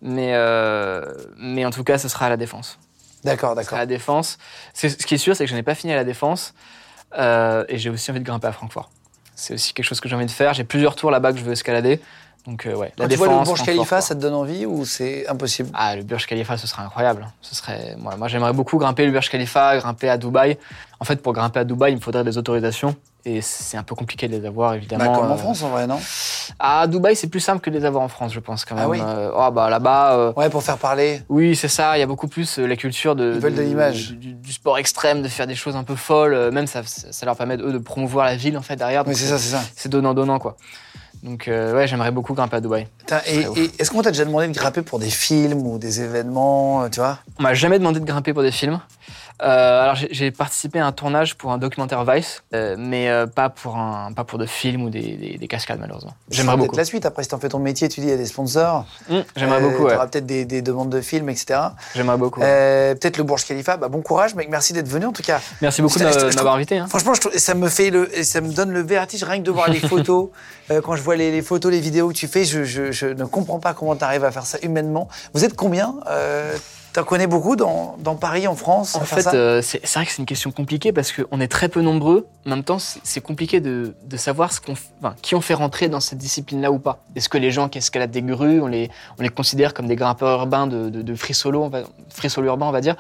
Mais, 0.03 0.31
euh, 0.35 1.05
mais 1.37 1.65
en 1.65 1.71
tout 1.71 1.85
cas, 1.85 1.99
ce 1.99 2.09
sera 2.09 2.27
à 2.27 2.29
la 2.31 2.37
défense. 2.37 2.79
D'accord, 3.23 3.51
à 3.53 3.55
d'accord. 3.55 3.77
la 3.79 3.87
défense. 3.87 4.39
C'est- 4.73 5.01
Ce 5.01 5.07
qui 5.07 5.15
est 5.15 5.19
sûr, 5.19 5.37
c'est 5.37 5.45
que 5.45 5.51
je 5.51 5.55
n'ai 5.55 5.63
pas 5.63 5.75
fini 5.75 5.93
à 5.93 5.97
la 5.97 6.05
défense 6.05 6.55
euh, 7.19 7.65
et 7.69 7.77
j'ai 7.77 7.91
aussi 7.91 8.11
envie 8.11 8.21
de 8.21 8.25
grimper 8.25 8.47
à 8.47 8.53
Francfort. 8.53 8.91
C'est 9.41 9.55
aussi 9.55 9.73
quelque 9.73 9.87
chose 9.87 10.01
que 10.01 10.09
j'ai 10.09 10.15
envie 10.15 10.27
de 10.27 10.31
faire. 10.31 10.53
J'ai 10.53 10.65
plusieurs 10.65 10.95
tours 10.95 11.11
là-bas 11.11 11.33
que 11.33 11.39
je 11.39 11.45
veux 11.45 11.53
escalader, 11.53 11.99
Donc 12.47 12.67
euh, 12.67 12.75
ouais, 12.75 12.93
la 12.99 13.07
Quand 13.07 13.11
tu 13.11 13.17
vois 13.17 13.27
le 13.29 13.33
défense. 13.33 13.49
Burj 13.49 13.63
Khalifa, 13.65 13.97
quoi. 13.97 14.01
ça 14.03 14.15
te 14.15 14.21
donne 14.21 14.35
envie 14.35 14.67
ou 14.67 14.85
c'est 14.85 15.27
impossible? 15.29 15.71
Ah, 15.73 15.97
le 15.97 16.03
Burj 16.03 16.27
Khalifa, 16.27 16.59
ce 16.59 16.67
serait 16.67 16.83
incroyable. 16.83 17.27
Ce 17.41 17.55
serait, 17.55 17.97
moi, 17.99 18.17
moi 18.17 18.29
j'aimerais 18.29 18.53
beaucoup 18.53 18.77
grimper 18.77 19.07
le 19.07 19.13
Burj 19.13 19.31
Khalifa, 19.31 19.79
grimper 19.79 20.11
à 20.11 20.19
Dubaï. 20.19 20.59
En 21.01 21.05
fait, 21.07 21.23
pour 21.23 21.33
grimper 21.33 21.61
à 21.61 21.65
Dubaï, 21.65 21.93
il 21.93 21.97
me 21.97 22.01
faudrait 22.01 22.25
des 22.25 22.37
autorisations. 22.37 22.95
Et 23.27 23.43
c'est 23.43 23.77
un 23.77 23.83
peu 23.83 23.95
compliqué 23.95 24.29
de 24.29 24.37
les 24.37 24.47
avoir, 24.47 24.75
évidemment. 24.75 25.05
bah, 25.13 25.19
Comme 25.19 25.31
en 25.31 25.35
Euh, 25.35 25.37
France 25.37 25.63
en 25.63 25.69
vrai, 25.69 25.87
non? 25.87 25.99
À 26.59 26.87
Dubaï, 26.87 27.15
c'est 27.15 27.27
plus 27.29 27.41
simple 27.41 27.61
que 27.61 27.69
de 27.71 27.79
les 27.79 27.85
avoir 27.85 28.03
en 28.03 28.09
France, 28.09 28.33
je 28.33 28.41
pense, 28.41 28.65
quand 28.65 28.75
même. 28.75 28.85
Ah 28.85 28.89
oui? 28.89 28.99
Euh, 29.03 29.31
oh, 29.35 29.51
bah 29.51 29.69
là-bas. 29.69 30.15
euh, 30.15 30.33
Ouais, 30.37 30.49
pour 30.49 30.63
faire 30.63 30.79
parler. 30.79 31.23
Oui, 31.29 31.55
c'est 31.55 31.69
ça. 31.69 31.97
Il 31.99 32.01
y 32.01 32.03
a 32.03 32.07
beaucoup 32.07 32.29
plus 32.29 32.59
la 32.59 32.77
culture 32.77 33.15
de, 33.17 33.33
Ils 33.35 33.41
veulent 33.41 33.55
de 33.55 33.63
l'image. 33.63 34.13
Du, 34.13 34.33
du 34.35 34.53
sport 34.53 34.79
extrême, 34.79 35.21
de 35.23 35.29
faire 35.29 35.47
des 35.47 35.55
choses 35.55 35.77
un 35.77 35.85
peu 35.85 35.97
folles. 35.97 36.51
Même 36.51 36.67
ça, 36.67 36.83
ça 36.85 37.27
leur 37.27 37.37
permet 37.37 37.57
eux 37.57 37.73
de 37.73 37.79
promouvoir 37.79 38.25
la 38.27 38.37
ville 38.37 38.57
en 38.57 38.63
fait 38.63 38.77
derrière. 38.77 39.03
Oui, 39.03 39.09
Donc, 39.09 39.17
c'est 39.17 39.27
ça, 39.27 39.39
c'est 39.39 39.51
ça. 39.51 39.63
C'est 39.77 39.89
donnant 39.91 40.15
donnant 40.15 40.39
quoi. 40.39 40.57
Donc 41.23 41.49
euh, 41.49 41.75
ouais, 41.75 41.87
j'aimerais 41.87 42.13
beaucoup 42.13 42.33
grimper 42.33 42.57
à 42.57 42.61
Dubaï. 42.63 42.87
Et, 43.27 43.45
est-ce 43.79 43.91
qu'on 43.91 44.01
t'a 44.01 44.11
déjà 44.11 44.25
demandé 44.25 44.49
de 44.49 44.55
grimper 44.55 44.81
pour 44.81 44.99
des 44.99 45.11
films 45.11 45.67
ou 45.67 45.77
des 45.77 46.01
événements, 46.01 46.89
tu 46.89 46.99
vois? 47.01 47.19
On 47.39 47.43
m'a 47.43 47.53
jamais 47.53 47.79
demandé 47.79 48.01
de 48.01 48.05
grimper 48.07 48.33
pour 48.33 48.43
des 48.43 48.51
films. 48.53 48.81
Euh, 49.43 49.83
alors 49.83 49.95
j'ai- 49.95 50.31
participé 50.31 50.79
à 50.79 50.87
un 50.87 50.93
tournage 50.93 51.35
pour 51.37 51.51
un 51.53 51.59
documentaire 51.59 52.05
Vice, 52.05 52.43
euh, 52.55 52.77
mais 52.79 53.09
euh, 53.09 53.27
pas 53.27 53.49
pour 53.49 53.77
un, 53.77 54.13
pas 54.13 54.25
pour 54.25 54.39
de 54.39 54.47
films 54.47 54.83
ou 54.83 54.91
des, 54.91 55.01
des- 55.17 55.39
des 55.39 55.49
cascades 55.49 55.79
malheureusement. 55.81 56.15
J'aimerais 56.31 56.57
beaucoup. 56.57 56.77
la 56.77 56.85
suite. 56.85 57.07
Après, 57.07 57.23
si 57.23 57.29
t'en 57.31 57.39
fais 57.39 57.49
ton 57.49 57.59
métier, 57.59 57.89
tu 57.89 58.01
dis 58.01 58.07
il 58.07 58.11
y 58.11 58.13
a 58.13 58.17
des 58.17 58.27
sponsors. 58.27 58.87
Hum, 59.11 59.25
J'aimerais 59.37 59.61
beaucoup. 59.61 59.85
Ouais. 59.85 59.93
T'auras 59.95 60.07
peut-être 60.09 60.27
des, 60.27 60.45
des 60.45 60.63
demandes 60.63 60.91
de 60.91 61.01
films, 61.01 61.29
etc. 61.31 61.59
J'aimerais 61.95 62.17
beaucoup. 62.19 62.41
ouais. 62.41 62.95
Peut-être 63.01 63.17
le 63.19 63.25
Burj 63.25 63.45
Khalifa. 63.47 63.77
Bah, 63.77 63.89
bon 63.89 64.03
courage, 64.03 64.35
mec. 64.35 64.49
Merci 64.51 64.73
d'être 64.73 64.89
venu 64.89 65.07
en 65.07 65.13
tout 65.13 65.23
cas. 65.23 65.41
Merci 65.63 65.83
beaucoup 65.83 65.99
de 65.99 66.07
je- 66.11 66.19
de 66.31 66.35
m'avoir 66.37 66.55
invité. 66.55 66.79
hein. 66.79 66.87
Franchement, 66.89 67.13
je 67.15 67.39
ça 67.39 67.55
me 67.55 67.69
fait 67.69 67.91
le, 67.91 68.11
ça 68.23 68.41
me 68.41 68.53
donne 68.53 68.71
le 68.71 68.83
vertige 68.83 69.25
rien 69.25 69.39
que 69.39 69.45
de 69.45 69.51
voir 69.51 69.69
les 69.71 69.81
photos. 69.89 70.29
Quand 70.85 70.95
je 70.95 71.03
vois 71.03 71.17
les, 71.17 71.33
les 71.33 71.43
photos, 71.43 71.73
les 71.73 71.81
vidéos 71.81 72.09
que 72.09 72.15
tu 72.15 72.29
fais, 72.29 72.45
je, 72.45 72.63
je- 72.65 72.93
je 72.93 73.07
ne 73.07 73.25
comprends 73.25 73.59
pas 73.59 73.75
comment 73.75 73.97
tu 73.97 74.05
arrives 74.05 74.25
à 74.25 74.31
faire 74.31 74.47
ça 74.47 74.59
humainement. 74.63 75.09
Vous 75.35 75.45
êtes 75.45 75.57
combien 75.57 75.95
T'en 76.93 77.05
connais 77.05 77.29
beaucoup 77.29 77.55
dans, 77.55 77.97
dans 78.01 78.17
Paris, 78.17 78.49
en 78.49 78.57
France? 78.57 78.97
En 78.97 79.01
fait, 79.01 79.27
euh, 79.29 79.63
c'est 79.63 79.87
vrai 79.95 80.05
que 80.05 80.11
c'est 80.11 80.19
une 80.19 80.27
question 80.27 80.51
compliquée 80.51 80.93
parce 80.93 81.13
qu'on 81.13 81.41
est 81.41 81.47
très 81.47 81.69
peu 81.69 81.83
nombreux. 81.83 82.27
En 82.47 82.51
même 82.51 82.65
temps, 82.65 82.79
c'est 82.81 83.21
compliqué 83.21 83.61
de, 83.61 83.95
de 84.05 84.17
savoir 84.17 84.53
ce 84.53 84.61
qu'on, 84.61 84.73
enfin, 85.01 85.15
qui 85.23 85.37
on 85.37 85.41
fait 85.41 85.55
rentrer 85.55 85.89
dans 85.89 86.01
cette 86.01 86.19
discipline-là 86.19 86.73
ou 86.73 86.81
pas. 86.81 86.99
Est-ce 87.15 87.29
que 87.29 87.39
les 87.39 87.53
gens 87.53 87.69
qui 87.69 87.79
escaladent 87.79 88.11
des 88.11 88.23
grues, 88.23 88.61
on 88.61 88.67
les, 88.67 88.91
on 89.19 89.23
les 89.23 89.29
considère 89.29 89.73
comme 89.73 89.87
des 89.87 89.95
grimpeurs 89.95 90.41
urbains 90.41 90.67
de, 90.67 90.89
de, 90.91 91.03
de 91.03 91.15
free 91.15 91.35
solo, 91.35 91.63
on 91.63 91.69
va, 91.69 91.83
free 92.09 92.29
solo 92.29 92.49
urbain, 92.49 92.67
on 92.67 92.73
va 92.73 92.81
dire? 92.81 92.97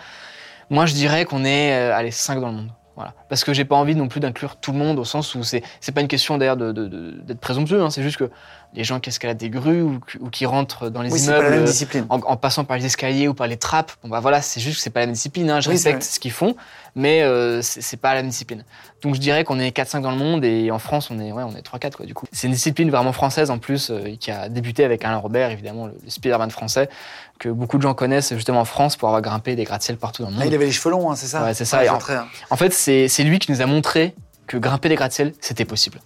Moi, 0.70 0.86
je 0.86 0.94
dirais 0.94 1.24
qu'on 1.24 1.44
est, 1.44 1.72
euh, 1.72 1.92
allez, 1.96 2.12
5 2.12 2.40
dans 2.40 2.48
le 2.50 2.54
monde. 2.54 2.70
Voilà. 2.94 3.14
Parce 3.28 3.42
que 3.44 3.52
j'ai 3.54 3.64
pas 3.64 3.76
envie 3.76 3.94
non 3.96 4.08
plus 4.08 4.20
d'inclure 4.20 4.56
tout 4.56 4.72
le 4.72 4.78
monde 4.78 4.98
au 4.98 5.04
sens 5.04 5.34
où 5.34 5.42
c'est, 5.42 5.62
pas 5.94 6.00
une 6.02 6.06
question 6.08 6.38
d'ailleurs 6.38 6.56
de, 6.58 6.70
de- 6.70 6.86
de- 6.86 7.10
d'être 7.22 7.40
présomptueux. 7.40 7.82
hein. 7.82 7.88
c'est 7.90 8.02
juste 8.02 8.18
que 8.18 8.30
les 8.74 8.84
gens 8.84 9.00
qui 9.00 9.08
escaladent 9.10 9.36
des 9.36 9.50
grues 9.50 9.82
ou, 9.82 9.98
qui- 10.00 10.18
ou 10.18 10.30
qui 10.30 10.46
rentrent 10.46 10.90
dans 10.90 11.02
les 11.02 11.10
Oui, 11.12 11.18
c'est 11.18 11.26
pas 11.32 11.38
immeubles 11.38 11.50
la 11.50 11.56
même 11.56 11.64
discipline. 11.66 12.06
en, 12.08 12.20
en 12.20 12.36
passant 12.36 12.64
par 12.64 12.76
les 12.76 12.86
escaliers 12.86 13.26
ou 13.28 13.34
par 13.34 13.46
les 13.48 13.56
trappes. 13.56 13.92
Bon 14.02 14.08
bah 14.08 14.20
voilà, 14.20 14.40
c'est 14.42 14.60
juste 14.60 14.76
que 14.76 14.82
c'est 14.82 14.90
pas 14.90 15.00
la 15.00 15.06
même 15.06 15.14
discipline. 15.14 15.50
hein. 15.50 15.60
Je 15.60 15.68
Oui, 15.68 15.74
respecte 15.74 16.02
ce 16.04 16.20
qu'ils 16.20 16.30
font, 16.30 16.54
mais 16.94 17.22
euh, 17.22 17.62
c'est 17.62 17.96
pas 17.96 18.14
la 18.14 18.22
même 18.22 18.30
discipline. 18.30 18.64
Donc 19.02 19.14
je 19.16 19.20
dirais 19.20 19.42
qu'on 19.44 19.58
est 19.58 19.74
4-5 19.76 20.02
dans 20.02 20.10
le 20.12 20.16
monde 20.18 20.44
et 20.44 20.70
en 20.70 20.78
France 20.78 21.10
on 21.10 21.18
est 21.18 21.32
ouais 21.32 21.42
on 21.42 21.56
est 21.56 21.66
3-4 21.66 21.96
quoi 21.96 22.06
du 22.06 22.14
coup. 22.14 22.26
C'est 22.32 22.46
une 22.46 22.52
discipline 22.52 22.90
vraiment 22.90 23.12
française 23.12 23.50
en 23.50 23.58
plus 23.58 23.90
euh, 23.90 24.14
qui 24.20 24.30
a 24.30 24.48
débuté 24.48 24.84
avec 24.84 25.04
Alain 25.04 25.16
Robert 25.16 25.50
évidemment 25.50 25.86
le, 25.86 25.94
le 26.04 26.10
Spider-Man 26.10 26.50
français 26.50 26.88
que 27.38 27.48
beaucoup 27.48 27.78
de 27.78 27.82
gens 27.82 27.94
connaissent 27.94 28.34
justement 28.34 28.60
en 28.60 28.64
France 28.66 28.96
pour 28.96 29.08
avoir 29.08 29.22
grimpé 29.22 29.56
des 29.56 29.64
gratte-ciel 29.64 29.96
partout 29.96 30.22
dans 30.22 30.28
le 30.28 30.34
Ah, 30.36 30.40
monde. 30.44 30.48
il 30.48 30.54
avait 30.54 30.66
les 30.66 30.72
cheveux 30.72 30.90
longs, 30.90 31.10
hein, 31.10 31.16
c'est 31.16 31.26
ça? 31.28 31.42
Ouais, 31.42 31.54
c'est 31.54 31.64
ça, 31.64 31.78
Ouais, 31.78 31.88
en- 31.88 31.96
très 31.98 32.12
bien. 32.14 32.26
En 32.50 32.56
fait 32.56 32.72
c'est 32.74 33.08
lui 33.24 33.38
qui 33.38 33.50
nous 33.50 33.62
a 33.62 33.66
montré 33.66 34.14
que 34.50 34.56
grimper 34.56 34.88
des 34.88 34.96
gratte-ciel 34.96 35.32
c'était 35.40 35.64
possible. 35.64 36.00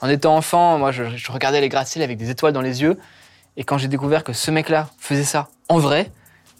En 0.00 0.08
étant 0.08 0.36
enfant, 0.36 0.76
moi, 0.76 0.90
je, 0.90 1.04
je 1.16 1.30
regardais 1.30 1.60
les 1.60 1.68
gratte-ciel 1.68 2.02
avec 2.02 2.18
des 2.18 2.30
étoiles 2.30 2.52
dans 2.52 2.60
les 2.60 2.82
yeux. 2.82 2.98
Et 3.56 3.62
quand 3.62 3.78
j'ai 3.78 3.86
découvert 3.86 4.24
que 4.24 4.32
ce 4.32 4.50
mec-là 4.50 4.88
faisait 4.98 5.22
ça 5.22 5.48
en 5.68 5.78
vrai, 5.78 6.10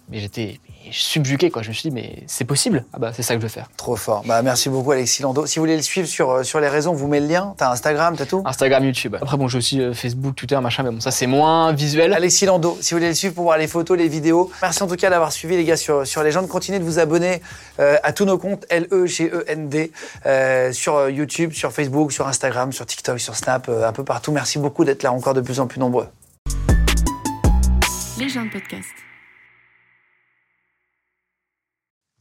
mais 0.09 0.19
j'étais 0.19 0.59
subjugué, 0.91 1.49
quoi. 1.51 1.61
Je 1.61 1.69
me 1.69 1.73
suis 1.73 1.89
dit, 1.89 1.93
mais 1.93 2.23
c'est 2.27 2.45
possible? 2.45 2.85
Ah 2.93 2.99
bah, 2.99 3.11
c'est 3.13 3.23
ça 3.23 3.35
que 3.35 3.41
je 3.41 3.45
veux 3.45 3.51
faire. 3.51 3.69
Trop 3.75 3.95
fort. 3.95 4.23
Bah, 4.25 4.41
merci 4.41 4.69
beaucoup, 4.69 4.91
Alexis 4.91 5.21
Lando. 5.21 5.45
Si 5.45 5.59
vous 5.59 5.63
voulez 5.63 5.75
le 5.75 5.81
suivre 5.81 6.07
sur, 6.07 6.31
euh, 6.31 6.43
sur 6.43 6.59
les 6.59 6.69
réseaux, 6.69 6.91
on 6.91 6.93
vous 6.93 7.07
met 7.07 7.19
le 7.19 7.27
lien. 7.27 7.53
T'as 7.57 7.71
Instagram, 7.71 8.15
t'as 8.17 8.25
tout? 8.25 8.41
Instagram, 8.45 8.85
YouTube. 8.85 9.15
Après, 9.21 9.35
bon, 9.37 9.47
j'ai 9.47 9.57
aussi 9.57 9.81
euh, 9.81 9.93
Facebook, 9.93 10.35
Twitter, 10.35 10.59
machin, 10.61 10.83
mais 10.83 10.91
bon, 10.91 11.01
ça, 11.01 11.11
c'est 11.11 11.27
moins 11.27 11.73
visuel. 11.73 12.13
Alexis 12.13 12.45
Lando, 12.45 12.77
si 12.79 12.93
vous 12.93 12.99
voulez 12.99 13.09
le 13.09 13.15
suivre 13.15 13.33
pour 13.33 13.43
voir 13.43 13.57
les 13.57 13.67
photos, 13.67 13.97
les 13.97 14.07
vidéos. 14.07 14.49
Merci 14.61 14.83
en 14.83 14.87
tout 14.87 14.95
cas 14.95 15.09
d'avoir 15.09 15.31
suivi 15.31 15.57
les 15.57 15.65
gars 15.65 15.77
sur, 15.77 16.07
sur 16.07 16.23
Légende. 16.23 16.47
Continuez 16.47 16.79
de 16.79 16.85
vous 16.85 16.99
abonner 16.99 17.41
euh, 17.79 17.97
à 18.03 18.13
tous 18.13 18.25
nos 18.25 18.37
comptes 18.37 18.65
L-E-G-E-N-D 18.69 19.91
euh, 20.25 20.71
sur 20.71 20.95
euh, 20.95 21.11
YouTube, 21.11 21.53
sur 21.53 21.71
Facebook, 21.71 22.11
sur 22.11 22.27
Instagram, 22.27 22.71
sur 22.71 22.85
TikTok, 22.85 23.19
sur 23.19 23.35
Snap, 23.35 23.67
euh, 23.69 23.87
un 23.87 23.93
peu 23.93 24.03
partout. 24.03 24.31
Merci 24.31 24.59
beaucoup 24.59 24.85
d'être 24.85 25.03
là 25.03 25.11
encore 25.11 25.33
de 25.33 25.41
plus 25.41 25.59
en 25.59 25.67
plus 25.67 25.79
nombreux. 25.79 26.07
Légende 28.17 28.49
podcast. 28.51 29.06